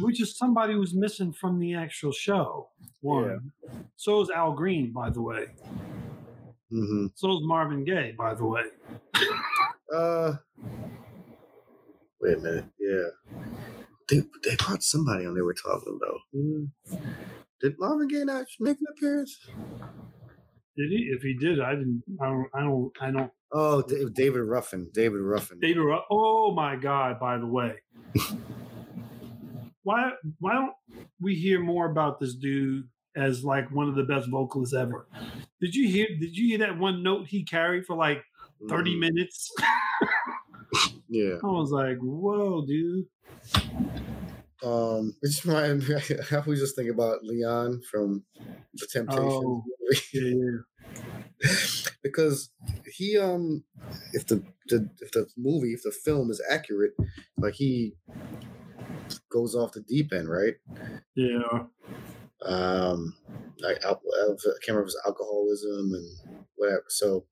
Which 0.00 0.20
is 0.20 0.36
somebody 0.36 0.74
who's 0.74 0.94
missing 0.94 1.32
from 1.32 1.58
the 1.58 1.74
actual 1.74 2.12
show. 2.12 2.68
One. 3.00 3.52
So 3.96 4.20
is 4.20 4.30
Al 4.30 4.52
Green, 4.52 4.92
by 4.92 5.10
the 5.10 5.22
way. 5.22 5.46
hmm 6.70 7.06
So 7.14 7.32
is 7.32 7.42
Marvin 7.42 7.84
Gaye, 7.84 8.14
by 8.16 8.34
the 8.34 8.44
way. 8.44 8.64
Uh, 9.94 10.34
wait 12.20 12.36
a 12.36 12.40
minute. 12.42 12.66
Yeah, 12.78 13.08
they 14.10 14.22
they 14.44 14.54
brought 14.56 14.82
somebody 14.82 15.24
on. 15.24 15.34
They 15.34 15.40
were 15.40 15.54
talking 15.54 15.98
about. 15.98 16.20
Hmm. 16.30 16.64
Did 17.62 17.76
Marvin 17.78 18.06
Gaye 18.06 18.24
not 18.24 18.44
make 18.60 18.76
an 18.78 18.86
appearance? 18.90 19.38
Did 20.78 20.90
he? 20.90 21.10
If 21.12 21.22
he 21.22 21.34
did, 21.34 21.60
I 21.60 21.74
didn't. 21.74 22.02
I 22.22 22.26
don't. 22.26 22.46
I 22.54 22.60
don't. 22.62 22.92
I 23.02 23.10
don't. 23.10 23.30
Oh, 23.52 23.82
David 24.14 24.40
Ruffin. 24.42 24.88
David 24.94 25.20
Ruffin. 25.20 25.58
David. 25.60 25.78
Ru- 25.80 25.98
Oh 26.10 26.52
my 26.54 26.76
God! 26.76 27.18
By 27.20 27.36
the 27.38 27.46
way, 27.46 27.74
why 29.82 30.12
why 30.38 30.52
don't 30.54 30.72
we 31.20 31.34
hear 31.34 31.60
more 31.60 31.90
about 31.90 32.20
this 32.20 32.34
dude 32.34 32.88
as 33.16 33.42
like 33.44 33.70
one 33.70 33.88
of 33.88 33.94
the 33.96 34.04
best 34.04 34.28
vocalists 34.30 34.74
ever? 34.74 35.06
Did 35.60 35.74
you 35.74 35.88
hear? 35.88 36.06
Did 36.20 36.36
you 36.36 36.46
hear 36.48 36.58
that 36.58 36.78
one 36.78 37.02
note 37.02 37.26
he 37.26 37.42
carried 37.44 37.86
for 37.86 37.96
like 37.96 38.22
30 38.68 38.94
Mhm. 38.96 39.00
minutes. 39.00 39.50
Yeah. 41.10 41.36
I 41.42 41.46
was 41.46 41.70
like, 41.70 41.96
whoa, 42.00 42.66
dude. 42.66 43.06
Um, 44.62 45.14
it 45.22 45.28
just 45.28 45.46
reminded 45.46 45.88
me. 45.88 45.94
I 46.36 46.38
was 46.40 46.60
just 46.60 46.76
thinking 46.76 46.92
about 46.92 47.24
Leon 47.24 47.80
from 47.90 48.22
the 48.74 48.86
Temptations 48.92 49.26
Oh. 49.26 49.64
Yeah. 50.12 50.58
because 52.02 52.50
he 52.96 53.16
um 53.18 53.64
if 54.12 54.26
the, 54.26 54.44
the 54.68 54.90
if 55.00 55.12
the 55.12 55.26
movie 55.36 55.72
if 55.72 55.82
the 55.82 55.92
film 55.92 56.30
is 56.30 56.42
accurate 56.50 56.92
like 57.40 57.54
he 57.54 57.94
goes 59.30 59.54
off 59.54 59.72
the 59.72 59.80
deep 59.82 60.12
end 60.12 60.28
right 60.28 60.54
Yeah. 61.14 61.66
um 62.42 63.16
like 63.60 63.78
al- 63.84 64.00
I 64.14 64.34
can't 64.64 64.76
remember 64.76 64.90
alcoholism 65.06 65.92
and 65.94 66.06
whatever 66.56 66.84
so 66.88 67.26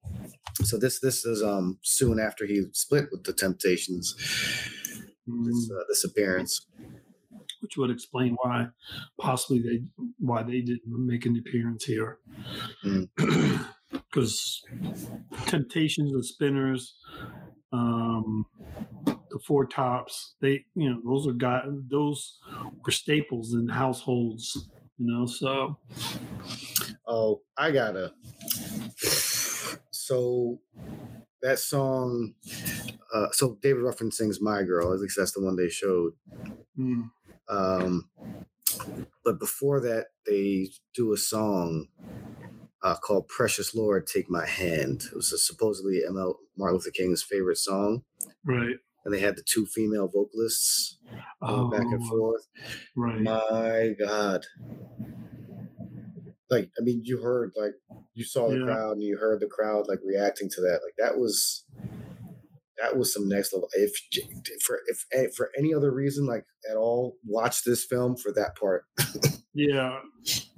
so 0.62 0.78
this 0.78 1.00
this 1.00 1.24
is 1.24 1.42
um 1.42 1.78
soon 1.82 2.18
after 2.18 2.46
he 2.46 2.64
split 2.72 3.09
with 3.11 3.24
the 3.24 3.32
Temptations 3.32 4.14
this 4.16 5.26
Mm, 5.28 5.70
uh, 5.70 5.84
this 5.88 6.04
appearance 6.04 6.66
which 7.61 7.76
would 7.76 7.90
explain 7.90 8.36
why 8.42 8.68
possibly 9.20 9.61
they 9.61 9.82
why 10.18 10.42
they 10.42 10.61
didn't 10.61 10.82
make 10.86 11.26
an 11.26 11.36
appearance 11.36 11.84
here. 11.84 12.18
Mm. 12.84 13.09
Because 13.91 14.62
Temptations, 15.47 16.12
the 16.12 16.22
Spinners, 16.24 16.97
um, 17.72 18.47
the 19.30 19.41
Four 19.47 19.66
Tops, 19.66 20.37
they 20.41 20.66
you 20.74 20.91
know 20.91 21.01
those 21.05 21.26
are 21.28 21.32
got 21.34 21.64
those 21.91 22.39
were 22.87 22.93
staples 22.93 23.55
in 23.55 23.68
households. 23.68 24.70
You 24.99 25.07
know, 25.12 25.26
so 25.26 25.78
Oh, 27.07 27.43
I 27.57 27.70
gotta. 27.70 28.14
So 29.91 30.61
that 31.43 31.59
song, 31.59 32.34
uh, 33.14 33.28
so 33.32 33.57
David 33.62 33.82
Ruffin 33.82 34.11
sings 34.12 34.41
"My 34.41 34.62
Girl." 34.62 34.93
At 34.93 35.01
least 35.01 35.16
that's 35.18 35.32
the 35.32 35.43
one 35.43 35.57
they 35.57 35.68
showed. 35.68 36.14
mm, 36.76 37.11
Um, 37.49 38.11
but 39.24 39.39
before 39.39 39.80
that, 39.80 40.09
they 40.26 40.70
do 40.95 41.12
a 41.12 41.16
song 41.16 41.89
uh, 42.83 42.97
called 42.97 43.29
"Precious 43.29 43.74
Lord, 43.74 44.07
Take 44.07 44.29
My 44.31 44.47
Hand." 44.47 45.03
It 45.11 45.14
was 45.16 45.47
supposedly 45.47 46.01
ML 46.09 46.35
Martin 46.57 46.77
Luther 46.77 46.91
King's 46.91 47.22
favorite 47.22 47.59
song, 47.59 48.03
right. 48.45 48.77
and 49.05 49.14
they 49.14 49.20
had 49.20 49.37
the 49.37 49.43
two 49.43 49.66
female 49.66 50.09
vocalists 50.09 50.99
going 51.41 51.70
back 51.70 51.81
and 51.83 52.03
Oh, 52.05 52.09
forth. 52.09 52.47
Right. 52.97 53.20
My 53.20 53.95
God. 53.99 54.45
Like, 56.49 56.70
I 56.79 56.83
mean, 56.83 57.01
you 57.05 57.20
heard, 57.20 57.53
like, 57.57 57.72
you 58.14 58.22
saw 58.24 58.49
the 58.49 58.59
Yeah. 58.59 58.64
crowd 58.66 58.93
and 58.93 59.03
you 59.03 59.16
heard 59.18 59.41
the 59.41 59.49
crowd, 59.49 59.89
like, 59.89 59.99
reacting 60.05 60.49
to 60.51 60.61
that. 60.61 60.81
Like, 60.85 60.95
that 60.99 61.18
was, 61.18 61.64
that 62.81 62.97
was 62.97 63.12
some 63.12 63.29
next 63.29 63.53
level. 63.53 63.68
If, 63.72 63.93
for, 64.64 64.79
if, 64.87 65.05
eh, 65.12 65.27
for 65.37 65.51
any 65.59 65.74
other 65.74 65.91
reason, 65.91 66.24
like, 66.24 66.45
at 66.70 66.77
all, 66.77 67.16
watch 67.24 67.64
this 67.64 67.85
film 67.85 68.16
for 68.16 68.33
that 68.33 68.55
part. 68.57 68.85
Yeah, 69.59 70.01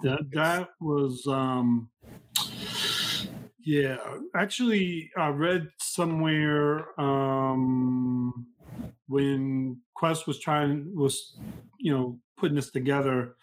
that 0.02 0.28
that 0.32 0.70
was 0.80 1.24
um 1.28 1.88
yeah. 3.60 3.96
Actually, 4.34 5.10
I 5.16 5.28
read 5.28 5.68
somewhere 5.78 6.98
um 7.00 8.46
when 9.06 9.80
Quest 9.94 10.26
was 10.26 10.38
trying 10.38 10.94
was 10.94 11.36
you 11.78 11.92
know 11.92 12.18
putting 12.36 12.56
this 12.56 12.70
together, 12.70 13.36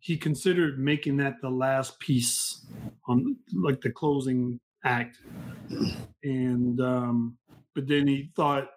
he 0.00 0.16
considered 0.16 0.78
making 0.78 1.16
that 1.18 1.40
the 1.40 1.50
last 1.50 1.98
piece 1.98 2.66
on 3.08 3.36
like 3.52 3.80
the 3.80 3.90
closing 3.90 4.60
act, 4.84 5.18
and 6.22 6.80
um 6.80 7.36
but 7.76 7.86
then 7.86 8.08
he 8.08 8.30
thought 8.34 8.70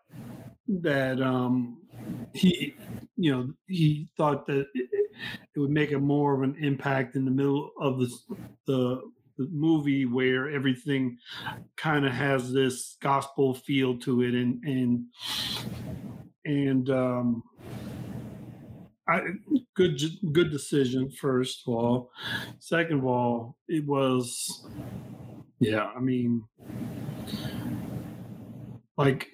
that 0.68 1.20
um 1.22 1.78
he 2.34 2.76
you 3.16 3.32
know 3.32 3.50
he 3.66 4.08
thought 4.18 4.46
that 4.46 4.68
it, 4.76 4.90
it 5.56 5.60
would 5.60 5.72
make 5.72 5.92
a 5.94 5.98
more 5.98 6.36
of 6.36 6.44
an 6.44 6.56
impact 6.62 7.16
in 7.16 7.26
the 7.26 7.32
middle 7.32 7.72
of 7.80 7.98
the 7.98 8.10
the, 8.68 9.02
movie 9.52 10.06
where 10.06 10.50
everything 10.50 11.18
kind 11.78 12.06
of 12.06 12.12
has 12.12 12.52
this 12.52 12.98
gospel 13.02 13.54
feel 13.54 13.98
to 13.98 14.22
it 14.22 14.34
and 14.34 14.62
and 14.66 15.06
and 16.44 16.90
um 16.90 17.42
I, 19.08 19.22
good 19.76 19.98
good 20.34 20.52
decision 20.52 21.10
first 21.10 21.64
of 21.66 21.74
all. 21.74 22.12
Second 22.60 23.00
of 23.00 23.06
all 23.06 23.56
it 23.70 23.86
was 23.88 24.68
yeah 25.60 25.90
i 25.96 26.00
mean 26.00 26.44
like 29.00 29.30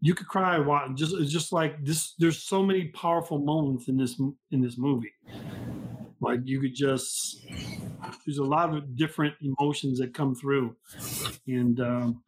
you 0.00 0.14
could 0.14 0.28
cry 0.28 0.58
while 0.60 0.88
just 0.94 1.12
it's 1.16 1.32
just 1.32 1.52
like 1.52 1.84
this 1.84 2.14
there's 2.20 2.40
so 2.44 2.62
many 2.62 2.84
powerful 2.88 3.38
moments 3.38 3.88
in 3.88 3.96
this 3.96 4.20
in 4.52 4.60
this 4.62 4.78
movie. 4.78 5.12
Like 6.20 6.40
you 6.44 6.60
could 6.60 6.74
just 6.74 7.44
there's 8.24 8.38
a 8.38 8.44
lot 8.44 8.72
of 8.72 8.96
different 8.96 9.34
emotions 9.42 9.98
that 9.98 10.14
come 10.14 10.36
through. 10.36 10.76
And 11.48 11.80
um, 11.80 12.22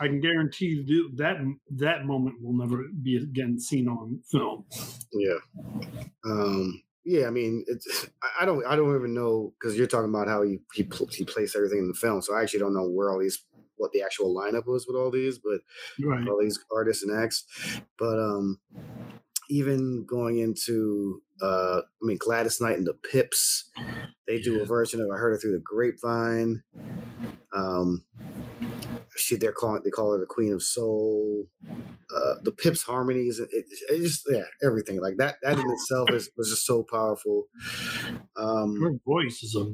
i 0.00 0.06
can 0.06 0.20
guarantee 0.20 0.82
that 1.16 1.36
that 1.76 2.06
moment 2.06 2.36
will 2.42 2.56
never 2.56 2.84
be 3.02 3.18
again 3.18 3.60
seen 3.60 3.86
on 3.86 4.20
film. 4.32 4.64
Yeah. 5.12 5.40
Um, 6.24 6.82
yeah, 7.04 7.26
I 7.26 7.30
mean, 7.30 7.64
it's 7.68 8.08
I- 8.40 8.46
don't 8.46 8.64
I 8.66 8.76
don't 8.76 8.94
even 8.96 9.12
know 9.12 9.52
because 9.58 9.76
you're 9.76 9.86
talking 9.86 10.08
about 10.10 10.28
how 10.28 10.40
he 10.42 10.58
he 10.74 10.88
he 11.10 11.24
placed 11.24 11.54
everything 11.54 11.80
in 11.80 11.88
the 11.88 11.94
film, 11.94 12.22
so 12.22 12.34
I 12.34 12.42
actually 12.42 12.60
don't 12.60 12.74
know 12.74 12.88
where 12.88 13.10
all 13.10 13.18
these 13.18 13.44
what 13.78 13.92
the 13.92 14.02
actual 14.02 14.34
lineup 14.34 14.66
was 14.66 14.86
with 14.86 14.96
all 14.96 15.10
these, 15.10 15.38
but 15.38 15.60
right 16.04 16.28
all 16.28 16.40
these 16.40 16.58
artists 16.72 17.02
and 17.02 17.16
acts. 17.16 17.44
But 17.98 18.18
um, 18.18 18.58
even 19.48 20.04
going 20.04 20.38
into 20.38 21.22
uh, 21.42 21.80
I 21.80 22.02
mean 22.06 22.18
Gladys 22.18 22.60
Knight 22.60 22.78
and 22.78 22.86
the 22.86 22.94
Pips, 22.94 23.70
they 24.28 24.38
do 24.38 24.60
a 24.60 24.66
version 24.66 25.00
of 25.00 25.08
I 25.10 25.16
heard 25.16 25.32
it 25.32 25.38
through 25.38 25.52
the 25.52 25.62
grapevine. 25.64 26.62
Um, 27.56 28.04
she 29.16 29.36
they're 29.36 29.52
calling 29.52 29.82
they 29.84 29.90
call 29.90 30.12
her 30.12 30.18
the 30.18 30.26
Queen 30.26 30.52
of 30.52 30.62
Soul. 30.62 31.46
Uh, 32.14 32.34
the 32.42 32.52
Pips 32.52 32.82
harmonies, 32.82 33.38
it, 33.38 33.48
it, 33.52 33.66
it 33.90 34.02
just 34.02 34.22
yeah, 34.30 34.44
everything 34.62 35.00
like 35.00 35.16
that. 35.16 35.36
That 35.42 35.58
in 35.58 35.70
itself 35.70 36.10
is 36.10 36.30
was 36.36 36.50
just 36.50 36.66
so 36.66 36.84
powerful. 36.88 37.48
Um, 38.36 38.80
her 38.82 38.92
voice 39.06 39.42
is 39.42 39.56
a 39.56 39.66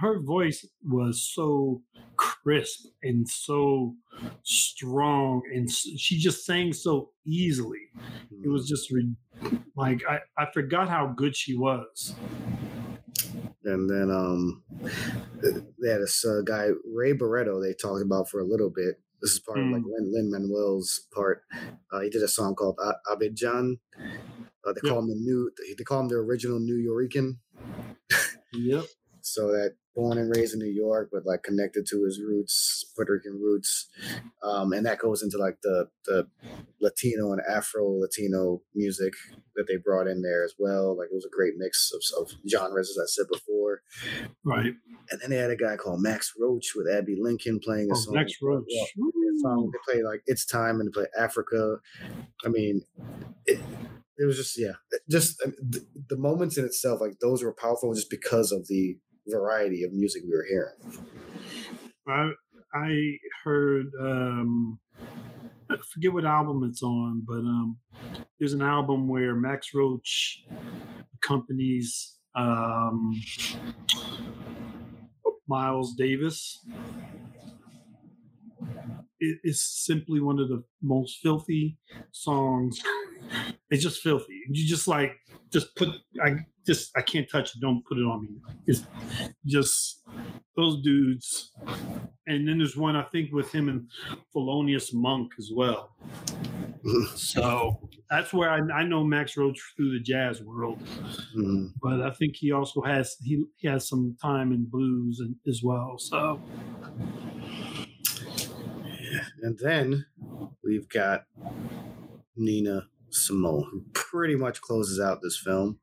her 0.00 0.20
voice 0.20 0.66
was 0.84 1.30
so 1.34 1.82
crisp 2.16 2.86
and 3.02 3.26
so 3.28 3.94
strong 4.42 5.42
and 5.54 5.68
she 5.70 6.18
just 6.18 6.44
sang 6.44 6.72
so 6.72 7.10
easily 7.26 7.88
it 8.44 8.48
was 8.48 8.68
just 8.68 8.90
re- 8.92 9.14
like 9.74 10.02
I, 10.08 10.18
I 10.38 10.46
forgot 10.52 10.88
how 10.88 11.12
good 11.16 11.34
she 11.34 11.56
was 11.56 12.14
and 13.64 13.88
then 13.88 14.10
um, 14.10 14.62
they 15.80 15.90
had 15.90 16.00
this 16.00 16.24
uh, 16.24 16.42
guy 16.44 16.68
Ray 16.86 17.12
Barretto. 17.12 17.62
They 17.62 17.74
talked 17.74 18.02
about 18.02 18.28
for 18.28 18.40
a 18.40 18.44
little 18.46 18.70
bit. 18.70 19.00
This 19.20 19.32
is 19.32 19.40
part 19.40 19.60
of 19.60 19.68
like 19.70 19.82
Lin, 19.84 20.12
Lin 20.12 20.30
Manuel's 20.30 21.06
part. 21.14 21.44
Uh, 21.92 22.00
he 22.00 22.10
did 22.10 22.22
a 22.22 22.28
song 22.28 22.54
called 22.54 22.78
A- 22.82 23.14
Abidjan. 23.14 23.78
Uh, 24.66 24.72
they 24.72 24.80
call 24.80 25.00
him 25.00 25.08
the 25.08 25.16
new. 25.16 25.50
They 25.76 25.84
call 25.84 26.00
him 26.00 26.08
the 26.08 26.16
original 26.16 26.60
Nuyorican. 26.60 27.38
yep 28.52 28.84
So 29.20 29.48
that 29.52 29.76
born 29.94 30.18
and 30.18 30.34
raised 30.34 30.54
in 30.54 30.60
New 30.60 30.72
York, 30.72 31.10
but 31.12 31.26
like 31.26 31.42
connected 31.42 31.86
to 31.90 32.04
his 32.04 32.20
roots, 32.20 32.84
Puerto 32.94 33.12
Rican 33.12 33.40
roots, 33.40 33.88
um, 34.42 34.72
and 34.72 34.86
that 34.86 34.98
goes 34.98 35.22
into 35.22 35.38
like 35.38 35.58
the 35.62 35.88
the 36.06 36.26
Latino 36.80 37.32
and 37.32 37.42
Afro 37.48 37.98
Latino 37.98 38.62
music 38.74 39.12
that 39.54 39.66
they 39.68 39.76
brought 39.76 40.06
in 40.06 40.22
there 40.22 40.44
as 40.44 40.54
well. 40.58 40.96
Like 40.96 41.08
it 41.10 41.14
was 41.14 41.26
a 41.26 41.36
great 41.36 41.54
mix 41.56 41.90
of, 41.94 42.22
of 42.22 42.32
genres, 42.48 42.90
as 42.90 42.98
I 43.02 43.06
said 43.06 43.26
before. 43.32 43.82
right 44.44 44.74
And 45.10 45.20
then 45.20 45.30
they 45.30 45.36
had 45.36 45.50
a 45.50 45.56
guy 45.56 45.76
called 45.76 46.02
Max 46.02 46.32
Roach 46.38 46.72
with 46.74 46.88
Abbey 46.88 47.16
Lincoln 47.20 47.60
playing 47.62 47.90
a 47.90 47.94
oh, 47.94 47.96
song. 47.96 48.14
Max 48.14 48.32
roach 48.42 48.64
song. 49.42 49.70
They 49.72 49.92
play 49.92 50.02
like 50.02 50.22
"It's 50.26 50.46
Time" 50.46 50.80
and 50.80 50.88
they 50.88 50.92
play 50.92 51.06
"Africa." 51.18 51.78
I 52.44 52.48
mean, 52.48 52.82
it, 53.46 53.60
it 54.18 54.26
was 54.26 54.36
just 54.36 54.58
yeah, 54.58 54.72
just 55.10 55.38
the, 55.38 55.84
the 56.08 56.16
moments 56.16 56.56
in 56.56 56.64
itself, 56.64 57.00
like 57.00 57.18
those 57.20 57.42
were 57.42 57.54
powerful 57.54 57.94
just 57.94 58.10
because 58.10 58.52
of 58.52 58.68
the 58.68 58.96
variety 59.26 59.84
of 59.84 59.92
music 59.92 60.22
we 60.24 60.30
were 60.30 60.46
hearing. 60.48 61.02
I 62.08 62.30
I 62.74 63.18
heard 63.44 63.86
um 64.00 64.78
I 65.70 65.76
forget 65.92 66.12
what 66.12 66.24
album 66.24 66.64
it's 66.68 66.82
on, 66.82 67.22
but 67.26 67.38
um 67.38 67.78
there's 68.38 68.52
an 68.52 68.62
album 68.62 69.08
where 69.08 69.34
Max 69.34 69.68
Roach 69.74 70.44
accompanies 71.14 72.18
um 72.34 73.12
Miles 75.48 75.94
Davis. 75.96 76.64
It 79.20 79.38
is 79.44 79.62
simply 79.62 80.20
one 80.20 80.38
of 80.38 80.48
the 80.48 80.64
most 80.82 81.18
filthy 81.22 81.78
songs. 82.10 82.80
It's 83.70 83.82
just 83.82 84.00
filthy. 84.00 84.40
You 84.48 84.66
just 84.66 84.88
like 84.88 85.12
just 85.52 85.74
put 85.76 85.88
I 86.24 86.36
just 86.66 86.90
I 86.96 87.02
can't 87.02 87.28
touch 87.30 87.54
it. 87.54 87.60
Don't 87.60 87.84
put 87.86 87.98
it 87.98 88.02
on 88.02 88.22
me. 88.22 88.40
It's 88.66 88.84
just 89.46 90.02
those 90.56 90.82
dudes 90.82 91.52
and 92.26 92.46
then 92.46 92.58
there's 92.58 92.76
one 92.76 92.94
I 92.96 93.02
think 93.04 93.32
with 93.32 93.52
him 93.52 93.68
and 93.68 93.88
Thelonious 94.34 94.90
Monk 94.92 95.32
as 95.38 95.50
well. 95.54 95.96
so 97.14 97.78
that's 98.10 98.32
where 98.32 98.50
I, 98.50 98.58
I 98.80 98.84
know 98.84 99.02
Max 99.04 99.36
Roach 99.36 99.58
through 99.76 99.92
the 99.92 100.00
jazz 100.00 100.42
world, 100.42 100.80
Mhm. 101.36 101.72
but 101.82 102.02
I 102.02 102.10
think 102.10 102.36
he 102.36 102.52
also 102.52 102.82
has 102.82 103.16
he, 103.22 103.44
he 103.56 103.68
has 103.68 103.88
some 103.88 104.16
time 104.20 104.52
in 104.52 104.64
blues 104.64 105.20
and, 105.20 105.34
as 105.48 105.62
well. 105.62 105.96
So 105.98 106.40
And 109.42 109.58
then 109.58 110.06
we've 110.62 110.88
got 110.88 111.24
Nina 112.36 112.88
Simone, 113.12 113.66
who 113.70 113.84
pretty 113.92 114.36
much 114.36 114.60
closes 114.60 114.98
out 115.00 115.20
this 115.22 115.38
film. 115.38 115.78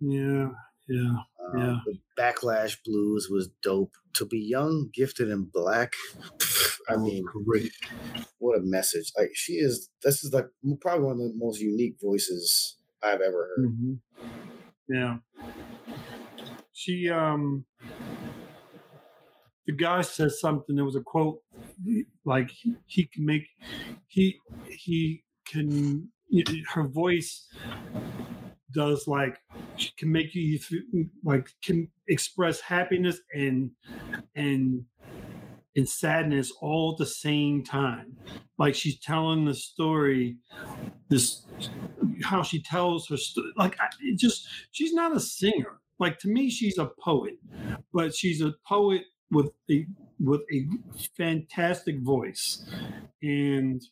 yeah, 0.00 0.48
yeah, 0.88 1.16
Um, 1.52 1.58
Yeah. 1.58 1.76
The 1.86 1.98
Backlash 2.18 2.76
Blues 2.84 3.28
was 3.30 3.48
dope. 3.62 3.94
To 4.14 4.24
be 4.26 4.38
young, 4.38 4.90
gifted, 4.92 5.30
and 5.30 5.50
black. 5.52 5.92
I 6.88 6.96
mean, 6.96 7.24
great. 7.46 7.70
what 8.38 8.58
a 8.58 8.62
message! 8.62 9.12
Like 9.16 9.30
she 9.34 9.52
is. 9.54 9.88
This 10.02 10.24
is 10.24 10.32
like 10.32 10.46
probably 10.80 11.04
one 11.04 11.12
of 11.12 11.18
the 11.18 11.34
most 11.36 11.60
unique 11.60 11.94
voices 12.02 12.76
I've 13.02 13.20
ever 13.20 13.48
heard. 13.56 13.68
hmm 13.70 13.92
Yeah. 14.88 15.18
She 16.72 17.08
um 17.08 17.66
the 19.66 19.72
guy 19.72 20.00
says 20.00 20.40
something, 20.40 20.74
there 20.74 20.84
was 20.84 20.96
a 20.96 21.00
quote 21.02 21.38
like 22.24 22.50
he, 22.50 22.74
he 22.86 23.06
can 23.06 23.24
make 23.24 23.46
he 24.08 24.38
he 24.66 25.22
can 25.46 26.08
her 26.72 26.86
voice 26.86 27.48
does 28.72 29.08
like 29.08 29.38
she 29.76 29.90
can 29.96 30.12
make 30.12 30.34
you 30.34 30.58
like 31.24 31.50
can 31.62 31.88
express 32.08 32.60
happiness 32.60 33.20
and 33.34 33.70
and 34.36 34.84
and 35.76 35.88
sadness 35.88 36.52
all 36.60 36.92
at 36.92 36.98
the 36.98 37.06
same 37.06 37.62
time. 37.62 38.16
Like 38.58 38.74
she's 38.74 38.98
telling 38.98 39.44
the 39.44 39.54
story 39.54 40.36
this 41.08 41.46
how 42.22 42.42
she 42.42 42.62
tells 42.62 43.08
her 43.08 43.16
story 43.16 43.52
like 43.56 43.76
it 44.00 44.18
just 44.18 44.46
she's 44.70 44.92
not 44.92 45.16
a 45.16 45.20
singer. 45.20 45.80
Like 45.98 46.18
to 46.20 46.28
me 46.28 46.50
she's 46.50 46.78
a 46.78 46.90
poet 47.02 47.38
but 47.92 48.14
she's 48.14 48.40
a 48.40 48.54
poet 48.66 49.02
with 49.30 49.50
a 49.70 49.86
with 50.18 50.42
a 50.52 50.66
fantastic 51.16 52.00
voice. 52.00 52.68
And 53.22 53.82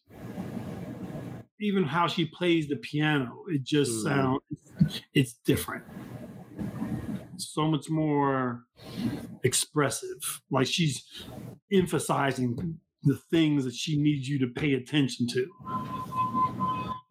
even 1.60 1.84
how 1.84 2.06
she 2.06 2.24
plays 2.24 2.68
the 2.68 2.76
piano 2.76 3.44
it 3.48 3.62
just 3.64 3.90
Mhm. 3.90 4.02
sounds 4.04 4.42
it's 5.14 5.34
different. 5.44 5.84
So 7.36 7.68
much 7.68 7.90
more 7.90 8.64
expressive. 9.44 10.40
Like 10.50 10.66
she's 10.66 11.04
emphasizing 11.72 12.80
the 13.02 13.16
things 13.30 13.64
that 13.64 13.74
she 13.74 14.00
needs 14.00 14.28
you 14.28 14.38
to 14.40 14.46
pay 14.48 14.74
attention 14.74 15.26
to. 15.28 15.46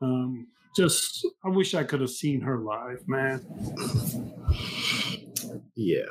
Um 0.02 0.48
just 0.76 1.26
i 1.43 1.50
wish 1.50 1.74
i 1.74 1.84
could 1.84 2.02
have 2.02 2.10
seen 2.12 2.41
her 2.41 2.60
live 2.60 3.08
man. 3.08 3.41
Yeah, 5.76 6.06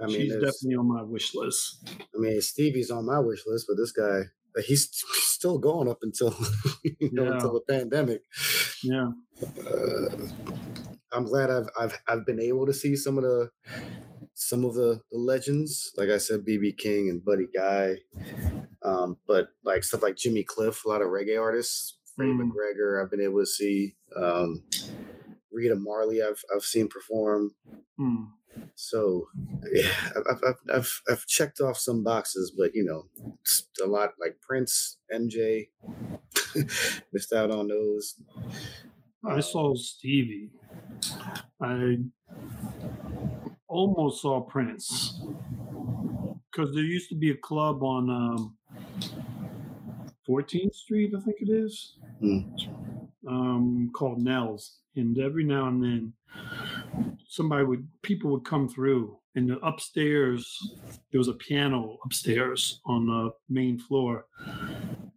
I 0.00 0.06
mean, 0.06 0.16
she's 0.22 0.32
definitely 0.34 0.76
on 0.76 0.88
my 0.88 1.02
wish 1.02 1.34
list. 1.34 1.88
I 2.14 2.18
mean, 2.18 2.40
Stevie's 2.40 2.90
on 2.90 3.04
my 3.06 3.18
wish 3.18 3.42
list, 3.46 3.66
but 3.68 3.76
this 3.76 3.92
guy, 3.92 4.22
he's 4.64 4.88
still 5.38 5.58
going 5.58 5.88
up 5.88 5.98
until 6.02 6.34
you 6.82 7.10
know 7.12 7.24
Yeah. 7.26 7.32
until 7.34 7.52
the 7.54 7.60
pandemic. 7.68 8.22
yeah 8.82 9.10
Uh, 9.66 10.08
I'm 11.12 11.24
glad 11.24 11.48
I've 11.50 11.68
I've 11.78 11.94
I've 12.08 12.26
been 12.26 12.40
able 12.40 12.66
to 12.66 12.72
see 12.74 12.96
some 12.96 13.16
of 13.18 13.24
the 13.24 13.50
some 14.34 14.64
of 14.64 14.74
the, 14.74 15.00
the 15.10 15.18
legends, 15.18 15.92
like 15.96 16.10
I 16.10 16.18
said, 16.18 16.44
BB 16.46 16.76
King 16.78 17.08
and 17.10 17.24
Buddy 17.24 17.46
Guy, 17.54 17.96
um, 18.82 19.16
but 19.26 19.48
like 19.64 19.82
stuff 19.84 20.02
like 20.02 20.16
Jimmy 20.16 20.44
Cliff, 20.44 20.84
a 20.84 20.88
lot 20.88 21.02
of 21.02 21.08
reggae 21.08 21.40
artists, 21.40 21.98
Freddie 22.14 22.32
Mm. 22.32 22.50
McGregor, 22.50 23.02
I've 23.02 23.10
been 23.10 23.20
able 23.20 23.40
to 23.40 23.46
see. 23.46 23.96
Um, 24.16 24.62
Rita 25.50 25.74
Marley, 25.76 26.22
I've 26.22 26.42
I've 26.54 26.62
seen 26.64 26.88
perform. 26.88 27.54
Hmm. 27.96 28.24
So 28.74 29.28
yeah, 29.72 29.90
I've, 30.16 30.38
I've, 30.46 30.56
I've, 30.74 31.02
I've, 31.10 31.26
checked 31.26 31.60
off 31.60 31.78
some 31.78 32.02
boxes, 32.02 32.52
but 32.56 32.74
you 32.74 32.84
know, 32.84 33.06
a 33.84 33.86
lot 33.86 34.10
like 34.20 34.36
Prince, 34.40 34.98
MJ, 35.14 35.68
missed 37.12 37.32
out 37.32 37.50
on 37.50 37.68
those. 37.68 38.14
I 39.24 39.40
saw 39.40 39.74
Stevie. 39.74 40.50
I 41.60 41.98
almost 43.68 44.22
saw 44.22 44.40
Prince 44.40 45.20
because 46.50 46.74
there 46.74 46.84
used 46.84 47.08
to 47.10 47.16
be 47.16 47.30
a 47.30 47.36
club 47.36 47.82
on 47.82 48.10
um, 48.10 48.56
14th 50.28 50.74
Street, 50.74 51.12
I 51.16 51.20
think 51.20 51.36
it 51.40 51.50
is, 51.50 51.96
Mm. 52.22 52.50
um, 53.26 53.90
called 53.94 54.20
Nell's, 54.20 54.78
and 54.96 55.18
every 55.18 55.44
now 55.44 55.68
and 55.68 55.82
then 55.82 56.12
somebody 57.28 57.64
would 57.64 57.86
people 58.02 58.30
would 58.32 58.44
come 58.44 58.68
through, 58.68 59.16
and 59.34 59.48
the 59.48 59.58
upstairs 59.58 60.58
there 61.12 61.18
was 61.18 61.28
a 61.28 61.34
piano 61.34 61.98
upstairs 62.04 62.80
on 62.86 63.06
the 63.06 63.30
main 63.48 63.78
floor, 63.78 64.26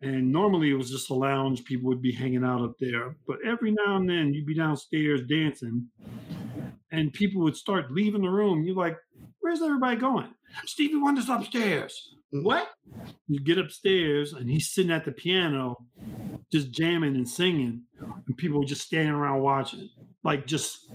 and 0.02 0.32
normally 0.32 0.72
it 0.72 0.76
was 0.76 0.92
just 0.92 1.10
a 1.10 1.16
lounge. 1.16 1.64
People 1.64 1.88
would 1.88 2.02
be 2.02 2.12
hanging 2.12 2.44
out 2.44 2.64
up 2.64 2.76
there. 2.80 3.16
But 3.28 3.38
every 3.46 3.72
now 3.72 3.98
and 3.98 4.10
then 4.10 4.34
you'd 4.34 4.46
be 4.46 4.56
downstairs 4.56 5.22
dancing 5.28 5.88
and 6.92 7.14
people 7.14 7.42
would 7.42 7.56
start 7.56 7.92
leaving 7.92 8.22
the 8.22 8.30
room. 8.30 8.64
You're 8.64 8.76
like, 8.76 8.98
where's 9.40 9.62
everybody 9.62 9.96
going? 9.98 10.30
Stevie 10.66 10.98
Wonder's 10.98 11.30
upstairs. 11.30 12.16
Mm. 12.34 12.44
What? 12.44 12.70
You 13.28 13.40
get 13.40 13.58
upstairs 13.58 14.34
and 14.34 14.50
he's 14.50 14.72
sitting 14.72 14.92
at 14.92 15.06
the 15.06 15.12
piano 15.12 15.78
just 16.52 16.72
jamming 16.72 17.16
and 17.16 17.28
singing. 17.28 17.84
And 18.00 18.38
people 18.38 18.60
were 18.60 18.66
just 18.66 18.82
standing 18.82 19.14
around 19.14 19.42
watching. 19.42 19.90
Like 20.24 20.46
just 20.46 20.92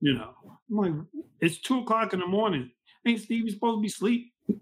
you 0.00 0.14
know. 0.14 0.34
I'm 0.70 0.76
like, 0.76 0.92
it's 1.40 1.58
two 1.58 1.80
o'clock 1.80 2.12
in 2.12 2.20
the 2.20 2.26
morning. 2.26 2.70
Ain't 3.06 3.20
Stevie 3.20 3.50
supposed 3.50 3.78
to 3.78 3.82
be 3.82 3.88
asleep? 3.88 4.32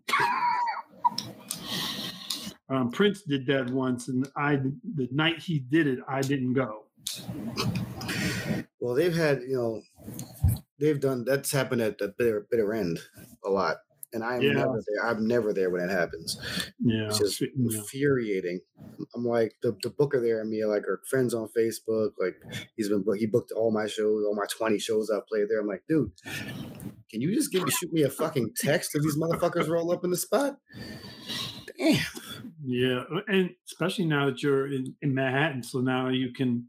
Um, 2.70 2.90
Prince 2.90 3.22
did 3.22 3.46
that 3.46 3.70
once, 3.70 4.08
and 4.08 4.28
I 4.36 4.56
the 4.56 5.08
night 5.10 5.38
he 5.38 5.60
did 5.60 5.86
it, 5.86 6.00
I 6.06 6.20
didn't 6.20 6.52
go. 6.52 6.84
Well, 8.78 8.94
they've 8.94 9.14
had 9.14 9.40
you 9.42 9.56
know, 9.56 9.82
they've 10.78 11.00
done 11.00 11.24
that's 11.24 11.50
happened 11.50 11.80
at 11.80 11.96
the 11.96 12.14
bitter 12.18 12.46
bitter 12.50 12.74
end 12.74 12.98
a 13.44 13.48
lot, 13.48 13.78
and 14.12 14.24
I 14.24 14.36
am 14.36 14.42
Yeah. 14.42 14.52
never 14.52 14.82
there. 14.86 15.06
I'm 15.06 15.26
never 15.26 15.52
there 15.52 15.70
when 15.70 15.82
it 15.82 15.90
happens. 15.90 16.38
Yeah, 16.80 17.06
It's 17.08 17.18
just 17.18 17.40
yeah. 17.40 17.48
infuriating. 17.56 18.60
I'm 19.14 19.24
like 19.24 19.54
the, 19.62 19.76
the 19.82 19.90
booker 19.90 20.20
there 20.20 20.40
and 20.40 20.50
me 20.50 20.64
like 20.64 20.82
our 20.88 21.00
friends 21.10 21.34
on 21.34 21.48
Facebook. 21.56 22.10
Like 22.18 22.36
he's 22.76 22.88
been 22.88 23.04
he 23.16 23.26
booked 23.26 23.52
all 23.52 23.70
my 23.72 23.86
shows, 23.86 24.24
all 24.26 24.34
my 24.34 24.46
20 24.56 24.78
shows 24.78 25.10
I've 25.10 25.26
played 25.26 25.48
there. 25.48 25.60
I'm 25.60 25.66
like, 25.66 25.84
dude, 25.88 26.10
can 27.10 27.20
you 27.20 27.34
just 27.34 27.52
give 27.52 27.64
me 27.64 27.70
shoot 27.70 27.92
me 27.92 28.02
a 28.02 28.10
fucking 28.10 28.52
text 28.56 28.94
if 28.94 29.02
these 29.02 29.16
motherfuckers 29.18 29.68
roll 29.68 29.90
up 29.92 30.04
in 30.04 30.10
the 30.10 30.16
spot? 30.16 30.58
Damn. 31.78 31.98
Yeah, 32.64 33.04
uh, 33.14 33.20
and 33.28 33.50
especially 33.66 34.06
now 34.06 34.26
that 34.26 34.42
you're 34.42 34.66
in, 34.66 34.94
in 35.00 35.14
Manhattan, 35.14 35.62
so 35.62 35.78
now 35.80 36.08
you 36.08 36.32
can, 36.32 36.66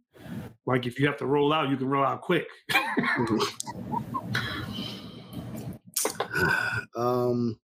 like, 0.66 0.86
if 0.86 1.00
you 1.00 1.08
have 1.08 1.18
to 1.18 1.26
roll 1.26 1.52
out, 1.52 1.70
you 1.70 1.78
can 1.78 1.88
roll 1.90 2.06
out 2.06 2.22
quick. 2.22 2.48
Mm-hmm. 2.72 4.46
Um, 6.96 7.60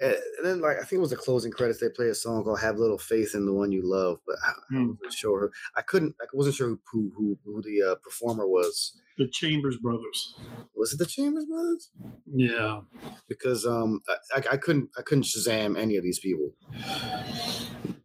and 0.00 0.14
then 0.44 0.60
like 0.60 0.76
I 0.76 0.80
think 0.80 0.94
it 0.94 0.98
was 1.00 1.10
the 1.10 1.16
closing 1.16 1.50
credits. 1.50 1.80
They 1.80 1.88
play 1.88 2.08
a 2.08 2.14
song 2.14 2.44
called 2.44 2.60
"Have 2.60 2.78
Little 2.78 2.98
Faith 2.98 3.34
in 3.34 3.44
the 3.46 3.52
One 3.52 3.72
You 3.72 3.82
Love," 3.84 4.18
but 4.26 4.36
I, 4.46 4.52
Hmm. 4.70 4.90
wasn't 4.90 5.12
sure. 5.12 5.50
I 5.76 5.82
couldn't. 5.82 6.14
I 6.20 6.26
wasn't 6.32 6.56
sure 6.56 6.78
who 6.92 7.12
who 7.16 7.38
who 7.44 7.62
the 7.62 7.82
uh, 7.92 7.94
performer 8.04 8.46
was. 8.46 9.00
the 9.18 9.28
Chambers 9.28 9.78
Brothers. 9.78 10.34
Was 10.74 10.92
it 10.92 10.98
the 10.98 11.06
Chambers 11.06 11.46
Brothers? 11.46 11.90
Yeah, 12.32 12.82
Because 13.28 13.64
um, 13.66 14.02
I, 14.08 14.38
I, 14.40 14.42
I 14.52 14.56
couldn't 14.58 14.90
I 14.98 15.02
couldn't 15.02 15.24
Shazam 15.24 15.78
any 15.78 15.96
of 15.96 16.02
these 16.04 16.18
people 16.18 16.52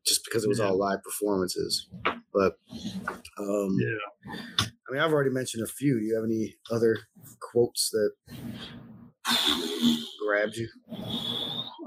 just 0.06 0.24
because 0.26 0.44
it 0.44 0.48
was 0.48 0.60
Yeah. 0.60 0.68
all 0.70 0.78
live 0.78 1.04
performances. 1.04 1.88
But 2.34 2.58
um, 3.38 3.78
yeah. 3.80 4.34
I 4.64 4.94
mean, 4.94 5.02
I've 5.02 5.12
already 5.14 5.30
mentioned 5.32 5.64
a 5.64 5.68
few. 5.68 6.00
Do 6.00 6.06
you 6.06 6.16
have 6.16 6.24
any 6.26 6.56
other 6.72 6.98
quotes 7.40 7.90
that 7.92 8.12
grabbed 10.20 10.56
you? 10.58 10.70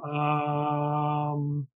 Um, 0.05 1.69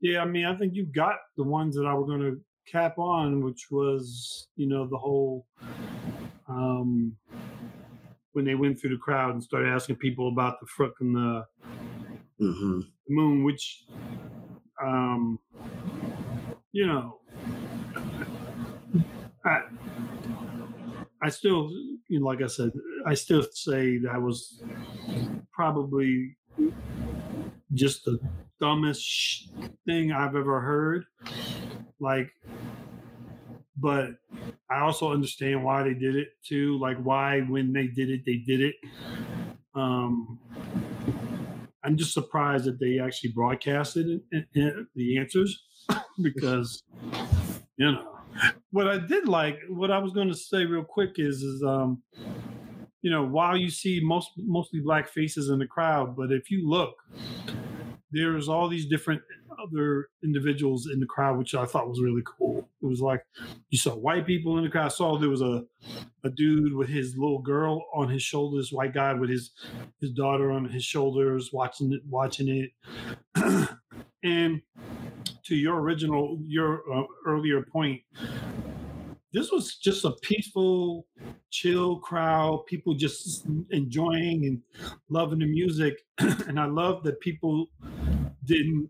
yeah, 0.00 0.20
I 0.20 0.24
mean, 0.26 0.44
I 0.44 0.56
think 0.56 0.74
you 0.74 0.86
got 0.86 1.16
the 1.36 1.44
ones 1.44 1.76
that 1.76 1.86
I 1.86 1.94
were 1.94 2.06
going 2.06 2.20
to 2.20 2.40
cap 2.70 2.98
on, 2.98 3.42
which 3.42 3.68
was, 3.70 4.48
you 4.56 4.66
know, 4.68 4.86
the 4.88 4.98
whole 4.98 5.46
um, 6.48 7.16
when 8.32 8.44
they 8.44 8.54
went 8.54 8.78
through 8.80 8.90
the 8.90 8.98
crowd 9.02 9.32
and 9.32 9.42
started 9.42 9.68
asking 9.68 9.96
people 9.96 10.28
about 10.28 10.58
the 10.60 10.66
frickin' 10.66 11.14
the 11.14 11.46
Mm-hmm. 12.40 12.80
moon, 13.08 13.44
which, 13.44 13.86
um, 14.82 15.38
you 16.72 16.86
know, 16.86 17.20
I, 19.44 19.62
I 21.22 21.28
still, 21.30 21.70
you 22.08 22.20
know, 22.20 22.26
like 22.26 22.42
I 22.42 22.46
said, 22.46 22.70
I 23.06 23.14
still 23.14 23.42
say 23.52 23.98
that 23.98 24.20
was 24.22 24.62
probably 25.52 26.36
just 27.72 28.04
the 28.04 28.18
dumbest 28.60 29.50
thing 29.86 30.12
I've 30.12 30.36
ever 30.36 30.60
heard. 30.60 31.04
Like, 32.00 32.30
but 33.76 34.10
I 34.70 34.80
also 34.80 35.12
understand 35.12 35.64
why 35.64 35.82
they 35.82 35.94
did 35.94 36.16
it 36.16 36.28
too. 36.44 36.78
Like, 36.78 36.98
why 36.98 37.40
when 37.40 37.72
they 37.72 37.88
did 37.88 38.10
it, 38.10 38.22
they 38.24 38.36
did 38.36 38.60
it. 38.60 38.76
Um, 39.74 40.40
I'm 41.82 41.96
just 41.96 42.14
surprised 42.14 42.64
that 42.64 42.78
they 42.80 42.98
actually 42.98 43.32
broadcasted 43.32 44.06
it, 44.08 44.22
it- 44.30 44.48
it- 44.54 44.86
the 44.94 45.18
answers 45.18 45.62
because 46.22 46.82
you 47.76 47.92
know 47.92 48.18
what 48.70 48.88
I 48.88 48.98
did 48.98 49.28
like. 49.28 49.58
What 49.68 49.90
I 49.90 49.98
was 49.98 50.12
going 50.12 50.28
to 50.28 50.34
say 50.34 50.64
real 50.66 50.84
quick 50.84 51.12
is 51.18 51.42
is 51.42 51.62
um, 51.62 52.02
you 53.04 53.10
know 53.10 53.22
while 53.22 53.54
you 53.54 53.68
see 53.68 54.00
most 54.02 54.30
mostly 54.38 54.80
black 54.80 55.10
faces 55.10 55.50
in 55.50 55.58
the 55.58 55.66
crowd, 55.66 56.16
but 56.16 56.32
if 56.32 56.50
you 56.50 56.66
look, 56.66 56.94
there's 58.10 58.48
all 58.48 58.66
these 58.66 58.86
different 58.86 59.20
other 59.62 60.08
individuals 60.24 60.88
in 60.90 61.00
the 61.00 61.06
crowd, 61.06 61.36
which 61.36 61.54
I 61.54 61.66
thought 61.66 61.86
was 61.86 62.00
really 62.00 62.22
cool. 62.24 62.66
It 62.82 62.86
was 62.86 63.02
like 63.02 63.22
you 63.68 63.76
saw 63.76 63.94
white 63.94 64.26
people 64.26 64.56
in 64.56 64.64
the 64.64 64.70
crowd. 64.70 64.86
I 64.86 64.88
saw 64.88 65.18
there 65.18 65.28
was 65.28 65.42
a 65.42 65.64
a 66.24 66.30
dude 66.30 66.72
with 66.72 66.88
his 66.88 67.14
little 67.14 67.42
girl 67.42 67.84
on 67.94 68.08
his 68.08 68.22
shoulders, 68.22 68.72
white 68.72 68.94
guy 68.94 69.12
with 69.12 69.28
his 69.28 69.52
his 70.00 70.10
daughter 70.12 70.50
on 70.50 70.64
his 70.64 70.82
shoulders, 70.82 71.50
watching 71.52 71.92
it, 71.92 72.00
watching 72.08 72.48
it. 72.48 73.68
and 74.24 74.62
to 75.44 75.54
your 75.54 75.78
original, 75.78 76.38
your 76.46 76.80
uh, 76.90 77.04
earlier 77.26 77.60
point, 77.60 78.00
this 79.34 79.50
was 79.50 79.76
just 79.76 80.04
a 80.04 80.12
peaceful, 80.22 81.06
chill 81.50 81.98
crowd. 81.98 82.64
People 82.66 82.94
just 82.94 83.44
enjoying 83.70 84.46
and 84.46 84.62
loving 85.08 85.40
the 85.40 85.46
music, 85.46 85.94
and 86.18 86.58
I 86.58 86.66
love 86.66 87.02
that 87.02 87.18
people 87.18 87.66
didn't 88.44 88.88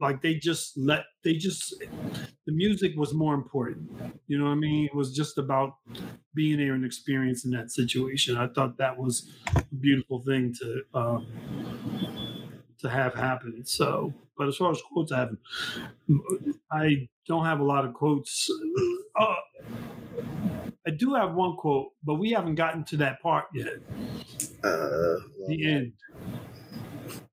like 0.00 0.20
they 0.20 0.34
just 0.34 0.76
let 0.76 1.04
they 1.24 1.34
just 1.34 1.82
the 2.46 2.52
music 2.52 2.92
was 2.96 3.14
more 3.14 3.34
important. 3.34 3.90
You 4.26 4.38
know 4.38 4.44
what 4.44 4.50
i 4.50 4.56
mean? 4.56 4.84
It 4.84 4.94
was 4.94 5.16
just 5.16 5.38
about 5.38 5.76
being 6.34 6.58
there 6.58 6.74
and 6.74 6.84
experiencing 6.84 7.50
that 7.52 7.70
situation. 7.70 8.36
I 8.36 8.48
thought 8.48 8.76
that 8.76 8.96
was 8.96 9.30
a 9.56 9.64
beautiful 9.80 10.20
thing 10.20 10.54
to 10.60 10.82
uh, 10.92 11.20
to 12.80 12.90
have 12.90 13.14
happen. 13.14 13.64
So 13.64 14.12
but 14.36 14.48
as 14.48 14.56
far 14.56 14.70
as 14.70 14.80
quotes 14.92 15.10
i 15.10 15.18
haven't 15.18 15.40
i 16.70 17.08
don't 17.26 17.44
have 17.44 17.60
a 17.60 17.64
lot 17.64 17.84
of 17.84 17.92
quotes. 17.94 18.50
Uh, 19.20 19.34
i 20.88 20.90
do 20.90 21.14
have 21.14 21.34
one 21.34 21.54
quote 21.56 21.90
but 22.02 22.14
we 22.14 22.30
haven't 22.30 22.56
gotten 22.56 22.82
to 22.84 22.96
that 22.96 23.20
part 23.22 23.44
yet 23.54 23.74
Uh, 24.64 25.16
the 25.46 25.58
end 25.74 25.92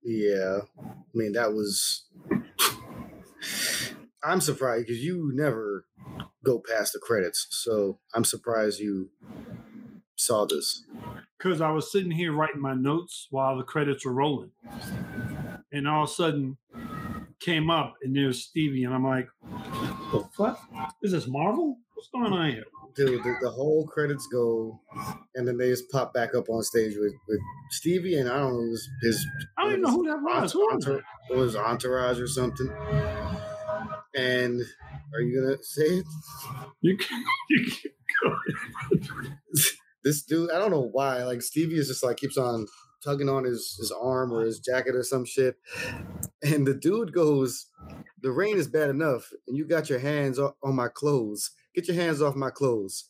yeah, 0.03 0.59
I 0.79 1.13
mean 1.15 1.31
that 1.33 1.51
was. 1.53 2.05
I'm 4.23 4.41
surprised 4.41 4.85
because 4.87 5.03
you 5.03 5.31
never 5.33 5.85
go 6.43 6.59
past 6.59 6.93
the 6.93 6.99
credits, 6.99 7.47
so 7.49 7.99
I'm 8.13 8.23
surprised 8.23 8.79
you 8.79 9.09
saw 10.15 10.45
this. 10.45 10.83
because 11.37 11.59
I 11.61 11.71
was 11.71 11.91
sitting 11.91 12.11
here 12.11 12.31
writing 12.33 12.61
my 12.61 12.73
notes 12.75 13.27
while 13.31 13.57
the 13.57 13.63
credits 13.63 14.05
were 14.05 14.13
rolling, 14.13 14.51
and 15.71 15.87
all 15.87 16.03
of 16.03 16.09
a 16.09 16.13
sudden 16.13 16.57
came 17.39 17.69
up 17.69 17.95
and 18.03 18.15
there's 18.15 18.43
Stevie, 18.43 18.83
and 18.83 18.93
I'm 18.93 19.03
like, 19.05 19.27
"The 20.11 20.23
fuck 20.37 20.59
is 21.01 21.11
this 21.13 21.27
Marvel? 21.27 21.77
What's 21.95 22.09
going 22.09 22.31
on 22.33 22.51
here?" 22.51 22.65
Dude, 22.95 23.23
the, 23.23 23.35
the 23.41 23.49
whole 23.49 23.85
credits 23.87 24.25
go, 24.31 24.79
and 25.35 25.45
then 25.45 25.57
they 25.57 25.69
just 25.69 25.91
pop 25.91 26.13
back 26.13 26.33
up 26.33 26.49
on 26.49 26.63
stage 26.63 26.93
with, 26.97 27.13
with 27.27 27.39
Stevie, 27.71 28.17
and 28.17 28.29
I 28.29 28.37
don't 28.37 28.53
know 28.53 28.71
his. 28.71 28.89
his 29.01 29.27
I 29.57 29.63
don't 29.63 29.71
even 29.71 29.81
know 29.81 29.91
who 29.91 30.03
that 30.05 30.21
was. 30.21 30.53
Who 30.53 30.59
was 30.59 30.85
entourage, 30.85 31.03
it 31.29 31.35
was 31.35 31.55
entourage 31.55 32.19
or 32.19 32.27
something. 32.27 32.71
And 34.15 34.61
are 35.13 35.19
you 35.19 35.41
gonna 35.41 35.61
say 35.61 35.83
it? 35.83 36.05
You 36.81 36.97
can, 36.97 37.23
you 37.49 37.65
can 37.65 37.91
go. 38.23 38.35
this 40.03 40.23
dude, 40.23 40.51
I 40.51 40.59
don't 40.59 40.71
know 40.71 40.89
why. 40.91 41.23
Like 41.25 41.41
Stevie 41.41 41.77
is 41.77 41.89
just 41.89 42.03
like 42.03 42.17
keeps 42.17 42.37
on 42.37 42.65
tugging 43.03 43.29
on 43.29 43.43
his 43.43 43.75
his 43.77 43.91
arm 43.91 44.33
or 44.33 44.45
his 44.45 44.59
jacket 44.59 44.95
or 44.95 45.03
some 45.03 45.25
shit, 45.25 45.57
and 46.41 46.65
the 46.65 46.73
dude 46.73 47.13
goes, 47.13 47.67
"The 48.21 48.31
rain 48.31 48.57
is 48.57 48.67
bad 48.67 48.89
enough, 48.89 49.31
and 49.47 49.57
you 49.57 49.65
got 49.65 49.89
your 49.89 49.99
hands 49.99 50.39
on 50.39 50.75
my 50.75 50.87
clothes. 50.87 51.51
Get 51.75 51.87
your 51.87 51.97
hands 51.97 52.21
off 52.21 52.35
my 52.35 52.49
clothes." 52.49 53.09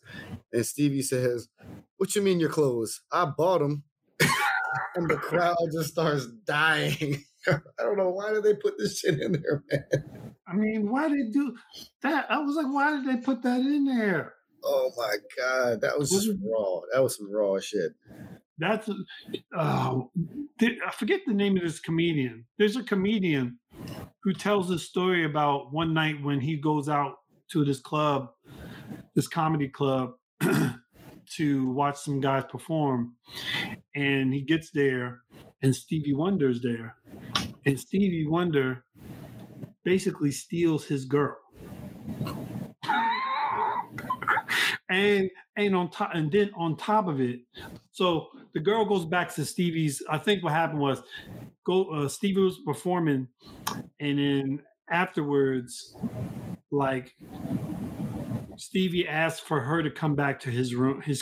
And 0.51 0.65
Stevie 0.65 1.01
says, 1.01 1.49
"What 1.97 2.15
you 2.15 2.21
mean 2.21 2.39
your 2.39 2.49
clothes? 2.49 3.01
I 3.11 3.25
bought 3.25 3.59
them." 3.59 3.83
and 4.95 5.09
the 5.09 5.17
crowd 5.17 5.57
just 5.71 5.91
starts 5.91 6.27
dying. 6.45 7.23
I 7.47 7.83
don't 7.83 7.97
know 7.97 8.09
why 8.09 8.33
did 8.33 8.43
they 8.43 8.55
put 8.55 8.77
this 8.77 8.99
shit 8.99 9.19
in 9.21 9.33
there, 9.33 9.63
man. 9.71 10.35
I 10.47 10.55
mean, 10.55 10.89
why 10.89 11.09
did 11.09 11.27
they 11.27 11.31
do 11.31 11.55
that? 12.01 12.25
I 12.29 12.39
was 12.39 12.55
like, 12.55 12.71
why 12.73 12.91
did 12.91 13.05
they 13.05 13.21
put 13.21 13.43
that 13.43 13.59
in 13.59 13.85
there? 13.85 14.33
Oh 14.63 14.91
my 14.97 15.17
god, 15.37 15.81
that 15.81 15.97
was 15.97 16.09
just 16.09 16.29
raw. 16.43 16.81
That 16.91 17.03
was 17.03 17.17
some 17.17 17.31
raw 17.31 17.59
shit. 17.59 17.91
That's 18.57 18.89
uh, 18.89 18.93
I 19.59 20.91
forget 20.93 21.21
the 21.27 21.33
name 21.33 21.57
of 21.57 21.63
this 21.63 21.79
comedian. 21.79 22.45
There's 22.57 22.75
a 22.75 22.83
comedian 22.83 23.59
who 24.23 24.33
tells 24.33 24.71
a 24.71 24.79
story 24.79 25.23
about 25.23 25.71
one 25.71 25.93
night 25.93 26.23
when 26.23 26.39
he 26.39 26.57
goes 26.57 26.89
out 26.89 27.17
to 27.51 27.65
this 27.65 27.79
club, 27.79 28.29
this 29.15 29.27
comedy 29.27 29.67
club, 29.67 30.13
to 31.35 31.71
watch 31.71 31.97
some 31.97 32.19
guys 32.19 32.43
perform, 32.49 33.15
and 33.95 34.33
he 34.33 34.41
gets 34.41 34.71
there, 34.71 35.21
and 35.61 35.75
Stevie 35.75 36.13
Wonder's 36.13 36.61
there, 36.61 36.95
and 37.65 37.79
Stevie 37.79 38.27
Wonder 38.27 38.83
basically 39.83 40.31
steals 40.31 40.85
his 40.85 41.05
girl. 41.05 41.37
and 44.89 45.29
and 45.57 45.75
on 45.75 45.89
top 45.89 46.11
and 46.13 46.31
then 46.31 46.51
on 46.55 46.75
top 46.77 47.07
of 47.07 47.19
it 47.19 47.39
so 47.91 48.27
the 48.53 48.59
girl 48.59 48.85
goes 48.85 49.05
back 49.05 49.33
to 49.33 49.43
stevie's 49.43 50.01
i 50.09 50.17
think 50.17 50.43
what 50.43 50.53
happened 50.53 50.79
was 50.79 51.01
go 51.65 51.85
uh, 51.85 52.07
stevie 52.07 52.41
was 52.41 52.59
performing 52.65 53.27
and 53.99 54.19
then 54.19 54.61
afterwards 54.91 55.95
like 56.71 57.15
stevie 58.57 59.07
asked 59.07 59.41
for 59.41 59.59
her 59.61 59.83
to 59.83 59.91
come 59.91 60.15
back 60.15 60.39
to 60.39 60.49
his 60.49 60.73
room 60.75 61.01
his 61.01 61.21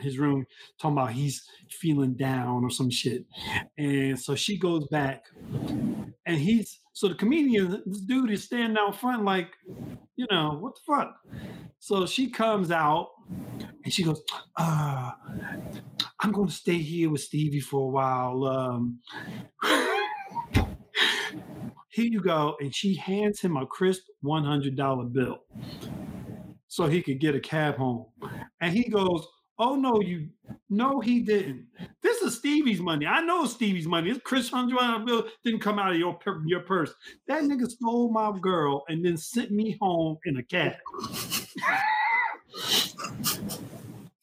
his 0.00 0.18
room 0.18 0.46
talking 0.80 0.98
about 0.98 1.12
he's 1.12 1.44
feeling 1.70 2.14
down 2.14 2.64
or 2.64 2.70
some 2.70 2.90
shit. 2.90 3.24
And 3.78 4.18
so 4.18 4.34
she 4.34 4.58
goes 4.58 4.86
back 4.88 5.24
and 6.26 6.36
he's 6.38 6.80
so 6.92 7.08
the 7.08 7.14
comedian 7.14 7.82
this 7.86 8.00
dude 8.00 8.30
is 8.30 8.44
standing 8.44 8.76
out 8.76 9.00
front 9.00 9.24
like 9.24 9.48
you 10.16 10.26
know 10.30 10.58
what 10.60 10.74
the 10.74 10.80
fuck? 10.86 11.14
So 11.78 12.06
she 12.06 12.30
comes 12.30 12.70
out 12.70 13.08
and 13.84 13.92
she 13.92 14.02
goes 14.02 14.22
uh 14.56 15.10
i'm 16.20 16.32
going 16.32 16.46
to 16.46 16.52
stay 16.52 16.76
here 16.78 17.10
with 17.10 17.20
stevie 17.20 17.60
for 17.60 17.88
a 17.88 17.90
while 17.90 18.44
um 18.44 18.98
here 21.92 22.08
you 22.10 22.20
go 22.20 22.56
and 22.60 22.74
she 22.74 22.94
hands 22.94 23.40
him 23.40 23.56
a 23.56 23.66
crisp 23.66 24.02
$100 24.24 25.12
bill 25.12 25.38
so 26.68 26.86
he 26.86 27.02
could 27.02 27.20
get 27.20 27.34
a 27.34 27.40
cab 27.40 27.76
home. 27.76 28.06
And 28.60 28.72
he 28.74 28.88
goes 28.88 29.26
oh 29.58 29.76
no 29.76 30.00
you 30.00 30.28
no 30.70 31.00
he 31.00 31.20
didn't. 31.20 31.66
This 32.02 32.22
is 32.22 32.38
stevie's 32.38 32.80
money. 32.80 33.06
I 33.06 33.20
know 33.20 33.44
stevie's 33.44 33.86
money. 33.86 34.10
This 34.10 34.22
chris 34.24 34.48
hundred 34.48 34.78
dollar 34.78 35.04
bill 35.04 35.24
didn't 35.44 35.60
come 35.60 35.78
out 35.78 35.92
of 35.92 35.98
your 35.98 36.18
your 36.46 36.60
purse. 36.60 36.92
That 37.28 37.42
nigga 37.44 37.68
stole 37.68 38.10
my 38.10 38.32
girl 38.40 38.84
and 38.88 39.04
then 39.04 39.16
sent 39.16 39.50
me 39.50 39.76
home 39.80 40.18
in 40.24 40.38
a 40.38 40.42
cab. 40.42 40.76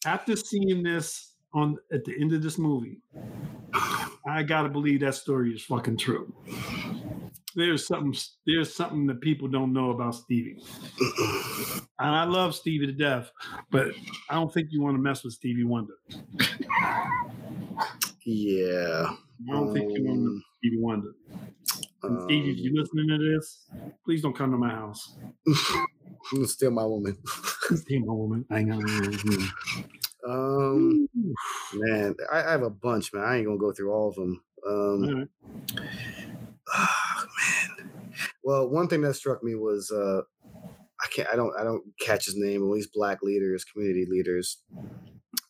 After 0.06 0.34
seeing 0.34 0.82
this 0.82 1.30
on 1.52 1.76
at 1.92 2.04
the 2.04 2.14
end 2.20 2.32
of 2.32 2.42
this 2.42 2.58
movie 2.58 2.98
i 4.26 4.42
gotta 4.42 4.68
believe 4.68 5.00
that 5.00 5.14
story 5.14 5.52
is 5.52 5.62
fucking 5.62 5.96
true 5.96 6.32
there's 7.54 7.86
something 7.86 8.14
there's 8.46 8.74
something 8.74 9.06
that 9.06 9.20
people 9.20 9.48
don't 9.48 9.72
know 9.72 9.90
about 9.90 10.14
stevie 10.14 10.62
and 11.98 12.14
i 12.14 12.24
love 12.24 12.54
stevie 12.54 12.86
to 12.86 12.92
death 12.92 13.30
but 13.70 13.88
i 14.28 14.34
don't 14.34 14.52
think 14.52 14.68
you 14.70 14.80
want 14.82 14.94
to 14.96 15.02
mess 15.02 15.24
with 15.24 15.32
stevie 15.32 15.64
wonder 15.64 15.94
Yeah. 18.24 19.14
i 19.48 19.52
don't 19.52 19.72
think 19.72 19.90
you 19.96 20.04
want 20.04 20.18
to 20.18 20.24
mess 20.24 20.34
with 20.34 20.42
stevie 20.58 20.78
wonder 20.80 21.12
stevie 22.26 22.50
if 22.50 22.56
Um, 22.56 22.62
you're 22.62 22.74
listening 22.82 23.08
to 23.08 23.18
this 23.36 23.66
please 24.04 24.22
don't 24.22 24.36
come 24.36 24.50
to 24.52 24.56
my 24.58 24.70
house 24.70 25.16
Um, 26.32 26.46
steal 26.46 26.70
my 26.70 26.84
woman. 26.84 27.16
Steal 27.74 28.00
my 28.00 28.12
woman 28.12 28.44
hang 28.50 28.72
on 28.72 28.82
Um, 30.26 31.08
man, 31.74 32.14
I, 32.30 32.42
I 32.42 32.50
have 32.50 32.62
a 32.62 32.70
bunch, 32.70 33.12
man. 33.12 33.24
I 33.24 33.36
ain't 33.38 33.46
gonna 33.46 33.58
go 33.58 33.72
through 33.72 33.90
all 33.92 34.08
of 34.08 34.14
them. 34.16 34.42
Um, 34.66 35.04
All 35.04 35.14
right. 35.14 35.28
man. 37.40 37.90
Well, 38.44 38.68
one 38.68 38.88
thing 38.88 39.02
that 39.02 39.14
struck 39.14 39.42
me 39.42 39.54
was 39.54 39.90
uh, 39.90 40.22
I 41.02 41.06
can't, 41.14 41.28
I 41.32 41.36
don't, 41.36 41.52
I 41.58 41.64
don't 41.64 41.84
catch 42.00 42.26
his 42.26 42.36
name. 42.36 42.62
All 42.62 42.74
these 42.74 42.88
black 42.92 43.22
leaders, 43.22 43.64
community 43.64 44.06
leaders. 44.08 44.62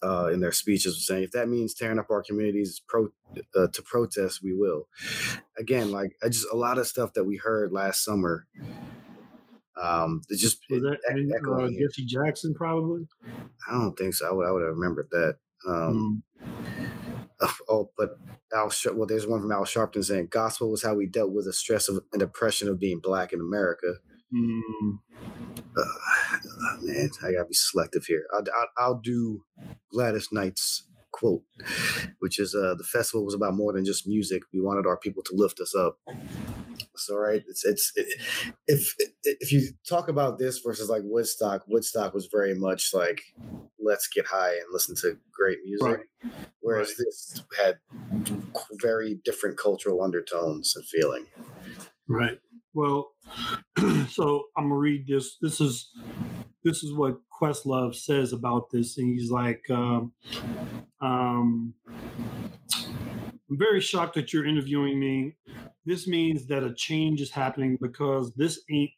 uh, 0.03 0.31
in 0.33 0.41
their 0.41 0.53
speeches 0.53 0.95
were 0.97 1.01
saying 1.01 1.25
if 1.25 1.33
that 1.33 1.49
means 1.49 1.75
tearing 1.75 1.99
up 1.99 2.11
our 2.11 2.23
communities 2.23 2.81
pro, 2.89 3.09
uh, 3.57 3.67
to 3.73 3.83
protest, 3.83 4.41
we 4.43 4.55
will. 4.55 4.89
Again, 5.59 5.91
like 5.91 6.13
I 6.23 6.29
just 6.29 6.47
a 6.53 6.57
lot 6.57 6.79
of 6.79 6.87
stuff 6.87 7.13
that 7.15 7.25
we 7.25 7.37
heard 7.37 7.73
last 7.73 8.05
summer. 8.05 8.47
Um, 9.81 10.23
it 10.29 10.39
just 10.39 10.59
Was 10.69 10.83
that 10.83 10.99
and, 11.09 11.33
uh. 11.33 11.69
Jesse 11.79 12.05
Jackson 12.05 12.55
probably? 12.55 13.07
I 13.69 13.73
don't 13.73 13.97
think 13.97 14.15
so. 14.15 14.29
I 14.29 14.33
would 14.33 14.47
I 14.47 14.51
would 14.53 14.63
have 14.63 14.75
remembered 14.75 15.09
that. 15.11 15.37
Um, 15.69 16.23
Oh, 17.69 17.91
but 17.97 18.19
Al 18.55 18.73
well, 18.95 19.07
there's 19.07 19.27
one 19.27 19.41
from 19.41 19.53
Al 19.53 19.65
Sharpton 19.65 20.05
saying 20.05 20.29
gospel 20.31 20.71
was 20.71 20.83
how 20.83 20.95
we 20.95 21.07
dealt 21.07 21.33
with 21.33 21.47
the 21.47 21.53
stress 21.53 21.89
of 21.89 22.03
and 22.13 22.23
oppression 22.23 22.69
of 22.69 22.79
being 22.81 23.01
black 23.01 23.33
in 23.33 23.41
America. 23.41 23.95
Mm, 24.35 24.99
Uh, 25.77 26.77
man, 26.83 27.11
I 27.23 27.33
gotta 27.33 27.47
be 27.47 27.55
selective 27.55 28.05
here. 28.07 28.25
I'll, 28.35 28.43
I'll, 28.55 28.69
I'll 28.87 29.01
do 29.03 29.45
Gladys 29.93 30.29
Knight's 30.33 30.87
quote, 31.21 31.43
which 32.21 32.39
is 32.41 32.55
uh, 32.55 32.75
the 32.77 32.85
festival 32.85 33.25
was 33.25 33.35
about 33.35 33.55
more 33.55 33.73
than 33.73 33.85
just 33.85 34.09
music. 34.09 34.43
We 34.53 34.61
wanted 34.61 34.87
our 34.87 34.97
people 34.97 35.23
to 35.25 35.35
lift 35.35 35.61
us 35.61 35.75
up. 35.75 35.99
So 36.97 37.17
right, 37.17 37.43
it's 37.49 37.65
it's 37.65 37.93
it, 37.97 38.07
if 38.67 38.95
if 39.25 39.53
you 39.53 39.69
talk 39.89 40.09
about 40.09 40.39
this 40.39 40.59
versus 40.59 40.89
like 40.89 41.03
Woodstock, 41.05 41.65
Woodstock 41.69 42.15
was 42.15 42.27
very 42.33 42.55
much 42.55 42.91
like 42.95 43.21
let's 43.79 44.09
get 44.09 44.27
high 44.27 44.53
and 44.55 44.65
listen 44.73 44.95
to 44.97 45.19
great 45.33 45.59
music, 45.65 45.87
Right. 45.87 46.33
whereas 46.61 46.95
this 46.99 47.43
had 47.63 47.79
very 48.81 49.21
different 49.25 49.59
cultural 49.59 50.03
undertones 50.03 50.75
and 50.77 50.85
feeling. 50.87 51.27
right. 52.09 52.39
Well, 52.75 53.13
so 54.09 54.45
I'm 54.57 54.65
gonna 54.65 54.77
read 54.77 55.07
this. 55.07 55.37
This 55.41 55.61
is 55.61 55.91
this 56.65 56.83
is 56.83 56.93
what 56.93 57.19
Questlove 57.41 57.95
says 57.95 58.33
about 58.33 58.71
this, 58.71 58.99
and 58.99 59.09
he's 59.09 59.31
like, 59.31 59.63
um, 59.71 60.13
um, 61.01 61.75
"I'm 62.73 63.59
very 63.59 63.81
shocked 63.81 64.15
that 64.15 64.33
you're 64.33 64.47
interviewing 64.47 64.99
me. 65.01 65.37
This 65.87 66.07
means 66.07 66.47
that 66.47 66.63
a 66.63 66.75
change 66.75 67.21
is 67.21 67.31
happening 67.31 67.79
because 67.81 68.33
this 68.35 68.61
ain't 68.71 68.91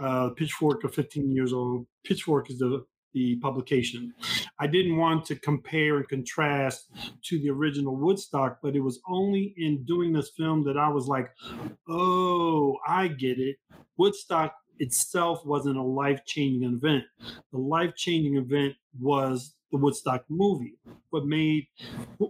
uh, 0.00 0.30
Pitchfork 0.30 0.84
of 0.84 0.94
15 0.94 1.34
years 1.34 1.52
old. 1.52 1.86
Pitchfork 2.04 2.50
is 2.50 2.58
the 2.58 2.84
the 3.14 3.36
publication. 3.36 4.12
I 4.60 4.66
didn't 4.66 4.96
want 4.96 5.24
to 5.26 5.36
compare 5.36 5.96
and 5.96 6.08
contrast 6.08 6.90
to 7.24 7.38
the 7.38 7.50
original 7.50 7.96
Woodstock, 7.96 8.58
but 8.62 8.76
it 8.76 8.80
was 8.80 9.00
only 9.08 9.54
in 9.56 9.84
doing 9.84 10.12
this 10.12 10.30
film 10.36 10.64
that 10.64 10.76
I 10.76 10.88
was 10.88 11.06
like, 11.06 11.30
oh, 11.88 12.76
I 12.86 13.08
get 13.08 13.38
it. 13.38 13.56
Woodstock 13.96 14.54
itself 14.78 15.44
wasn't 15.44 15.76
a 15.76 15.82
life 15.82 16.24
changing 16.24 16.64
event. 16.64 17.04
The 17.52 17.58
life 17.58 17.94
changing 17.96 18.36
event 18.36 18.74
was 18.98 19.54
the 19.70 19.78
Woodstock 19.78 20.24
movie. 20.28 20.74
What 21.10 21.26
made 21.26 21.66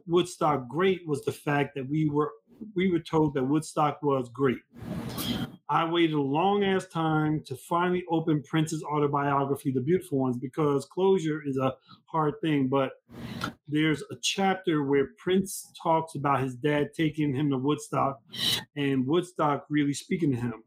Woodstock 0.06 0.68
great 0.68 1.06
was 1.06 1.24
the 1.24 1.32
fact 1.32 1.74
that 1.76 1.88
we 1.88 2.08
were 2.08 2.32
we 2.74 2.90
were 2.90 2.98
told 2.98 3.34
that 3.34 3.44
Woodstock 3.44 4.02
was 4.02 4.28
great. 4.28 4.58
I 5.70 5.84
waited 5.84 6.14
a 6.14 6.20
long 6.20 6.64
ass 6.64 6.86
time 6.86 7.42
to 7.44 7.54
finally 7.54 8.04
open 8.10 8.42
Prince's 8.42 8.82
autobiography, 8.82 9.70
The 9.70 9.82
Beautiful 9.82 10.18
Ones, 10.18 10.38
because 10.38 10.86
closure 10.86 11.42
is 11.46 11.58
a 11.58 11.74
hard 12.06 12.34
thing. 12.40 12.68
But 12.68 12.92
there's 13.68 14.02
a 14.10 14.16
chapter 14.22 14.82
where 14.82 15.08
Prince 15.18 15.70
talks 15.80 16.14
about 16.14 16.40
his 16.40 16.54
dad 16.54 16.94
taking 16.96 17.34
him 17.34 17.50
to 17.50 17.58
Woodstock 17.58 18.20
and 18.76 19.06
Woodstock 19.06 19.66
really 19.68 19.92
speaking 19.92 20.30
to 20.32 20.38
him. 20.38 20.64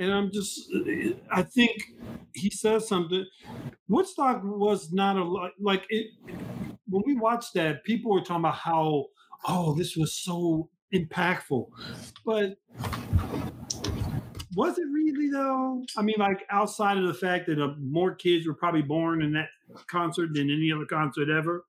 And 0.00 0.10
I'm 0.10 0.32
just, 0.32 0.72
I 1.30 1.42
think 1.42 1.82
he 2.34 2.48
says 2.48 2.88
something. 2.88 3.26
Woodstock 3.86 4.40
was 4.42 4.90
not 4.92 5.16
a 5.16 5.22
lot 5.22 5.50
like 5.60 5.84
it. 5.90 6.06
When 6.88 7.02
we 7.04 7.16
watched 7.16 7.52
that, 7.54 7.84
people 7.84 8.10
were 8.10 8.22
talking 8.22 8.36
about 8.36 8.54
how, 8.54 9.08
oh, 9.46 9.74
this 9.74 9.96
was 9.96 10.14
so 10.14 10.70
impactful. 10.94 11.66
But 12.24 12.56
was 14.56 14.78
it 14.78 14.86
really 14.90 15.30
though? 15.30 15.84
I 15.98 16.02
mean, 16.02 16.16
like 16.18 16.46
outside 16.50 16.96
of 16.96 17.06
the 17.06 17.12
fact 17.12 17.46
that 17.48 17.62
uh, 17.62 17.74
more 17.78 18.14
kids 18.14 18.46
were 18.46 18.54
probably 18.54 18.82
born 18.82 19.20
in 19.20 19.34
that 19.34 19.48
concert 19.86 20.30
than 20.32 20.50
any 20.50 20.72
other 20.72 20.86
concert 20.86 21.28
ever. 21.28 21.66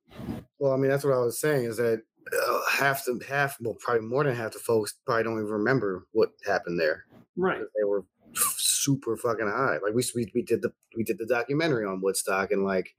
Well, 0.58 0.72
I 0.72 0.78
mean, 0.78 0.90
that's 0.90 1.04
what 1.04 1.14
I 1.14 1.20
was 1.20 1.42
saying 1.42 1.66
is 1.66 1.76
that 1.78 2.02
uh, 2.32 2.60
half 2.72 3.04
the 3.04 3.20
half, 3.28 3.58
well, 3.60 3.76
probably 3.78 4.08
more 4.08 4.24
than 4.24 4.36
half 4.36 4.54
the 4.54 4.60
folks 4.60 4.94
probably 5.06 5.26
don't 5.26 5.34
even 5.34 5.52
remember 5.52 6.08
what 6.14 6.30
happened 6.46 6.80
there. 6.80 7.04
Right. 7.36 7.60
They 7.60 7.84
were 7.84 8.06
super 8.84 9.18
fucking 9.18 9.48
high. 9.48 9.78
Like 9.84 9.94
we 9.94 10.04
we, 10.16 10.32
we 10.34 10.42
did 10.42 10.62
the 10.62 10.72
we 10.96 11.04
did 11.04 11.18
the 11.18 11.26
documentary 11.26 11.86
on 11.86 12.02
Woodstock, 12.02 12.52
and 12.52 12.64
like 12.64 12.96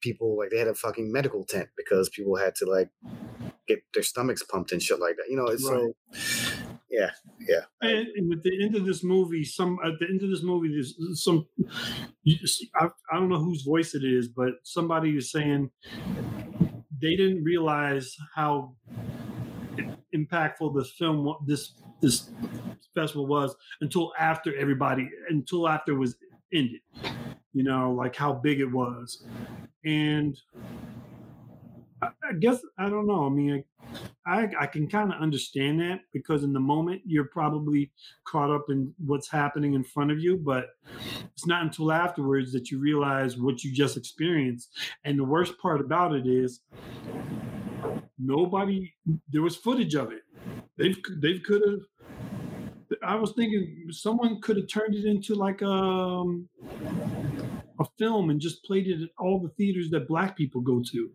people 0.00 0.36
like 0.36 0.50
they 0.50 0.58
had 0.58 0.68
a 0.68 0.74
fucking 0.74 1.10
medical 1.12 1.44
tent 1.44 1.68
because 1.76 2.08
people 2.08 2.36
had 2.36 2.54
to 2.56 2.66
like 2.66 2.90
get 3.66 3.82
their 3.94 4.02
stomachs 4.02 4.42
pumped 4.42 4.72
and 4.72 4.82
shit 4.82 5.00
like 5.00 5.16
that. 5.16 5.26
You 5.28 5.36
know, 5.36 5.46
it's 5.46 5.64
so 5.64 5.92
yeah, 6.90 7.10
yeah. 7.40 7.62
And, 7.80 8.08
and 8.16 8.32
at 8.32 8.42
the 8.42 8.64
end 8.64 8.76
of 8.76 8.86
this 8.86 9.02
movie, 9.02 9.44
some 9.44 9.78
at 9.84 9.98
the 9.98 10.06
end 10.08 10.22
of 10.22 10.30
this 10.30 10.42
movie, 10.42 10.68
there's 10.68 10.94
some. 11.22 11.46
I, 12.74 12.88
I 13.12 13.16
don't 13.18 13.28
know 13.28 13.42
whose 13.42 13.62
voice 13.62 13.94
it 13.94 14.04
is, 14.04 14.28
but 14.28 14.54
somebody 14.62 15.16
is 15.16 15.30
saying 15.30 15.70
they 17.00 17.16
didn't 17.16 17.44
realize 17.44 18.16
how 18.34 18.76
impactful 20.16 20.74
this 20.74 20.90
film, 20.90 21.34
this 21.46 21.72
this 22.00 22.30
festival 22.94 23.26
was 23.26 23.54
until 23.80 24.12
after 24.18 24.56
everybody, 24.56 25.08
until 25.28 25.68
after 25.68 25.92
it 25.92 25.98
was 25.98 26.16
ended. 26.52 26.80
You 27.52 27.64
know, 27.64 27.92
like 27.92 28.14
how 28.14 28.34
big 28.34 28.60
it 28.60 28.70
was, 28.70 29.24
and 29.84 30.36
I, 32.02 32.08
I 32.28 32.32
guess 32.38 32.60
I 32.78 32.90
don't 32.90 33.06
know. 33.06 33.24
I 33.24 33.30
mean, 33.30 33.64
I 34.26 34.48
I 34.60 34.66
can 34.66 34.88
kind 34.88 35.12
of 35.12 35.20
understand 35.20 35.80
that 35.80 36.00
because 36.12 36.42
in 36.44 36.52
the 36.52 36.60
moment 36.60 37.02
you're 37.06 37.28
probably 37.28 37.92
caught 38.24 38.50
up 38.50 38.66
in 38.68 38.92
what's 39.04 39.30
happening 39.30 39.74
in 39.74 39.84
front 39.84 40.10
of 40.10 40.18
you, 40.18 40.36
but 40.36 40.66
it's 41.32 41.46
not 41.46 41.62
until 41.62 41.92
afterwards 41.92 42.52
that 42.52 42.70
you 42.70 42.78
realize 42.78 43.38
what 43.38 43.64
you 43.64 43.72
just 43.72 43.96
experienced. 43.96 44.70
And 45.04 45.18
the 45.18 45.24
worst 45.24 45.58
part 45.58 45.80
about 45.80 46.14
it 46.14 46.26
is 46.26 46.60
nobody 48.18 48.92
there 49.30 49.42
was 49.42 49.56
footage 49.56 49.94
of 49.94 50.12
it. 50.12 50.22
They've 50.76 50.96
they 51.20 51.38
could 51.38 51.62
have 51.62 51.80
I 53.02 53.16
was 53.16 53.32
thinking 53.32 53.86
someone 53.90 54.40
could 54.40 54.56
have 54.56 54.68
turned 54.68 54.94
it 54.94 55.04
into 55.04 55.34
like 55.34 55.62
um 55.62 56.48
a 57.78 57.84
film 57.98 58.30
and 58.30 58.40
just 58.40 58.64
played 58.64 58.86
it 58.86 59.02
at 59.02 59.10
all 59.18 59.40
the 59.40 59.50
theaters 59.50 59.90
that 59.90 60.08
black 60.08 60.36
people 60.36 60.60
go 60.60 60.82
to. 60.92 61.10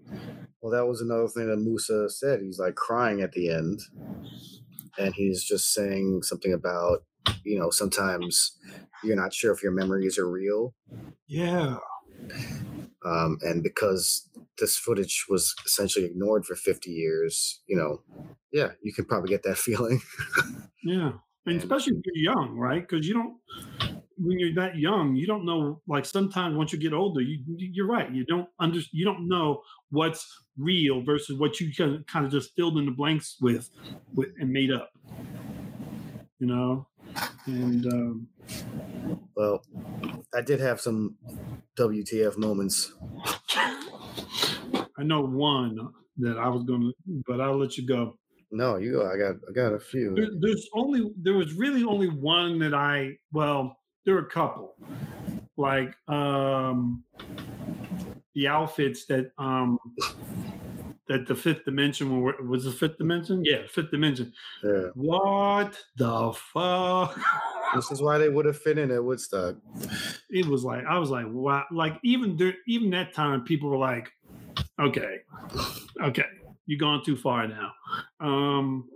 Well, 0.62 0.72
that 0.72 0.88
was 0.88 1.02
another 1.02 1.28
thing 1.28 1.48
that 1.48 1.58
Musa 1.58 2.10
said. 2.10 2.42
He's 2.42 2.60
like 2.60 2.76
crying 2.76 3.22
at 3.22 3.32
the 3.32 3.50
end, 3.50 3.80
and 4.98 5.14
he's 5.16 5.44
just 5.44 5.74
saying 5.74 6.22
something 6.24 6.54
about 6.54 7.04
you 7.44 7.58
know 7.58 7.70
sometimes 7.70 8.58
you're 9.04 9.16
not 9.16 9.34
sure 9.34 9.52
if 9.52 9.64
your 9.64 9.72
memories 9.72 10.20
are 10.20 10.30
real. 10.30 10.76
Yeah. 11.28 11.78
Um, 13.06 13.38
and 13.42 13.64
because 13.64 14.30
this 14.58 14.78
footage 14.78 15.26
was 15.30 15.56
essentially 15.66 16.06
ignored 16.06 16.46
for 16.46 16.56
50 16.56 16.92
years 16.92 17.62
you 17.68 17.76
know 17.76 18.02
yeah 18.52 18.70
you 18.82 18.94
can 18.94 19.06
probably 19.06 19.30
get 19.30 19.44
that 19.44 19.58
feeling 19.58 20.02
Yeah. 20.84 21.12
And 21.46 21.58
especially 21.58 21.94
if 21.98 22.04
you're 22.06 22.34
young, 22.34 22.56
right? 22.56 22.88
Because 22.88 23.08
you 23.08 23.16
don't, 23.16 23.38
when 24.18 24.38
you're 24.40 24.54
that 24.54 24.78
young, 24.78 25.16
you 25.16 25.26
don't 25.26 25.46
know. 25.46 25.82
Like 25.88 26.06
sometimes 26.06 26.56
once 26.56 26.72
you 26.72 26.78
get 26.78 26.94
older, 26.94 27.22
you 27.22 27.40
you're 27.48 27.88
right. 27.88 28.12
You 28.12 28.26
don't 28.26 28.48
under, 28.60 28.80
you 28.92 29.04
don't 29.04 29.28
know 29.28 29.62
what's 29.90 30.40
real 30.58 31.02
versus 31.04 31.40
what 31.40 31.60
you 31.60 31.72
kind 31.76 32.26
of 32.26 32.32
just 32.32 32.52
filled 32.56 32.78
in 32.78 32.86
the 32.86 32.92
blanks 32.92 33.38
with, 33.42 33.70
with 34.14 34.30
and 34.40 34.52
made 34.52 34.72
up. 34.72 34.92
You 36.42 36.48
know, 36.48 36.88
and 37.46 37.86
um, 37.86 38.28
well 39.36 39.62
i 40.34 40.42
did 40.42 40.60
have 40.60 40.82
some 40.82 41.16
wtf 41.78 42.36
moments. 42.36 42.94
I 44.98 45.04
know 45.04 45.22
one 45.22 45.78
that 46.18 46.40
I 46.40 46.48
was 46.50 46.64
gonna, 46.64 46.92
but 47.28 47.40
I'll 47.42 47.58
let 47.58 47.78
you 47.78 47.86
go. 47.86 48.18
no 48.52 48.78
you 48.78 48.94
go. 48.94 49.06
I 49.08 49.18
got 49.18 49.36
i 49.48 49.54
got 49.54 49.74
a 49.74 49.80
few. 49.80 50.16
There, 50.16 50.30
there's 50.40 50.68
only 50.74 51.12
there 51.22 51.36
was 51.36 51.54
really 51.54 51.84
only 51.84 52.10
one 52.10 52.58
that 52.60 52.74
I 52.74 53.18
well 53.32 53.78
there 54.06 54.16
were 54.16 54.22
a 54.22 54.30
couple. 54.30 54.76
Like 55.58 55.94
um 56.08 57.04
the 58.34 58.48
outfits 58.48 59.06
that 59.06 59.32
um 59.38 59.78
that 61.12 61.28
the 61.28 61.36
fifth 61.36 61.66
dimension 61.66 62.24
was 62.48 62.64
the 62.64 62.72
fifth 62.72 62.98
dimension? 62.98 63.44
Yeah 63.44 63.64
fifth 63.70 63.92
dimension. 63.92 64.32
Yeah. 64.64 64.88
What 64.96 65.78
the 65.98 66.32
fuck? 66.34 67.20
This 67.76 67.92
is 67.92 68.02
why 68.02 68.18
they 68.18 68.30
would 68.30 68.46
have 68.46 68.58
fit 68.58 68.78
in 68.78 68.92
at 68.92 69.04
woodstock. 69.04 69.58
It 70.30 70.46
was 70.46 70.64
like 70.64 70.86
I 70.86 70.98
was 70.98 71.10
like 71.10 71.26
wow 71.28 71.66
like 71.70 72.00
even 72.04 72.38
there 72.38 72.54
even 72.66 72.90
that 72.92 73.14
time 73.14 73.44
people 73.44 73.70
were 73.70 73.78
like 73.78 74.10
okay 74.80 75.18
okay 76.02 76.26
you're 76.66 76.80
going 76.80 77.04
too 77.04 77.18
far 77.18 77.46
now. 77.46 77.72
Um 78.22 78.88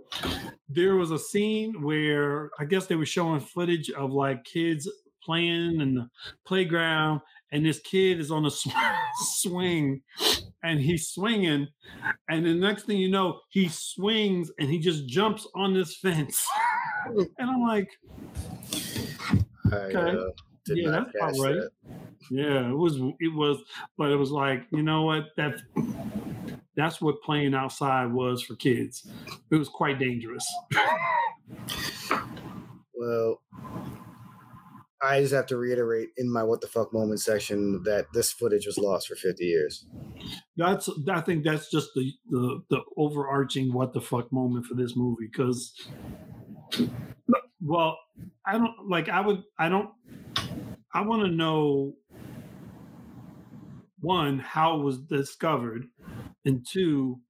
there 0.70 0.96
was 0.96 1.10
a 1.10 1.18
scene 1.18 1.82
where 1.82 2.50
I 2.58 2.64
guess 2.64 2.86
they 2.86 2.96
were 2.96 3.04
showing 3.04 3.40
footage 3.40 3.90
of 3.90 4.12
like 4.12 4.42
kids 4.44 4.88
playing 5.22 5.82
in 5.82 5.96
the 5.96 6.08
playground 6.46 7.20
and 7.52 7.66
this 7.66 7.80
kid 7.80 8.20
is 8.20 8.30
on 8.30 8.46
a 8.46 8.50
sw- 8.50 8.68
swing 9.16 10.00
and 10.66 10.80
he's 10.80 11.08
swinging, 11.08 11.68
and 12.28 12.44
the 12.44 12.54
next 12.54 12.84
thing 12.84 12.98
you 12.98 13.08
know, 13.08 13.40
he 13.50 13.68
swings 13.68 14.50
and 14.58 14.68
he 14.68 14.78
just 14.78 15.06
jumps 15.06 15.46
on 15.54 15.72
this 15.72 15.96
fence, 15.96 16.44
and 17.06 17.28
I'm 17.38 17.62
like, 17.62 17.88
I, 19.72 19.76
okay, 19.76 19.96
uh, 19.96 20.28
did 20.64 20.78
yeah, 20.78 20.90
that's 20.90 21.16
about 21.16 21.44
right. 21.44 21.54
that. 21.54 21.70
Yeah, 22.28 22.68
it 22.68 22.76
was, 22.76 22.96
it 23.20 23.32
was, 23.32 23.62
but 23.96 24.10
it 24.10 24.16
was 24.16 24.32
like, 24.32 24.66
you 24.70 24.82
know 24.82 25.02
what, 25.02 25.26
that 25.36 25.62
that's 26.74 27.00
what 27.00 27.22
playing 27.22 27.54
outside 27.54 28.12
was 28.12 28.42
for 28.42 28.56
kids. 28.56 29.08
It 29.50 29.56
was 29.56 29.68
quite 29.68 30.00
dangerous. 30.00 30.44
Well, 32.94 33.40
I 35.02 35.20
just 35.20 35.34
have 35.34 35.46
to 35.46 35.56
reiterate 35.56 36.08
in 36.16 36.32
my 36.32 36.42
what 36.42 36.60
the 36.60 36.68
fuck 36.68 36.92
moment 36.92 37.20
section 37.20 37.82
that 37.84 38.06
this 38.14 38.32
footage 38.32 38.66
was 38.66 38.78
lost 38.78 39.08
for 39.08 39.14
50 39.14 39.44
years. 39.44 39.86
That's 40.56 40.88
I 41.10 41.20
think 41.20 41.44
that's 41.44 41.70
just 41.70 41.90
the 41.94 42.12
the, 42.30 42.60
the 42.70 42.80
overarching 42.96 43.72
what 43.72 43.92
the 43.92 44.00
fuck 44.00 44.32
moment 44.32 44.66
for 44.66 44.74
this 44.74 44.94
movie 44.96 45.28
because 45.30 45.72
well 47.60 47.98
I 48.46 48.52
don't 48.52 48.88
like 48.88 49.08
I 49.08 49.20
would 49.20 49.42
I 49.58 49.68
don't 49.68 49.90
I 50.94 51.02
want 51.02 51.22
to 51.22 51.30
know 51.30 51.94
one 54.00 54.38
how 54.38 54.80
it 54.80 54.82
was 54.82 54.98
discovered 54.98 55.84
and 56.44 56.66
two 56.66 57.20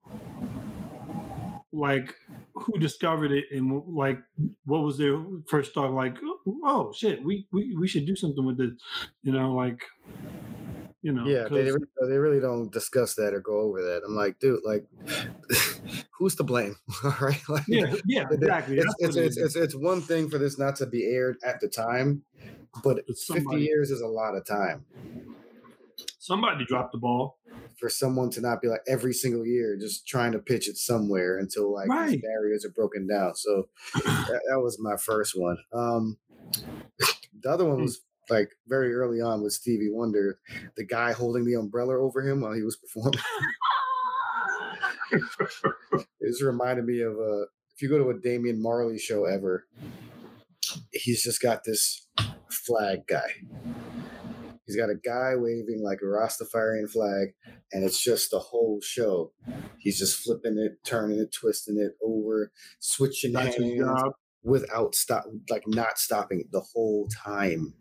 like 1.72 2.14
who 2.56 2.78
discovered 2.78 3.32
it 3.32 3.44
and 3.50 3.82
like 3.86 4.18
what 4.64 4.82
was 4.82 4.96
their 4.96 5.22
first 5.46 5.74
thought 5.74 5.92
like 5.92 6.16
oh 6.64 6.92
shit 6.94 7.22
we 7.22 7.46
we, 7.52 7.76
we 7.76 7.86
should 7.86 8.06
do 8.06 8.16
something 8.16 8.44
with 8.44 8.56
this 8.56 8.70
you 9.22 9.32
know 9.32 9.54
like 9.54 9.82
you 11.02 11.12
know 11.12 11.26
Yeah, 11.26 11.48
they 11.48 11.70
they 12.08 12.18
really 12.18 12.40
don't 12.40 12.72
discuss 12.72 13.14
that 13.14 13.34
or 13.34 13.40
go 13.40 13.60
over 13.60 13.82
that. 13.82 14.02
I'm 14.04 14.16
like, 14.16 14.38
dude, 14.40 14.60
like, 14.64 14.84
who's 16.18 16.34
to 16.36 16.42
blame? 16.42 16.74
All 17.04 17.14
right, 17.20 17.40
like, 17.48 17.64
yeah 17.68 17.94
yeah 18.06 18.26
exactly. 18.30 18.78
It's 18.78 18.94
it's, 18.98 19.16
it's, 19.16 19.36
it's 19.36 19.56
it's 19.56 19.74
one 19.76 20.00
thing 20.00 20.28
for 20.28 20.38
this 20.38 20.58
not 20.58 20.76
to 20.76 20.86
be 20.86 21.04
aired 21.04 21.36
at 21.44 21.60
the 21.60 21.68
time, 21.68 22.22
but 22.82 23.04
50 23.06 23.56
years 23.56 23.90
is 23.90 24.00
a 24.00 24.08
lot 24.08 24.34
of 24.34 24.46
time 24.46 24.84
somebody 26.26 26.64
dropped 26.64 26.90
the 26.92 26.98
ball 26.98 27.38
for 27.78 27.88
someone 27.88 28.30
to 28.30 28.40
not 28.40 28.60
be 28.60 28.68
like 28.68 28.80
every 28.88 29.12
single 29.12 29.46
year 29.46 29.76
just 29.80 30.06
trying 30.08 30.32
to 30.32 30.38
pitch 30.38 30.68
it 30.68 30.76
somewhere 30.76 31.38
until 31.38 31.72
like 31.72 31.88
Right. 31.88 32.20
barriers 32.20 32.64
are 32.64 32.70
broken 32.70 33.06
down. 33.06 33.36
So 33.36 33.68
that, 33.94 34.40
that 34.50 34.60
was 34.60 34.78
my 34.80 34.96
first 34.96 35.38
one. 35.38 35.56
Um, 35.72 36.16
the 37.42 37.50
other 37.50 37.64
one 37.64 37.80
was 37.80 38.00
like 38.28 38.50
very 38.66 38.92
early 38.92 39.20
on 39.20 39.40
with 39.42 39.52
Stevie 39.52 39.90
Wonder, 39.90 40.40
the 40.76 40.84
guy 40.84 41.12
holding 41.12 41.44
the 41.44 41.54
umbrella 41.54 41.96
over 41.96 42.22
him 42.22 42.40
while 42.40 42.54
he 42.54 42.62
was 42.62 42.76
performing. 42.76 43.20
it 45.12 45.22
just 46.26 46.42
reminded 46.42 46.84
me 46.84 47.02
of 47.02 47.12
a 47.18 47.44
if 47.74 47.82
you 47.82 47.88
go 47.88 47.98
to 47.98 48.10
a 48.10 48.18
Damian 48.18 48.60
Marley 48.60 48.98
show 48.98 49.26
ever, 49.26 49.66
he's 50.92 51.22
just 51.22 51.40
got 51.42 51.62
this 51.62 52.08
flag 52.50 53.06
guy. 53.06 53.30
He's 54.66 54.76
got 54.76 54.90
a 54.90 54.96
guy 54.96 55.36
waving 55.36 55.82
like 55.82 56.00
a 56.02 56.06
Rastafarian 56.06 56.90
flag, 56.90 57.28
and 57.72 57.84
it's 57.84 58.02
just 58.02 58.32
the 58.32 58.40
whole 58.40 58.80
show. 58.82 59.32
He's 59.78 59.98
just 59.98 60.18
flipping 60.24 60.58
it, 60.58 60.84
turning 60.84 61.20
it, 61.20 61.32
twisting 61.32 61.78
it 61.78 61.92
over, 62.04 62.50
switching 62.80 63.32
That's 63.32 63.56
hands 63.56 64.02
without 64.42 64.94
stop, 64.94 65.24
like 65.50 65.64
not 65.66 65.98
stopping 65.98 66.44
the 66.50 66.60
whole 66.60 67.08
time. 67.08 67.74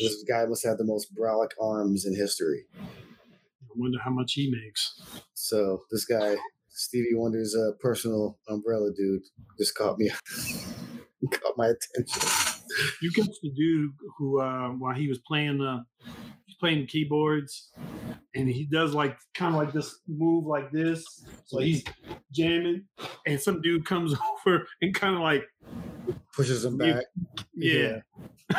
This 0.00 0.24
guy 0.28 0.44
must 0.46 0.64
have 0.66 0.78
the 0.78 0.84
most 0.84 1.14
brolic 1.14 1.50
arms 1.60 2.04
in 2.04 2.16
history. 2.16 2.66
I 2.76 3.76
wonder 3.76 3.98
how 4.02 4.10
much 4.10 4.32
he 4.34 4.50
makes. 4.50 5.00
So 5.34 5.82
this 5.90 6.04
guy, 6.04 6.36
Stevie 6.68 7.14
Wonder's 7.14 7.54
uh, 7.54 7.72
personal 7.80 8.38
umbrella 8.48 8.90
dude, 8.96 9.22
just 9.58 9.76
caught 9.76 9.98
me, 9.98 10.10
caught 11.30 11.56
my 11.56 11.68
attention. 11.68 12.53
You 13.02 13.10
catch 13.12 13.28
the 13.42 13.50
dude 13.50 13.92
who, 14.18 14.40
uh, 14.40 14.68
while 14.70 14.94
he 14.94 15.08
was 15.08 15.18
playing 15.26 15.58
the, 15.58 15.84
he's 16.46 16.56
playing 16.58 16.86
keyboards, 16.86 17.70
and 18.34 18.48
he 18.48 18.64
does 18.66 18.94
like 18.94 19.16
kind 19.34 19.54
of 19.54 19.60
like 19.62 19.72
this 19.72 20.00
move 20.08 20.44
like 20.46 20.70
this. 20.72 21.04
So 21.46 21.58
he's 21.60 21.84
jamming, 22.32 22.84
and 23.26 23.40
some 23.40 23.60
dude 23.62 23.84
comes 23.86 24.14
over 24.46 24.66
and 24.82 24.94
kind 24.94 25.14
of 25.14 25.20
like, 25.20 25.44
Pushes 26.34 26.64
him 26.64 26.76
back. 26.76 27.04
yeah. 27.54 28.00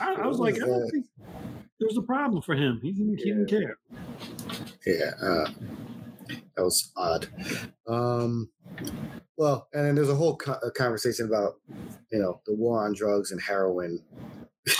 I, 0.00 0.14
I 0.14 0.26
was 0.26 0.38
What 0.38 0.52
like, 0.52 0.54
was 0.54 0.62
I 0.62 0.66
don't 0.66 0.80
that? 0.80 0.90
think 0.92 1.06
there's 1.78 1.96
a 1.96 2.02
problem 2.02 2.42
for 2.42 2.54
him. 2.54 2.80
He 2.82 2.92
didn't, 2.92 3.18
he 3.18 3.24
didn't 3.24 3.48
care. 3.48 3.76
Yeah, 4.86 5.10
uh, 5.22 5.46
that 6.28 6.62
was 6.64 6.90
odd. 6.96 7.28
Um, 7.86 8.50
well, 9.36 9.68
and 9.72 9.86
then 9.86 9.94
there's 9.94 10.08
a 10.08 10.14
whole 10.14 10.36
co- 10.36 10.58
a 10.62 10.70
conversation 10.70 11.26
about 11.26 11.54
you 12.10 12.18
know 12.18 12.40
the 12.46 12.54
war 12.54 12.84
on 12.84 12.94
drugs 12.94 13.30
and 13.32 13.40
heroin 13.40 14.00
that 14.66 14.76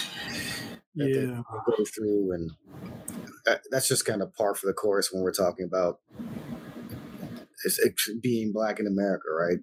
Yeah. 0.94 1.05
they 1.07 1.76
go 1.76 1.84
through, 1.84 2.32
and 2.32 2.51
that, 3.44 3.61
that's 3.70 3.88
just 3.88 4.05
kind 4.07 4.22
of 4.22 4.34
par 4.34 4.55
for 4.55 4.66
the 4.66 4.72
course 4.72 5.12
when 5.12 5.22
we're 5.22 5.32
talking 5.32 5.64
about 5.66 6.01
it's, 7.64 7.78
it's 7.78 8.11
being 8.22 8.53
black 8.53 8.78
in 8.80 8.86
America, 8.86 9.28
right? 9.32 9.59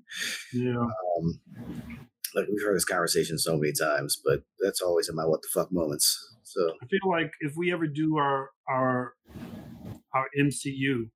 Yeah. 0.53 0.77
Um, 0.77 1.39
like 2.35 2.47
we've 2.51 2.63
heard 2.63 2.75
this 2.75 2.85
conversation 2.85 3.37
so 3.37 3.57
many 3.57 3.73
times, 3.73 4.19
but 4.23 4.41
that's 4.59 4.81
always 4.81 5.07
in 5.09 5.15
my 5.15 5.25
what 5.25 5.41
the 5.41 5.47
fuck 5.53 5.71
moments. 5.71 6.35
So 6.43 6.61
I 6.81 6.85
feel 6.87 7.09
like 7.09 7.31
if 7.41 7.53
we 7.55 7.71
ever 7.71 7.87
do 7.87 8.17
our 8.17 8.49
our 8.67 9.13
our 10.13 10.27
MCU, 10.39 11.09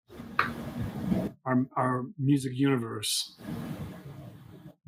our 1.47 1.65
our 1.77 2.05
music 2.19 2.51
universe, 2.53 3.37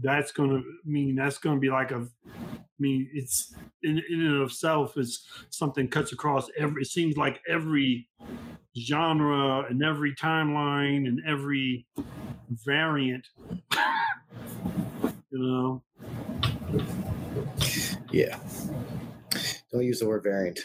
that's 0.01 0.31
gonna 0.31 0.61
mean 0.85 1.15
that's 1.15 1.37
gonna 1.37 1.59
be 1.59 1.69
like 1.69 1.91
a 1.91 2.07
I 2.35 2.81
mean 2.81 3.09
it's 3.13 3.55
in, 3.81 4.01
in 4.09 4.21
and 4.25 4.41
of 4.41 4.49
itself 4.49 4.97
is 4.97 5.25
something 5.49 5.87
cuts 5.87 6.11
across 6.11 6.49
every 6.57 6.81
it 6.81 6.87
seems 6.87 7.17
like 7.17 7.41
every 7.47 8.07
genre 8.77 9.65
and 9.69 9.83
every 9.83 10.13
timeline 10.15 11.07
and 11.07 11.21
every 11.25 11.87
variant. 12.65 13.25
you 15.31 15.39
know. 15.39 15.83
yeah, 18.11 18.37
don't 19.71 19.83
use 19.83 19.99
the 19.99 20.07
word 20.07 20.23
variant. 20.23 20.59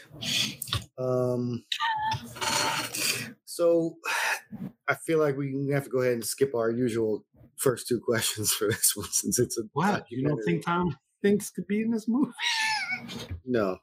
Um, 0.99 1.65
so 3.45 3.97
I 4.89 4.95
feel 4.95 5.19
like 5.19 5.37
we 5.37 5.69
have 5.73 5.85
to 5.85 5.91
go 5.91 6.01
ahead 6.01 6.15
and 6.15 6.25
skip 6.25 6.55
our 6.55 6.71
usual 6.71 7.25
first 7.57 7.87
two 7.89 8.01
questions 8.01 8.53
for 8.53 8.67
this 8.71 8.93
one 8.95 9.09
since 9.11 9.39
it's 9.39 9.59
a 9.59 9.63
What? 9.73 10.07
You 10.11 10.27
don't 10.29 10.43
think 10.45 10.65
Tom 10.65 10.97
Hanks 11.23 11.51
could 11.51 11.67
be 11.67 11.81
in 11.83 11.91
this 11.91 12.07
movie? 12.09 12.33
no. 13.45 13.79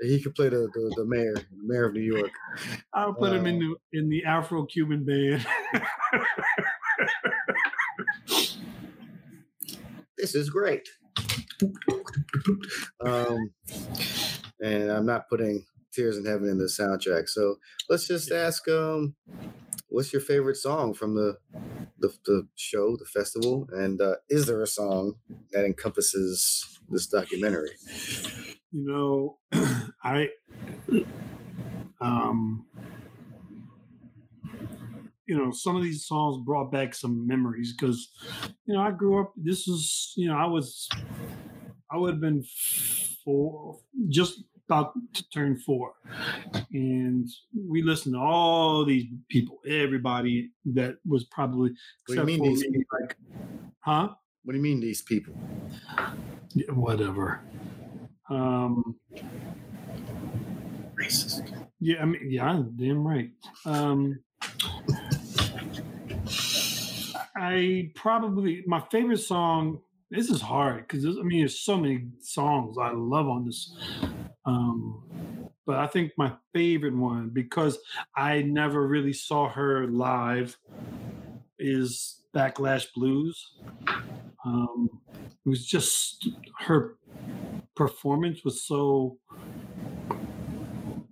He 0.00 0.20
could 0.22 0.34
play 0.34 0.48
the, 0.48 0.68
the, 0.72 0.94
the 0.96 1.04
mayor, 1.06 1.34
the 1.34 1.44
mayor 1.62 1.86
of 1.86 1.94
New 1.94 2.00
York. 2.00 2.30
I'll 2.92 3.14
put 3.14 3.32
him 3.32 3.46
in 3.46 3.56
Uh, 3.56 3.74
the 3.92 3.98
in 3.98 4.08
the 4.08 4.24
Afro 4.24 4.64
Cuban 4.66 5.04
band. 5.04 5.46
This 10.18 10.34
is 10.34 10.50
great. 10.50 10.88
Um, 13.00 13.50
and 14.60 14.90
I'm 14.90 15.06
not 15.06 15.28
putting 15.28 15.64
Tears 15.94 16.16
in 16.16 16.24
Heaven 16.24 16.48
in 16.48 16.58
the 16.58 16.64
soundtrack. 16.64 17.28
So 17.28 17.56
let's 17.88 18.06
just 18.06 18.32
ask, 18.32 18.66
um, 18.68 19.14
what's 19.88 20.12
your 20.12 20.22
favorite 20.22 20.56
song 20.56 20.94
from 20.94 21.14
the 21.14 21.38
the, 21.98 22.12
the 22.26 22.48
show, 22.56 22.96
the 22.96 23.06
festival, 23.06 23.68
and 23.72 24.00
uh, 24.00 24.16
is 24.28 24.46
there 24.46 24.62
a 24.62 24.66
song 24.66 25.14
that 25.52 25.64
encompasses 25.64 26.80
this 26.90 27.06
documentary? 27.06 27.70
you 28.74 28.84
know, 28.84 29.38
I 30.02 30.28
um 32.00 32.66
you 35.26 35.38
know, 35.38 35.52
some 35.52 35.74
of 35.74 35.82
these 35.82 36.04
songs 36.04 36.44
brought 36.44 36.70
back 36.70 36.94
some 36.94 37.26
memories 37.26 37.72
because 37.72 38.10
you 38.66 38.74
know, 38.74 38.80
I 38.80 38.90
grew 38.90 39.20
up 39.20 39.32
this 39.36 39.68
is, 39.68 40.12
you 40.16 40.28
know, 40.28 40.36
I 40.36 40.46
was 40.46 40.88
I 41.90 41.96
would 41.96 42.14
have 42.14 42.20
been 42.20 42.44
four 43.24 43.78
just 44.08 44.42
about 44.68 44.92
to 45.14 45.28
turn 45.30 45.58
four. 45.58 45.92
And 46.72 47.28
we 47.68 47.82
listened 47.82 48.14
to 48.14 48.20
all 48.20 48.84
these 48.84 49.06
people, 49.28 49.58
everybody 49.66 50.50
that 50.66 50.96
was 51.06 51.24
probably 51.24 51.72
What 52.06 52.14
do 52.14 52.20
you 52.20 52.26
mean 52.26 52.42
these 52.42 52.62
me, 52.62 52.78
people? 52.78 52.98
like 53.00 53.16
huh? 53.80 54.08
What 54.44 54.52
do 54.52 54.58
you 54.58 54.62
mean 54.62 54.80
these 54.80 55.02
people? 55.02 55.34
Yeah, 56.54 56.72
whatever. 56.72 57.40
Um, 58.30 58.96
Racist. 60.96 61.50
yeah, 61.80 62.02
I 62.02 62.04
mean, 62.04 62.30
yeah, 62.30 62.62
damn 62.76 63.06
right. 63.06 63.30
Um, 63.66 64.20
I 67.36 67.90
probably 67.94 68.62
my 68.66 68.82
favorite 68.90 69.18
song. 69.18 69.80
This 70.10 70.30
is 70.30 70.40
hard 70.40 70.86
because 70.86 71.04
I 71.06 71.22
mean, 71.22 71.40
there's 71.40 71.60
so 71.60 71.76
many 71.76 72.04
songs 72.20 72.76
I 72.78 72.92
love 72.92 73.28
on 73.28 73.46
this. 73.46 73.74
Um, 74.46 75.02
but 75.66 75.76
I 75.76 75.86
think 75.86 76.12
my 76.18 76.32
favorite 76.52 76.94
one 76.94 77.30
because 77.30 77.78
I 78.16 78.42
never 78.42 78.86
really 78.86 79.12
saw 79.12 79.48
her 79.48 79.86
live 79.86 80.56
is 81.58 82.20
Backlash 82.34 82.86
Blues. 82.94 83.52
Um, 84.44 84.90
it 85.22 85.48
was 85.48 85.64
just 85.64 86.28
her 86.60 86.96
performance 87.74 88.44
was 88.44 88.62
so 88.62 89.18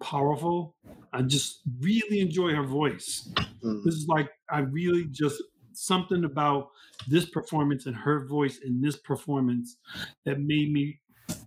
powerful. 0.02 0.76
I 1.12 1.22
just 1.22 1.60
really 1.80 2.20
enjoy 2.20 2.54
her 2.54 2.64
voice. 2.64 3.30
Mm. 3.64 3.84
This 3.84 3.94
is 3.94 4.06
like 4.08 4.30
I 4.50 4.60
really 4.60 5.06
just 5.10 5.42
something 5.72 6.24
about 6.24 6.68
this 7.08 7.26
performance 7.26 7.86
and 7.86 7.96
her 7.96 8.26
voice 8.26 8.58
in 8.58 8.80
this 8.80 8.96
performance 8.96 9.76
that 10.24 10.40
made 10.40 10.72
me 10.72 11.00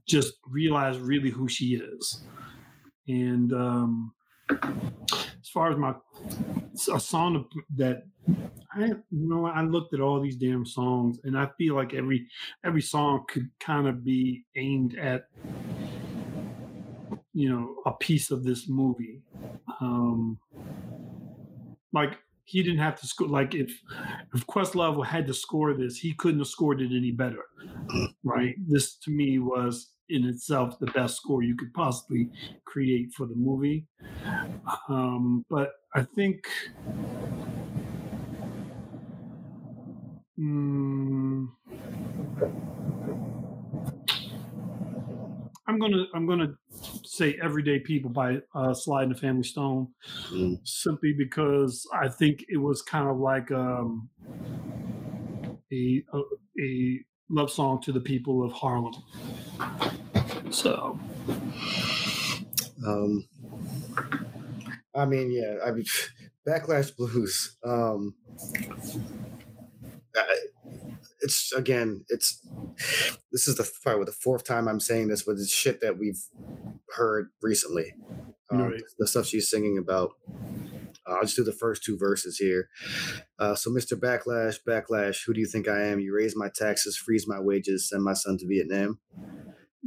just 0.07 0.35
realize 0.47 0.97
really 0.97 1.29
who 1.29 1.47
she 1.47 1.75
is. 1.75 2.23
And 3.07 3.53
um, 3.53 4.13
as 4.49 5.49
far 5.51 5.71
as 5.71 5.77
my 5.77 5.93
a 6.93 6.99
song 6.99 7.45
that 7.75 8.03
I 8.73 8.85
you 8.85 8.97
know 9.11 9.45
I 9.45 9.61
looked 9.61 9.93
at 9.93 10.01
all 10.01 10.19
these 10.19 10.35
damn 10.35 10.65
songs 10.65 11.19
and 11.23 11.37
I 11.37 11.47
feel 11.57 11.75
like 11.75 11.93
every 11.93 12.27
every 12.65 12.81
song 12.81 13.25
could 13.27 13.49
kind 13.59 13.87
of 13.87 14.03
be 14.03 14.43
aimed 14.55 14.97
at 14.97 15.27
you 17.33 17.49
know 17.49 17.75
a 17.85 17.91
piece 17.93 18.31
of 18.31 18.43
this 18.43 18.67
movie. 18.67 19.21
Um, 19.81 20.39
like 21.93 22.17
he 22.45 22.61
didn't 22.63 22.79
have 22.79 22.99
to 23.01 23.07
score. 23.07 23.27
Like 23.27 23.53
if 23.53 23.71
if 24.33 24.45
Questlove 24.47 25.05
had 25.05 25.27
to 25.27 25.33
score 25.33 25.73
this, 25.73 25.97
he 25.97 26.13
couldn't 26.13 26.39
have 26.39 26.47
scored 26.47 26.81
it 26.81 26.95
any 26.95 27.11
better, 27.11 27.43
right? 28.23 28.55
This 28.67 28.95
to 28.97 29.11
me 29.11 29.39
was 29.39 29.91
in 30.09 30.25
itself 30.25 30.77
the 30.79 30.85
best 30.87 31.17
score 31.17 31.41
you 31.43 31.55
could 31.55 31.73
possibly 31.73 32.29
create 32.63 33.11
for 33.13 33.25
the 33.25 33.35
movie. 33.35 33.85
Um, 34.87 35.45
but 35.49 35.71
I 35.93 36.03
think. 36.03 36.47
Mm, 40.37 41.47
I'm 45.75 45.81
gonna 45.81 46.05
I'm 46.13 46.25
gonna 46.25 46.53
say 47.03 47.37
"Everyday 47.41 47.79
People" 47.79 48.09
by 48.09 48.37
uh, 48.55 48.73
and 49.01 49.11
the 49.11 49.15
Family 49.15 49.43
Stone, 49.43 49.89
Mm. 50.31 50.59
simply 50.63 51.13
because 51.13 51.85
I 51.93 52.07
think 52.07 52.45
it 52.47 52.57
was 52.57 52.81
kind 52.81 53.09
of 53.09 53.17
like 53.17 53.51
um, 53.51 54.09
a, 55.71 56.03
a 56.13 56.21
a 56.61 56.99
love 57.29 57.51
song 57.51 57.81
to 57.81 57.91
the 57.91 57.99
people 57.99 58.43
of 58.45 58.53
Harlem. 58.53 58.93
So 60.51 60.97
Um, 62.85 63.27
I 64.95 65.05
mean, 65.05 65.31
yeah, 65.31 65.57
I 65.65 65.71
mean, 65.71 65.85
Backlash 66.47 66.95
Blues. 66.95 67.57
Um, 67.65 68.15
I, 70.15 70.37
it's 71.25 71.51
again, 71.51 72.05
it's 72.09 72.39
this 73.31 73.47
is 73.47 73.55
the 73.57 73.69
probably 73.83 74.05
the 74.05 74.11
fourth 74.11 74.43
time 74.45 74.67
I'm 74.67 74.79
saying 74.79 75.07
this, 75.09 75.23
but 75.23 75.33
it's 75.33 75.51
shit 75.51 75.81
that 75.81 75.97
we've 75.97 76.21
heard 76.95 77.29
recently. 77.41 77.93
Um, 78.51 78.59
Right. 78.61 78.81
The 78.99 79.07
stuff 79.07 79.25
she's 79.25 79.49
singing 79.49 79.77
about. 79.77 80.11
Uh, 81.07 81.13
I'll 81.15 81.21
just 81.23 81.35
do 81.35 81.43
the 81.43 81.51
first 81.51 81.83
two 81.83 81.97
verses 81.97 82.37
here. 82.37 82.69
Uh, 83.39 83.55
so, 83.55 83.69
Mr. 83.71 83.93
Backlash, 83.99 84.57
Backlash, 84.67 85.25
who 85.25 85.33
do 85.33 85.39
you 85.39 85.47
think 85.47 85.67
I 85.67 85.81
am? 85.87 85.99
You 85.99 86.15
raise 86.15 86.35
my 86.35 86.49
taxes, 86.55 86.95
freeze 86.97 87.27
my 87.27 87.39
wages, 87.39 87.89
send 87.89 88.03
my 88.03 88.13
son 88.13 88.37
to 88.39 88.47
Vietnam. 88.47 88.99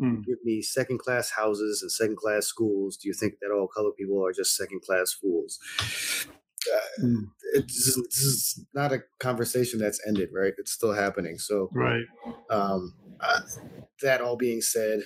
mm, 0.00 0.24
Give 0.24 0.38
me 0.44 0.60
second 0.62 0.98
class 0.98 1.30
houses 1.30 1.82
and 1.82 1.90
second 1.90 2.16
class 2.16 2.46
schools. 2.46 2.96
Do 2.96 3.08
you 3.08 3.14
think 3.14 3.34
that 3.40 3.50
all 3.52 3.68
colored 3.68 3.96
people 3.96 4.24
are 4.26 4.32
just 4.32 4.56
second 4.56 4.82
class 4.82 5.12
fools? 5.12 5.58
Uh, 6.74 7.02
mm, 7.04 7.22
it's 7.54 7.94
this 7.96 8.18
is 8.18 8.66
not 8.74 8.92
a 8.92 9.02
conversation 9.20 9.78
that's 9.78 10.00
ended, 10.06 10.30
right? 10.32 10.52
It's 10.58 10.72
still 10.72 10.92
happening. 10.92 11.38
So, 11.38 11.70
right. 11.74 12.04
um, 12.50 12.94
uh, 13.20 13.40
that 14.02 14.20
all 14.20 14.36
being 14.36 14.60
said, 14.60 15.00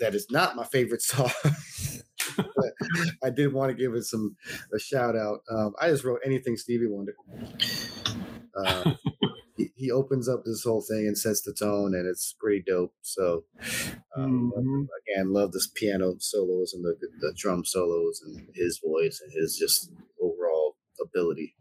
that 0.00 0.14
is 0.14 0.26
not 0.30 0.56
my 0.56 0.64
favorite 0.64 1.02
song. 1.04 1.30
but 2.56 2.72
I 3.24 3.30
did 3.30 3.52
want 3.52 3.70
to 3.70 3.76
give 3.76 3.94
it 3.94 4.04
some 4.04 4.36
a 4.74 4.78
shout 4.78 5.16
out. 5.16 5.40
Um, 5.50 5.74
I 5.80 5.88
just 5.88 6.04
wrote 6.04 6.20
anything 6.24 6.56
Stevie 6.56 6.86
Wonder. 6.88 7.14
Uh, 8.56 8.84
he, 9.56 9.70
he 9.76 9.90
opens 9.90 10.28
up 10.28 10.44
this 10.44 10.64
whole 10.64 10.82
thing 10.82 11.06
and 11.06 11.18
sets 11.18 11.42
the 11.42 11.52
tone, 11.54 11.94
and 11.94 12.06
it's 12.06 12.34
pretty 12.38 12.62
dope. 12.66 12.94
So, 13.02 13.44
um, 14.16 14.52
Mhm. 14.56 14.88
again, 15.16 15.32
love 15.32 15.52
this 15.52 15.66
piano 15.68 16.14
solos 16.18 16.72
and 16.74 16.84
the, 16.84 16.96
the 17.20 17.34
drum 17.36 17.64
solos 17.64 18.22
and 18.24 18.48
his 18.54 18.78
voice 18.84 19.20
and 19.22 19.32
his 19.32 19.56
just 19.56 19.90
ability. 21.18 21.54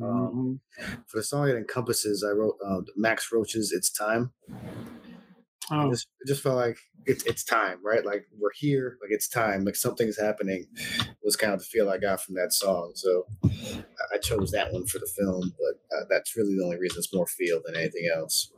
Um, 0.00 0.60
Mhm. 0.78 1.02
for 1.06 1.16
the 1.18 1.22
song 1.22 1.48
it 1.48 1.56
encompasses, 1.56 2.22
I 2.22 2.32
wrote 2.32 2.56
uh, 2.64 2.82
Max 2.96 3.32
Roach's 3.32 3.72
"It's 3.72 3.90
Time." 3.90 4.32
I 5.70 5.82
Oh, 5.84 5.90
just, 5.90 6.06
it 6.20 6.28
just 6.28 6.42
felt 6.42 6.56
like 6.56 6.76
it's 7.06 7.24
it's 7.24 7.42
time, 7.42 7.78
right? 7.84 8.04
Like 8.04 8.26
we're 8.38 8.52
here, 8.54 8.98
like 9.02 9.10
it's 9.10 9.26
time, 9.28 9.64
like 9.64 9.74
something's 9.74 10.18
happening. 10.20 10.66
Was 11.24 11.34
kind 11.36 11.52
of 11.54 11.58
the 11.60 11.64
feel 11.64 11.88
I 11.88 11.98
got 11.98 12.20
from 12.22 12.34
that 12.36 12.52
song. 12.52 12.92
So 12.94 13.26
I- 13.44 13.82
I 14.14 14.18
chose 14.18 14.50
that 14.52 14.72
one 14.72 14.86
for 14.86 14.98
the 15.00 15.06
film, 15.18 15.52
but 15.58 15.96
uh, 15.96 16.04
that's 16.10 16.36
really 16.36 16.54
the 16.56 16.62
only 16.64 16.78
reason 16.78 16.98
it's 16.98 17.12
more 17.14 17.26
feel 17.26 17.60
than 17.64 17.74
anything 17.74 18.08
else. 18.14 18.52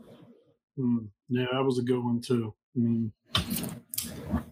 mm. 0.78 1.08
yeah, 1.28 1.46
that 1.52 1.64
was 1.64 1.78
a 1.78 1.82
good 1.82 2.02
one 2.04 2.20
too. 2.20 2.54
Mm. 2.76 3.12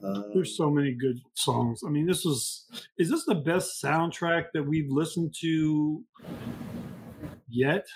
Um, 0.03 0.31
There's 0.35 0.57
so 0.57 0.71
many 0.71 0.93
good 0.93 1.19
songs. 1.35 1.81
I 1.87 1.91
mean, 1.91 2.07
this 2.07 2.25
was 2.25 2.67
is 2.99 3.11
this 3.11 3.25
the 3.25 3.35
best 3.35 3.83
soundtrack 3.83 4.47
that 4.55 4.63
we've 4.63 4.91
listened 4.91 5.35
to 5.41 6.05
yet? 7.49 7.87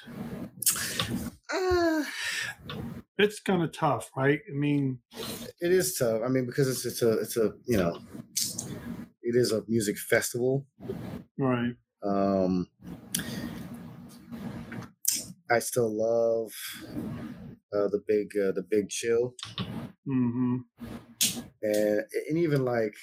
uh, 1.52 2.04
It's 3.18 3.40
kind 3.40 3.62
of 3.62 3.72
tough, 3.72 4.10
right? 4.16 4.40
I 4.48 4.56
mean, 4.56 4.98
it 5.60 5.72
is 5.72 5.96
tough. 5.98 6.22
I 6.24 6.28
mean, 6.28 6.46
because 6.46 6.68
it's 6.68 6.86
it's 6.86 7.02
a 7.02 7.18
it's 7.18 7.36
a 7.36 7.52
you 7.66 7.76
know, 7.76 7.98
it 9.22 9.36
is 9.36 9.52
a 9.52 9.62
music 9.68 9.98
festival. 9.98 10.66
right. 11.38 11.74
Um, 12.02 12.66
I 15.50 15.58
still 15.58 15.90
love 15.90 16.52
uh, 17.74 17.88
the 17.88 18.02
big 18.08 18.28
uh, 18.36 18.52
the 18.52 18.64
big 18.68 18.88
chill. 18.88 19.34
hmm 20.06 20.56
and 21.62 22.02
and 22.28 22.38
even 22.38 22.64
like 22.64 22.94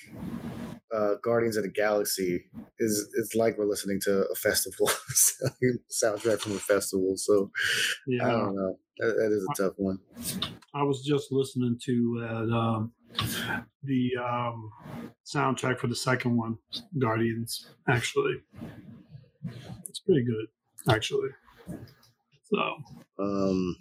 uh, 0.94 1.16
Guardians 1.24 1.58
of 1.58 1.64
the 1.64 1.70
Galaxy 1.70 2.46
is 2.80 3.10
it's 3.18 3.36
like 3.36 3.58
we're 3.58 3.66
listening 3.66 4.00
to 4.02 4.26
a 4.32 4.36
festival 4.36 4.88
soundtrack 5.92 6.40
from 6.40 6.54
a 6.54 6.60
festival. 6.60 7.14
So 7.18 7.52
yeah. 8.08 8.28
I 8.28 8.32
don't 8.32 8.56
know. 8.56 8.80
That, 9.00 9.16
that 9.16 9.32
is 9.32 9.46
a 9.52 9.64
tough 9.64 9.74
one. 9.78 10.00
I 10.74 10.84
was 10.84 11.04
just 11.04 11.32
listening 11.32 11.78
to 11.84 12.28
uh, 12.28 12.58
um, 12.58 12.92
the 13.84 14.12
um, 14.18 14.72
soundtrack 15.26 15.80
for 15.80 15.88
the 15.88 15.96
second 15.96 16.36
one, 16.36 16.58
Guardians. 16.98 17.68
Actually, 17.88 18.42
it's 19.88 20.00
pretty 20.00 20.24
good. 20.24 20.48
Actually, 20.90 21.30
so 22.52 22.76
Um, 23.20 23.78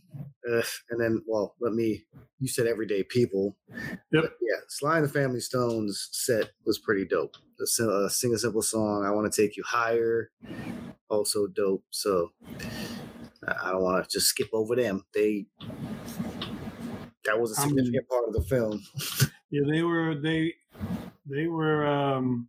uh, 0.51 0.63
and 0.91 1.01
then, 1.01 1.23
well, 1.27 1.55
let 1.61 1.73
me. 1.75 2.05
You 2.39 2.49
said 2.49 2.67
everyday 2.67 3.03
people. 3.03 3.57
Yep. 3.71 3.81
But 4.13 4.33
yeah, 4.43 4.59
Sly 4.69 4.99
and 4.99 5.07
the 5.07 5.13
Family 5.13 5.41
Stones 5.41 6.09
set 6.13 6.51
was 6.67 6.79
pretty 6.79 7.07
dope. 7.07 7.37
The 7.59 7.89
uh, 7.91 8.09
sing 8.09 8.35
a 8.35 8.39
simple 8.39 8.63
song. 8.63 9.05
I 9.07 9.11
want 9.11 9.33
to 9.33 9.43
take 9.43 9.57
you 9.57 9.63
higher. 9.67 10.31
Also 11.09 11.47
dope. 11.47 11.85
So 11.91 12.31
I 13.47 13.71
don't 13.73 13.83
want 13.83 14.05
to 14.05 14.11
just 14.11 14.29
skip 14.29 14.49
over 14.53 14.77
them. 14.77 15.05
They 15.15 15.47
that 17.25 17.41
was 17.41 17.53
a 17.53 17.55
significant 17.61 18.09
part 18.09 18.25
of 18.29 18.35
the 18.35 18.43
film. 18.43 18.83
yeah, 19.51 19.63
they 19.71 19.83
were 19.83 20.15
they 20.15 20.55
they 21.27 21.47
were. 21.47 21.87
um 21.87 22.49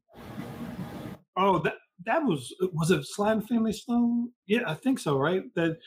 Oh, 1.38 1.60
that 1.60 1.76
that 2.06 2.24
was 2.24 2.54
was 2.74 2.92
it 2.92 3.06
Slime 3.06 3.42
Family 3.42 3.74
Stone? 3.74 4.32
Yeah, 4.46 4.62
I 4.66 4.76
think 4.76 5.00
so. 5.00 5.18
Right. 5.18 5.44
That 5.56 5.78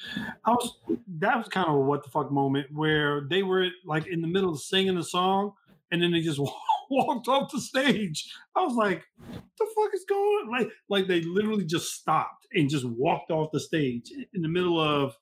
I 0.45 0.51
was 0.51 0.79
that 1.19 1.39
was 1.39 1.49
kind 1.49 1.69
of 1.69 1.75
a 1.75 1.79
what 1.79 2.03
the 2.03 2.11
fuck 2.11 2.31
moment 2.31 2.69
where 2.73 3.27
they 3.29 3.43
were 3.43 3.69
like 3.85 4.07
in 4.07 4.21
the 4.21 4.29
middle 4.29 4.51
of 4.51 4.61
singing 4.61 4.97
the 4.97 5.05
song 5.05 5.53
and 5.91 6.03
then 6.03 6.13
they 6.13 6.21
just 6.21 6.41
walked 6.91 7.29
off 7.29 7.53
the 7.53 7.61
stage. 7.61 8.33
I 8.57 8.63
was 8.63 8.75
like, 8.75 9.05
the 9.19 9.67
fuck 9.77 9.95
is 9.95 10.05
going 10.09 10.21
on? 10.21 10.51
Like, 10.51 10.71
like 10.89 11.07
they 11.07 11.23
literally 11.23 11.65
just 11.65 11.95
stopped 11.95 12.40
and 12.53 12.69
just 12.69 12.85
walked 12.85 13.31
off 13.31 13.51
the 13.53 13.61
stage 13.61 14.11
in 14.35 14.43
the 14.43 14.49
middle 14.49 14.81
of. 14.81 15.15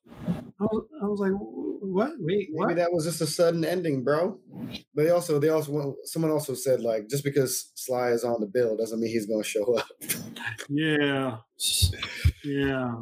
I 0.61 0.65
was, 0.65 0.87
I 1.03 1.07
was 1.07 1.21
like, 1.21 1.33
what? 1.33 2.13
Wait, 2.19 2.49
Maybe 2.53 2.75
that 2.75 2.93
was 2.93 3.05
just 3.05 3.21
a 3.21 3.27
sudden 3.27 3.65
ending, 3.65 4.03
bro. 4.03 4.39
But 4.95 5.05
they 5.05 5.11
also, 5.11 5.39
they 5.39 5.51
also, 5.51 5.95
someone 6.05 6.33
also 6.33 6.55
said 6.55 6.81
like, 6.81 7.09
just 7.09 7.25
because 7.25 7.73
Sly 7.77 8.11
is 8.11 8.25
on 8.25 8.41
the 8.41 8.47
bill 8.47 8.77
doesn't 8.77 9.01
mean 9.01 9.11
he's 9.11 9.27
gonna 9.27 9.45
show 9.45 9.77
up. 9.77 9.87
Yeah, 10.69 11.37
yeah. 12.45 12.95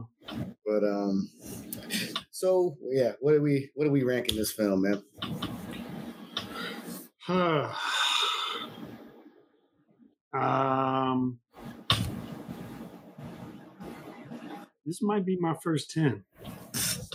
But 0.67 0.85
um, 0.85 1.31
so 2.31 2.77
yeah, 2.91 3.13
what 3.21 3.35
are 3.35 3.41
we, 3.41 3.71
what 3.75 3.87
are 3.87 3.93
we 3.93 4.03
ranking 4.03 4.37
this 4.37 4.53
film, 4.53 4.83
man? 4.83 5.03
Huh. 7.21 7.73
um, 10.33 11.39
this 14.87 15.03
might 15.03 15.27
be 15.27 15.37
my 15.37 15.55
first 15.63 15.91
ten. 15.91 16.25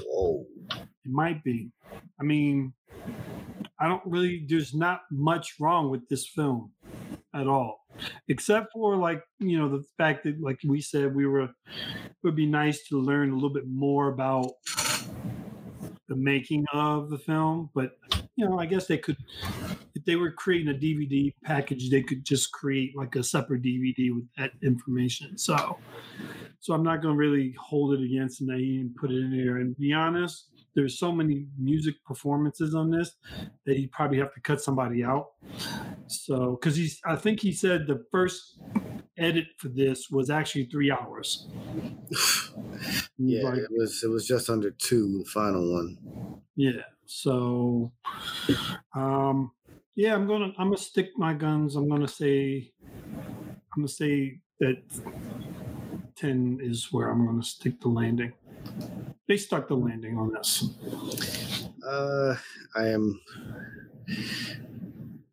Whoa. 0.05 0.45
It 0.69 1.11
might 1.11 1.43
be. 1.43 1.71
I 2.19 2.23
mean, 2.23 2.73
I 3.79 3.87
don't 3.87 4.03
really. 4.05 4.45
There's 4.47 4.73
not 4.73 5.01
much 5.09 5.55
wrong 5.59 5.89
with 5.89 6.07
this 6.09 6.27
film 6.27 6.71
at 7.33 7.47
all, 7.47 7.87
except 8.27 8.73
for 8.73 8.95
like 8.97 9.23
you 9.39 9.57
know 9.57 9.69
the 9.69 9.83
fact 9.97 10.25
that 10.25 10.39
like 10.41 10.59
we 10.67 10.81
said 10.81 11.15
we 11.15 11.25
were. 11.25 11.43
It 11.43 12.27
would 12.27 12.35
be 12.35 12.45
nice 12.45 12.87
to 12.89 13.01
learn 13.01 13.31
a 13.31 13.33
little 13.33 13.49
bit 13.49 13.67
more 13.67 14.09
about 14.09 14.51
the 16.07 16.15
making 16.15 16.65
of 16.73 17.09
the 17.09 17.17
film, 17.17 17.69
but 17.73 17.97
you 18.35 18.47
know, 18.47 18.59
I 18.59 18.65
guess 18.65 18.85
they 18.85 18.97
could 18.97 19.17
if 19.95 20.05
they 20.05 20.15
were 20.15 20.31
creating 20.31 20.73
a 20.73 20.77
DVD 20.77 21.33
package, 21.43 21.89
they 21.89 22.01
could 22.01 22.25
just 22.25 22.51
create 22.51 22.95
like 22.95 23.15
a 23.15 23.23
separate 23.23 23.61
DVD 23.61 24.13
with 24.13 24.27
that 24.37 24.51
information. 24.63 25.37
So, 25.37 25.77
so 26.59 26.73
I'm 26.73 26.83
not 26.83 27.01
going 27.01 27.15
to 27.15 27.19
really 27.19 27.55
hold 27.59 27.93
it 27.93 28.03
against 28.03 28.45
Naeem 28.45 28.81
and 28.81 28.95
put 28.95 29.11
it 29.11 29.17
in 29.17 29.31
there. 29.31 29.57
And 29.57 29.77
be 29.77 29.93
honest, 29.93 30.49
there's 30.75 30.97
so 30.97 31.11
many 31.11 31.47
music 31.59 31.95
performances 32.05 32.73
on 32.73 32.91
this 32.91 33.15
that 33.65 33.75
he 33.75 33.87
probably 33.87 34.19
have 34.19 34.33
to 34.33 34.41
cut 34.41 34.61
somebody 34.61 35.03
out. 35.03 35.31
So, 36.07 36.57
because 36.59 36.75
he's, 36.75 36.99
I 37.05 37.15
think 37.15 37.41
he 37.41 37.51
said 37.51 37.87
the 37.87 38.05
first 38.11 38.59
edit 39.17 39.47
for 39.57 39.69
this 39.69 40.09
was 40.09 40.29
actually 40.29 40.65
three 40.65 40.91
hours. 40.91 41.47
Yeah, 43.23 43.43
Like, 43.43 43.59
it 43.59 43.69
was 43.69 44.01
it 44.03 44.09
was 44.09 44.25
just 44.25 44.49
under 44.49 44.71
two, 44.71 45.19
the 45.19 45.29
final 45.29 45.73
one. 45.73 46.41
Yeah. 46.55 46.81
So, 47.05 47.91
um, 48.95 49.51
yeah, 49.95 50.13
I'm 50.15 50.27
gonna 50.27 50.53
I'm 50.57 50.67
gonna 50.67 50.77
stick 50.77 51.09
my 51.17 51.33
guns. 51.33 51.75
I'm 51.75 51.89
gonna 51.89 52.07
say 52.07 52.71
I'm 53.73 53.81
gonna 53.81 53.87
say 53.87 54.39
that 54.59 54.77
ten 56.15 56.59
is 56.61 56.91
where 56.91 57.09
I'm 57.09 57.25
gonna 57.25 57.43
stick 57.43 57.79
the 57.81 57.89
landing. 57.89 58.33
They 59.27 59.37
stuck 59.37 59.67
the 59.67 59.75
landing 59.75 60.17
on 60.17 60.33
this. 60.33 60.69
Uh, 61.85 62.35
I 62.75 62.87
am. 62.87 63.19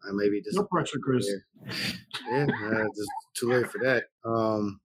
I 0.08 0.12
may 0.12 0.28
be 0.28 0.42
No 0.52 0.64
pressure, 0.64 0.98
Chris. 0.98 1.28
Yeah, 2.30 2.46
uh, 2.62 2.84
just 2.96 3.10
too 3.34 3.50
late 3.52 3.66
for 3.68 3.78
that. 3.78 4.04
Um, 4.24 4.80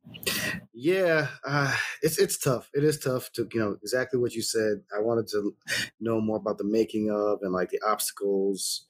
yeah, 0.73 1.29
uh, 1.45 1.75
it's 2.01 2.17
it's 2.19 2.37
tough. 2.37 2.69
It 2.73 2.83
is 2.83 2.99
tough 2.99 3.31
to 3.33 3.47
you 3.53 3.59
know 3.59 3.77
exactly 3.81 4.19
what 4.19 4.33
you 4.33 4.41
said. 4.41 4.83
I 4.95 5.01
wanted 5.01 5.27
to 5.29 5.55
know 5.99 6.19
more 6.21 6.37
about 6.37 6.57
the 6.57 6.63
making 6.63 7.09
of 7.11 7.39
and 7.41 7.53
like 7.53 7.69
the 7.69 7.81
obstacles, 7.87 8.87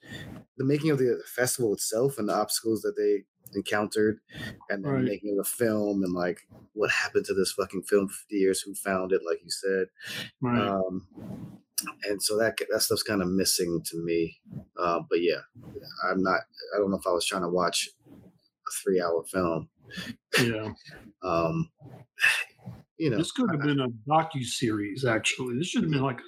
the 0.57 0.65
making 0.65 0.91
of 0.91 0.97
the 0.99 1.21
festival 1.35 1.73
itself 1.73 2.17
and 2.17 2.29
the 2.29 2.33
obstacles 2.35 2.81
that 2.81 2.95
they 2.97 3.25
encountered, 3.57 4.19
and 4.69 4.83
then 4.83 4.91
Right. 4.93 5.05
making 5.05 5.31
of 5.31 5.37
the 5.45 5.49
film 5.49 6.03
and 6.03 6.13
like 6.13 6.41
what 6.73 6.89
happened 6.91 7.25
to 7.25 7.33
this 7.35 7.51
fucking 7.53 7.83
film 7.83 8.07
for 8.07 8.15
50 8.15 8.35
years, 8.35 8.61
who 8.61 8.73
found 8.73 9.11
it, 9.11 9.21
like 9.25 9.39
you 9.43 9.51
said. 9.51 9.87
Right. 10.41 10.59
Um, 10.59 11.07
and 12.09 12.21
so 12.21 12.37
that 12.37 12.57
that 12.71 12.81
stuff's 12.81 13.03
kind 13.03 13.21
of 13.21 13.29
missing 13.29 13.81
to 13.85 14.03
me. 14.03 14.39
Uh, 14.79 14.99
but 15.09 15.21
yeah, 15.21 15.41
I'm 16.09 16.21
not. 16.21 16.41
I 16.75 16.79
don't 16.79 16.91
know 16.91 16.97
if 16.97 17.07
I 17.07 17.11
was 17.11 17.25
trying 17.25 17.43
to 17.43 17.49
watch 17.49 17.89
a 18.07 18.71
three 18.83 19.01
hour 19.01 19.23
film. 19.31 19.69
yeah. 20.39 20.73
Um, 21.25 21.69
you 22.97 23.09
know, 23.09 23.17
This 23.17 23.31
could 23.31 23.49
have 23.49 23.61
been 23.61 23.79
a 23.79 23.87
docu 24.09 24.43
series. 24.43 25.05
Actually, 25.05 25.57
this 25.57 25.67
should 25.67 25.83
have 25.83 25.91
been 25.91 26.01
like 26.01 26.19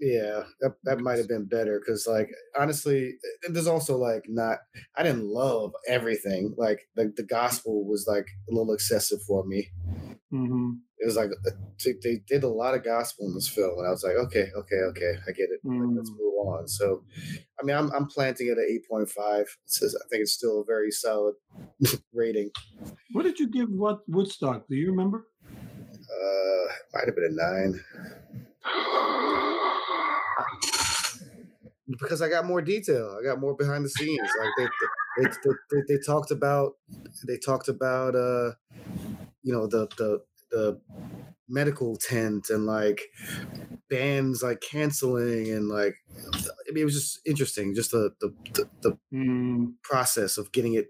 yeah, 0.00 0.42
that, 0.60 0.74
that 0.84 1.00
might 1.00 1.18
have 1.18 1.28
been 1.28 1.46
better 1.46 1.80
because, 1.80 2.06
like, 2.06 2.28
honestly, 2.58 3.14
and 3.44 3.56
there's 3.56 3.66
also 3.66 3.96
like 3.96 4.24
not. 4.28 4.58
I 4.96 5.02
didn't 5.02 5.26
love 5.26 5.72
everything. 5.88 6.54
Like, 6.58 6.88
the 6.94 7.12
the 7.16 7.22
gospel 7.22 7.86
was 7.86 8.06
like 8.06 8.26
a 8.50 8.54
little 8.54 8.74
excessive 8.74 9.22
for 9.22 9.44
me. 9.44 9.70
Hmm 10.34 10.70
It 10.98 11.06
was 11.06 11.16
like 11.16 11.30
they- 12.02 12.22
did 12.26 12.44
a 12.44 12.48
lot 12.48 12.74
of 12.74 12.82
gospel 12.84 13.26
in 13.28 13.34
this 13.34 13.48
film, 13.48 13.78
and 13.78 13.86
I 13.86 13.90
was 13.90 14.02
like, 14.04 14.16
okay, 14.26 14.50
okay, 14.56 14.80
okay, 14.90 15.12
I 15.28 15.32
get 15.32 15.50
it. 15.54 15.60
Like, 15.64 15.90
let's 15.96 16.10
Mm. 16.10 16.18
move 16.18 16.34
on. 16.46 16.68
So, 16.68 17.04
I 17.60 17.64
mean, 17.64 17.76
I'm 17.76 17.90
I'm 17.92 18.06
planting 18.06 18.48
it 18.48 18.58
at 18.58 18.64
eight 18.72 18.86
point 18.88 19.08
five. 19.10 19.46
Says 19.66 19.94
I 19.94 20.04
think 20.08 20.22
it's 20.22 20.32
still 20.32 20.60
a 20.60 20.64
very 20.64 20.90
solid 20.90 21.34
rating. 22.12 22.50
What 23.12 23.24
did 23.24 23.38
you 23.38 23.48
give 23.48 23.68
what 23.70 24.00
Woodstock? 24.08 24.66
Do 24.68 24.74
you 24.76 24.90
remember? 24.90 25.26
Uh, 26.16 26.66
might 26.94 27.06
have 27.06 27.16
been 27.16 27.30
a 27.30 27.34
nine 27.46 27.72
because 31.88 32.22
I 32.22 32.28
got 32.28 32.46
more 32.46 32.62
detail. 32.62 33.16
I 33.20 33.24
got 33.24 33.40
more 33.40 33.54
behind 33.56 33.84
the 33.84 33.88
scenes. 33.90 34.30
Like 34.40 34.50
they 34.56 34.68
they, 35.20 35.28
they, 35.44 35.50
they, 35.70 35.82
they 35.96 36.00
talked 36.04 36.30
about 36.30 36.72
they 37.26 37.38
talked 37.38 37.68
about 37.68 38.14
uh 38.14 38.52
you 39.44 39.52
know 39.54 39.68
the 39.68 39.88
the 39.98 40.20
the 40.52 40.82
medical 41.48 41.96
tent 41.96 42.50
and 42.50 42.66
like 42.66 43.02
bands 43.90 44.42
like 44.42 44.60
canceling 44.60 45.50
and 45.50 45.68
like 45.68 45.96
I 46.68 46.72
mean 46.72 46.82
it 46.82 46.84
was 46.84 46.94
just 46.94 47.20
interesting 47.26 47.74
just 47.74 47.90
the 47.92 48.12
the 48.20 48.34
the, 48.54 48.70
the 48.82 48.98
Mm, 49.12 49.76
process 49.82 50.38
of 50.38 50.52
getting 50.52 50.74
it 50.74 50.88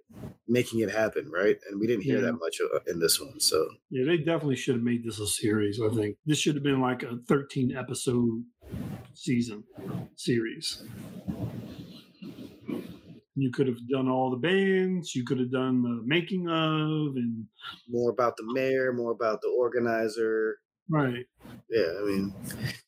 making 0.49 0.81
it 0.81 0.91
happen 0.91 1.31
right 1.31 1.59
and 1.69 1.81
we 1.81 1.87
didn't 1.87 2.05
hear 2.05 2.21
Yeah. 2.21 2.27
that 2.27 2.39
much 2.39 2.59
uh, 2.75 2.81
in 2.87 3.01
this 3.01 3.21
one 3.21 3.41
so 3.41 3.69
yeah, 3.91 4.05
they 4.05 4.19
definitely 4.19 4.57
should 4.57 4.77
have 4.77 4.85
made 4.85 5.05
this 5.05 5.19
a 5.21 5.27
series. 5.27 5.81
I 5.81 5.89
think 5.95 6.17
this 6.27 6.39
should 6.39 6.55
have 6.55 6.65
been 6.65 6.81
like 6.81 7.03
a 7.03 7.19
13 7.29 7.77
episode 7.77 8.45
season 9.15 9.65
series. 10.17 10.83
You 13.37 13.51
could 13.51 13.67
have 13.67 13.79
done 13.89 14.09
all 14.09 14.31
the 14.31 14.37
bands. 14.37 15.15
You 15.15 15.25
could 15.25 15.41
have 15.41 15.51
done 15.51 15.83
the 15.83 16.03
making 16.05 16.49
of, 16.49 17.17
and 17.17 17.45
more 17.89 18.11
about 18.11 18.37
the 18.37 18.45
mayor 18.53 18.93
more 18.93 19.13
about 19.13 19.41
the 19.41 19.49
organizer 19.49 20.59
right, 20.91 21.25
yeah 21.71 21.93
I 22.01 22.05
mean 22.05 22.35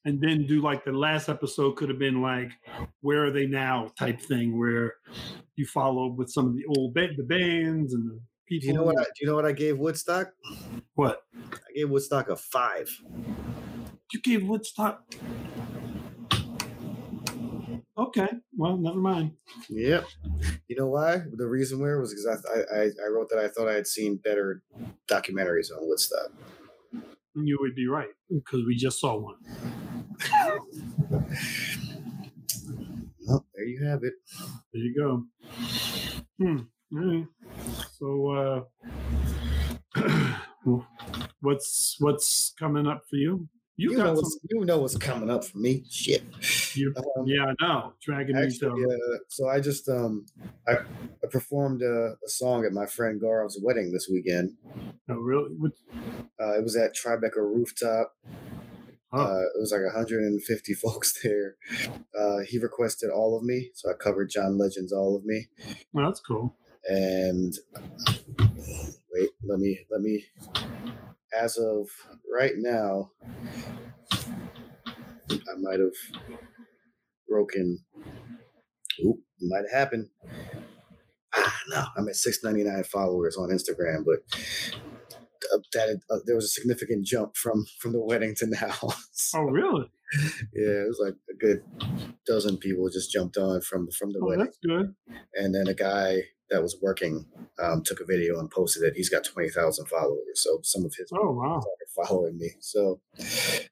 and 0.05 0.21
then 0.21 0.47
do 0.47 0.61
like 0.61 0.85
the 0.85 0.93
last 0.93 1.29
episode 1.29 1.77
could 1.77 1.89
have 1.89 1.99
been 1.99 2.23
like, 2.23 2.51
"Where 3.01 3.25
are 3.25 3.31
they 3.31 3.47
now?" 3.47 3.91
type 3.99 4.21
thing, 4.21 4.59
where 4.59 4.95
you 5.57 5.67
follow 5.67 6.11
up 6.11 6.17
with 6.17 6.31
some 6.31 6.47
of 6.47 6.55
the 6.55 6.65
old 6.77 6.95
ba- 6.95 7.09
the 7.17 7.25
bands 7.25 7.95
and 7.95 8.09
the 8.09 8.21
people. 8.47 8.63
do 8.63 8.67
you 8.69 8.75
know 8.75 8.85
what 8.85 8.99
I, 9.01 9.03
do 9.03 9.11
you 9.21 9.27
know 9.27 9.35
what 9.35 9.47
I 9.47 9.53
gave 9.53 9.79
Woodstock 9.79 10.29
what 10.95 11.23
I 11.43 11.73
gave 11.75 11.91
Woodstock 11.91 12.29
a 12.29 12.37
five 12.37 12.89
you 14.17 14.21
gave 14.23 14.47
Woodstock? 14.49 15.03
Okay, 17.99 18.29
well, 18.57 18.77
never 18.77 18.99
mind. 18.99 19.33
Yep. 19.69 20.07
You 20.69 20.77
know 20.77 20.89
why? 20.89 21.23
The 21.33 21.47
reason 21.47 21.79
where 21.81 22.01
was 22.01 22.13
because 22.13 22.45
I, 22.47 22.77
I 22.77 22.83
I 22.85 23.09
wrote 23.13 23.29
that 23.31 23.39
I 23.39 23.49
thought 23.49 23.69
I 23.69 23.75
had 23.75 23.87
seen 23.87 24.17
better 24.17 24.63
documentaries 25.11 25.71
on 25.71 25.79
Woodstock. 25.89 26.33
You 27.35 27.59
would 27.61 27.75
be 27.75 27.87
right 27.87 28.09
because 28.31 28.65
we 28.67 28.77
just 28.77 29.01
saw 29.01 29.17
one. 29.19 29.37
Well, 33.27 33.45
there 33.55 33.65
you 33.67 33.85
have 33.85 34.01
it. 34.05 34.15
There 34.73 34.83
you 34.83 34.95
go. 34.95 35.25
Hmm. 36.39 36.59
all 36.93 37.05
right. 37.05 37.27
So, 37.99 38.65
uh, 39.97 40.41
what's 41.41 41.97
what's 41.99 42.55
coming 42.59 42.87
up 42.87 43.03
for 43.11 43.17
you? 43.17 43.49
You, 43.79 43.91
You 43.93 43.99
know, 43.99 44.05
got 44.05 44.17
what's, 44.17 44.33
some. 44.33 44.41
you 44.51 44.65
know 44.65 44.79
what's 44.79 44.97
coming 44.97 45.29
up 45.31 45.45
for 45.45 45.59
me. 45.59 45.85
Shit. 45.91 46.23
You, 46.75 46.95
Um, 46.97 47.27
yeah, 47.27 47.47
I 47.47 47.55
know. 47.61 47.93
Dragging 48.03 48.37
me 48.37 48.43
Actually, 48.43 48.85
uh, 48.85 49.19
so 49.29 49.49
I 49.49 49.61
just 49.61 49.89
um 49.89 50.25
I, 50.67 50.73
I 50.79 51.27
performed 51.31 51.83
a, 51.83 52.17
a 52.25 52.29
song 52.29 52.65
at 52.65 52.73
my 52.73 52.87
friend 52.87 53.21
Gaurav's 53.21 53.59
wedding 53.63 53.93
this 53.93 54.09
weekend. 54.11 54.57
Oh, 55.09 55.17
really? 55.17 55.51
Uh, 56.41 56.57
it 56.59 56.63
was 56.63 56.77
at 56.77 56.95
Tribeca 56.97 57.37
Rooftop. 57.37 58.15
oh, 59.13 59.19
Uh, 59.21 59.41
it 59.55 59.61
was 59.61 59.73
like 59.73 59.83
150 59.83 60.75
folks 60.85 61.21
there. 61.23 61.57
Uh, 62.19 62.39
he 62.49 62.59
requested 62.59 63.11
all 63.11 63.37
of 63.37 63.45
me, 63.45 63.71
so 63.75 63.91
I 63.91 63.95
covered 63.95 64.31
John 64.31 64.57
Legend's 64.59 64.93
"All 64.93 65.17
of 65.17 65.25
Me." 65.25 65.49
well, 65.93 66.07
that's 66.07 66.21
cool. 66.21 66.55
and 66.89 67.53
wait 69.13 69.31
let 69.45 69.59
me 69.59 69.81
let 69.91 70.01
me 70.01 70.25
as 71.37 71.59
of 71.59 71.89
right 72.33 72.55
now 72.57 73.11
i 75.33 75.61
might 75.61 75.81
have 75.81 76.25
broken 77.29 77.79
oop 79.05 79.19
might 79.43 79.65
have 79.71 79.73
happened 79.73 80.09
ah, 81.35 81.61
no 81.69 81.85
i'm 81.97 82.09
at 82.09 82.17
699 82.17 82.85
followers 82.85 83.37
on 83.37 83.51
instagram 83.51 84.05
but 84.05 84.19
that 85.73 86.01
uh, 86.11 86.19
there 86.27 86.37
was 86.37 86.45
a 86.47 86.49
significant 86.49 87.05
jump 87.07 87.37
from 87.37 87.65
from 87.81 87.93
the 87.93 88.01
wedding 88.01 88.35
to 88.37 88.47
now 88.47 88.75
So, 89.13 89.39
Oh, 89.39 89.43
really? 89.43 89.91
yeah 90.55 90.83
it 90.85 90.89
was 90.89 91.01
like 91.05 91.15
a 91.31 91.35
good 91.37 91.63
dozen 92.27 92.57
people 92.59 92.89
just 92.89 93.11
jumped 93.13 93.37
on 93.37 93.61
from 93.61 93.91
from 93.91 94.13
the 94.13 94.21
Oh, 94.23 94.27
wedding 94.27 94.45
that's 94.45 94.59
good. 94.59 94.95
and 95.35 95.55
then 95.55 95.67
a 95.69 95.75
guy 95.75 96.23
that 96.49 96.63
was 96.63 96.79
working 96.81 97.27
um, 97.61 97.83
took 97.83 97.99
a 98.01 98.05
video 98.05 98.39
and 98.39 98.49
posted 98.49 98.85
it. 98.85 98.95
He's 98.95 99.09
got 99.09 99.25
twenty 99.25 99.49
thousand 99.51 99.87
followers, 99.87 100.35
so 100.45 100.61
some 100.63 100.85
of 100.85 100.95
his 100.95 101.11
Oh, 101.13 101.33
wow. 101.33 101.61
started 101.61 102.09
following 102.09 102.39
me. 102.39 102.51
So, 102.61 103.01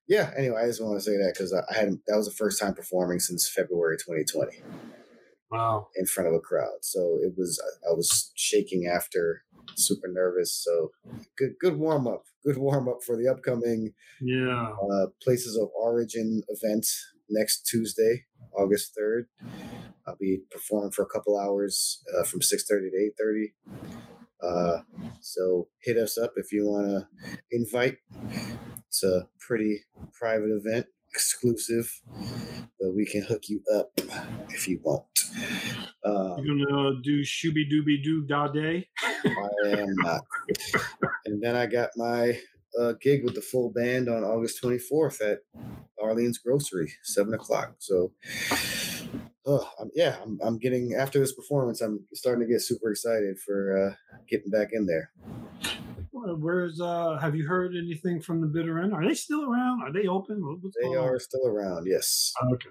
yeah. 0.09 0.33
Anyway, 0.37 0.61
I 0.61 0.67
just 0.67 0.83
want 0.83 0.99
to 0.99 1.05
say 1.05 1.13
that 1.13 1.35
because 1.35 1.53
I 1.55 1.61
I 1.71 1.79
had 1.79 1.91
that 2.09 2.17
was 2.17 2.27
the 2.27 2.33
first 2.35 2.61
time 2.61 2.75
performing 2.75 3.21
since 3.21 3.49
February 3.49 3.97
2020 3.99 4.61
Wow. 5.53 5.87
in 5.95 6.05
front 6.07 6.29
of 6.29 6.35
a 6.35 6.41
crowd. 6.41 6.79
So 6.83 7.19
it 7.23 7.35
was 7.37 7.61
I, 7.87 7.91
I 7.91 7.95
was 7.95 8.33
shaking 8.35 8.87
after 8.93 9.45
super 9.77 10.09
nervous. 10.09 10.53
So 10.53 10.91
good, 11.37 11.55
good 11.61 11.77
warm 11.79 12.07
up. 12.07 12.25
Good 12.45 12.59
warm 12.59 12.89
up 12.89 12.99
for 13.05 13.17
the 13.17 13.29
upcoming 13.29 13.95
Yeah. 14.21 14.73
uh, 14.93 15.07
Places 15.23 15.57
of 15.57 15.69
Origin 15.75 16.43
event 16.49 16.87
next 17.31 17.67
Tuesday, 17.67 18.25
August 18.57 18.95
third. 18.97 19.29
I'll 20.07 20.17
be 20.21 20.41
performing 20.51 20.91
for 20.91 21.03
a 21.03 21.07
couple 21.09 21.39
hours 21.39 22.03
uh, 22.15 22.25
from 22.25 22.43
six 22.43 22.65
thirty 22.67 22.91
to 22.91 22.97
eight 22.97 23.13
thirty. 23.19 23.55
Uh, 24.43 24.83
so 25.21 25.69
hit 25.81 25.97
us 25.97 26.19
up 26.19 26.33
if 26.37 26.53
you 26.53 26.67
want 26.67 26.87
to 26.89 27.09
invite. 27.51 27.97
It's 28.89 29.03
a 29.03 29.27
pretty 29.41 29.81
private 30.13 30.51
event, 30.51 30.87
exclusive, 31.11 32.03
but 32.79 32.95
we 32.95 33.07
can 33.07 33.23
hook 33.23 33.49
you 33.49 33.63
up 33.75 33.93
if 34.51 34.69
you 34.69 34.81
want. 34.83 35.05
Um, 36.05 36.37
You're 36.39 36.67
gonna 36.67 37.01
do 37.03 37.23
shooby 37.23 37.65
dooby 37.71 38.03
doo 38.03 38.23
da 38.27 38.49
day. 38.49 38.89
I 39.25 39.69
am 39.69 39.95
not. 39.97 40.23
And 41.25 41.43
then 41.43 41.57
I 41.57 41.67
got 41.67 41.91
my 41.97 42.39
uh, 42.79 42.93
gig 43.01 43.25
with 43.25 43.35
the 43.35 43.41
full 43.41 43.71
band 43.71 44.09
on 44.09 44.25
August 44.25 44.63
24th 44.63 45.21
at 45.23 45.39
Arlene's 46.03 46.39
Grocery, 46.39 46.93
seven 47.03 47.33
o'clock. 47.35 47.77
So, 47.79 48.13
oh, 49.47 49.69
I'm, 49.81 49.91
yeah, 49.95 50.17
I'm, 50.23 50.39
I'm 50.43 50.59
getting 50.59 50.95
after 50.95 51.19
this 51.19 51.35
performance. 51.35 51.81
I'm 51.81 52.05
starting 52.13 52.47
to 52.47 52.53
get 52.53 52.61
super 52.61 52.91
excited 52.91 53.39
for 53.39 53.89
uh, 53.89 53.95
getting 54.29 54.51
back 54.51 54.71
in 54.73 54.87
there. 54.87 55.11
Where's 56.17 56.81
uh? 56.81 57.19
Have 57.21 57.35
you 57.35 57.45
heard 57.47 57.75
anything 57.75 58.21
from 58.21 58.41
the 58.41 58.47
bitter 58.47 58.79
end? 58.81 58.93
Are 58.95 59.05
they 59.07 59.15
still 59.15 59.43
around? 59.51 59.83
Are 59.83 59.93
they 59.93 60.07
open? 60.07 60.41
They 60.81 60.89
on? 60.89 60.97
are 61.09 61.19
still 61.19 61.45
around, 61.45 61.87
yes. 61.89 62.33
Okay. 62.53 62.69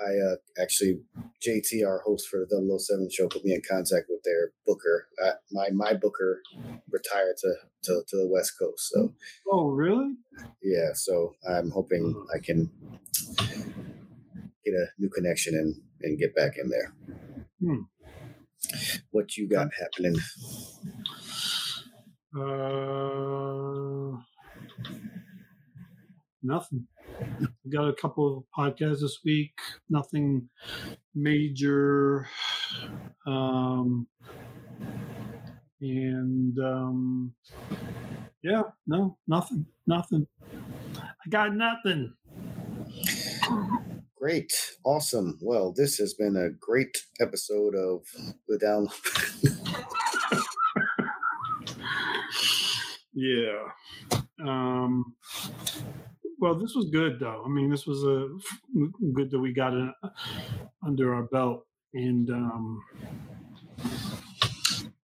I 0.00 0.32
uh, 0.32 0.36
actually, 0.60 1.00
JT, 1.46 1.86
our 1.86 2.00
host 2.06 2.28
for 2.28 2.46
the 2.48 2.78
007 2.78 3.10
show, 3.12 3.28
put 3.28 3.44
me 3.44 3.52
in 3.54 3.60
contact 3.68 4.06
with 4.08 4.22
their 4.24 4.52
booker. 4.66 5.06
Uh, 5.22 5.32
my 5.52 5.68
my 5.70 5.92
booker 5.92 6.40
retired 6.90 7.36
to, 7.42 7.54
to 7.84 8.02
to 8.08 8.16
the 8.16 8.28
West 8.32 8.58
Coast, 8.58 8.90
so 8.90 9.12
Oh, 9.50 9.68
really? 9.68 10.14
yeah. 10.62 10.92
So 10.94 11.34
I'm 11.46 11.70
hoping 11.70 12.14
I 12.34 12.38
can 12.38 12.70
get 14.64 14.72
a 14.74 14.86
new 14.98 15.10
connection 15.10 15.54
and 15.54 15.74
and 16.00 16.18
get 16.18 16.34
back 16.34 16.56
in 16.56 16.70
there. 16.70 16.94
Hmm. 17.60 17.82
What 19.10 19.36
you 19.36 19.46
got 19.46 19.68
happening? 19.78 20.16
Uh, 22.34 24.16
nothing. 26.42 26.86
Got 27.70 27.88
a 27.88 27.94
couple 27.94 28.38
of 28.38 28.44
podcasts 28.56 29.00
this 29.00 29.18
week. 29.24 29.52
Nothing 29.90 30.48
major. 31.14 32.26
Um, 33.26 34.06
and 35.80 36.58
um, 36.58 37.34
yeah, 38.42 38.62
no, 38.86 39.18
nothing, 39.28 39.66
nothing. 39.86 40.26
I 40.96 41.28
got 41.28 41.54
nothing. 41.54 42.14
Great, 44.16 44.52
awesome. 44.84 45.38
Well, 45.42 45.72
this 45.76 45.98
has 45.98 46.14
been 46.14 46.36
a 46.36 46.50
great 46.50 46.96
episode 47.20 47.74
of 47.74 48.04
the 48.48 48.58
down. 48.58 48.88
Yeah. 53.14 53.68
Um, 54.40 55.14
well, 56.38 56.58
this 56.58 56.74
was 56.74 56.90
good 56.90 57.20
though. 57.20 57.42
I 57.44 57.48
mean, 57.48 57.70
this 57.70 57.86
was 57.86 58.02
a 58.04 58.28
good 59.14 59.30
that 59.30 59.38
we 59.38 59.52
got 59.52 59.74
it 59.74 59.94
under 60.84 61.14
our 61.14 61.24
belt, 61.24 61.66
and 61.94 62.28
um, 62.30 62.82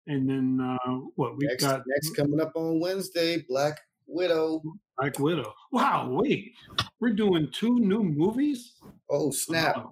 and 0.06 0.28
then 0.28 0.58
uh, 0.60 0.94
what 1.14 1.36
we 1.36 1.46
next, 1.46 1.62
got 1.62 1.82
next 1.86 2.16
coming 2.16 2.40
up 2.40 2.52
on 2.56 2.80
Wednesday, 2.80 3.44
Black 3.48 3.78
Widow. 4.06 4.62
Black 4.98 5.18
Widow. 5.18 5.54
Wow, 5.70 6.08
wait, 6.10 6.54
we're 6.98 7.14
doing 7.14 7.48
two 7.52 7.78
new 7.78 8.02
movies. 8.02 8.72
Oh 9.08 9.30
snap! 9.30 9.76
Wow. 9.76 9.90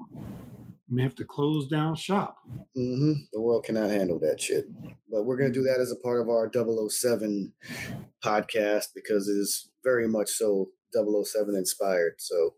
We 0.91 1.03
have 1.03 1.15
to 1.17 1.25
close 1.25 1.67
down 1.69 1.97
shop. 1.97 2.37
hmm 2.75 3.13
The 3.33 3.41
world 3.41 3.65
cannot 3.65 3.91
handle 3.91 4.19
that 4.21 4.41
shit. 4.41 4.67
But 5.11 5.25
we're 5.25 5.37
going 5.37 5.53
to 5.53 5.59
do 5.59 5.65
that 5.65 5.81
as 5.81 5.91
a 5.93 5.97
part 5.97 6.21
of 6.21 6.29
our 6.29 6.51
007 6.53 7.53
podcast 8.25 8.87
because 8.95 9.29
it 9.29 9.33
is 9.33 9.71
very 9.85 10.07
much 10.09 10.29
so 10.31 10.69
007 10.93 11.55
inspired. 11.57 12.15
So, 12.19 12.55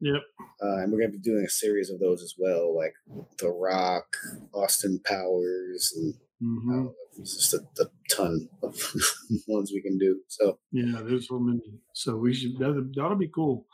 Yep. 0.00 0.22
uh, 0.62 0.76
and 0.78 0.92
we're 0.92 0.98
going 0.98 1.12
to 1.12 1.18
be 1.18 1.22
doing 1.22 1.44
a 1.44 1.48
series 1.50 1.90
of 1.90 2.00
those 2.00 2.22
as 2.22 2.34
well, 2.38 2.76
like 2.76 2.94
The 3.38 3.48
Rock, 3.50 4.16
Austin 4.52 5.00
Powers, 5.04 5.92
and 5.96 6.14
hmm 6.40 6.86
uh, 6.86 6.90
it's 7.18 7.36
just 7.36 7.54
a, 7.54 7.82
a 7.82 7.86
ton 8.10 8.48
of 8.62 8.74
ones 9.48 9.72
we 9.72 9.82
can 9.82 9.98
do. 9.98 10.20
So, 10.28 10.58
Yeah, 10.72 11.02
there's 11.04 11.28
so 11.28 11.38
many. 11.38 11.60
So 11.94 12.16
we 12.16 12.32
should 12.34 12.56
that 12.58 12.92
that'll 12.96 13.16
be 13.16 13.28
cool. 13.28 13.66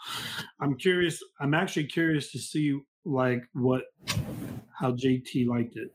I'm 0.60 0.76
curious. 0.76 1.22
I'm 1.40 1.54
actually 1.54 1.86
curious 1.86 2.32
to 2.32 2.38
see 2.38 2.76
like 3.06 3.42
what 3.54 3.82
how 4.78 4.92
JT 4.92 5.46
liked 5.46 5.74
it. 5.76 5.88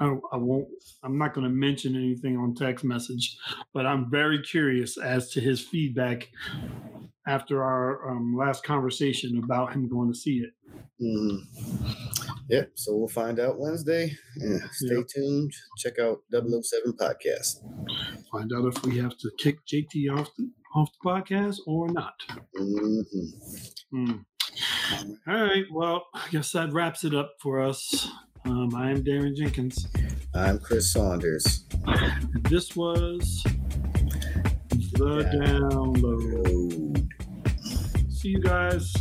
I, 0.00 0.06
I 0.32 0.36
won't. 0.36 0.66
I'm 1.04 1.16
not 1.16 1.32
going 1.34 1.44
to 1.46 1.52
mention 1.52 1.94
anything 1.94 2.36
on 2.36 2.54
text 2.54 2.84
message, 2.84 3.36
but 3.72 3.86
I'm 3.86 4.10
very 4.10 4.42
curious 4.42 4.98
as 4.98 5.30
to 5.32 5.40
his 5.40 5.60
feedback 5.60 6.28
after 7.28 7.62
our 7.62 8.10
um, 8.10 8.34
last 8.36 8.64
conversation 8.64 9.40
about 9.44 9.72
him 9.72 9.88
going 9.88 10.10
to 10.12 10.18
see 10.18 10.38
it. 10.44 10.50
mhm. 11.00 11.38
yep. 12.48 12.70
So 12.74 12.96
we'll 12.96 13.08
find 13.08 13.38
out 13.38 13.58
Wednesday. 13.60 14.16
Yeah, 14.36 14.58
stay 14.72 14.96
Yep. 14.96 15.06
tuned. 15.14 15.52
Check 15.78 15.98
out 16.00 16.18
007 16.32 16.94
podcast. 16.94 17.62
Find 18.32 18.52
out 18.52 18.66
if 18.74 18.82
we 18.84 18.98
have 18.98 19.16
to 19.18 19.30
kick 19.38 19.58
JT 19.66 20.10
off 20.18 20.30
the 20.36 20.50
off 20.74 20.90
the 21.02 21.08
podcast 21.08 21.58
or 21.66 21.88
not. 21.92 22.14
hmm 22.56 23.00
Hmm. 23.92 24.12
All 25.26 25.34
right. 25.34 25.64
Well, 25.70 26.06
I 26.14 26.26
guess 26.30 26.52
that 26.52 26.72
wraps 26.72 27.04
it 27.04 27.14
up 27.14 27.34
for 27.40 27.60
us. 27.60 28.08
Um, 28.44 28.74
I 28.74 28.90
am 28.90 29.02
Daron 29.02 29.36
Jenkins. 29.36 29.88
I'm 30.34 30.58
Chris 30.58 30.92
Saunders. 30.92 31.64
And 31.86 32.44
this 32.44 32.76
was 32.76 33.42
the 34.92 35.24
download. 35.34 36.44
Road. 36.44 37.08
See 38.10 38.28
you 38.28 38.40
guys. 38.40 38.94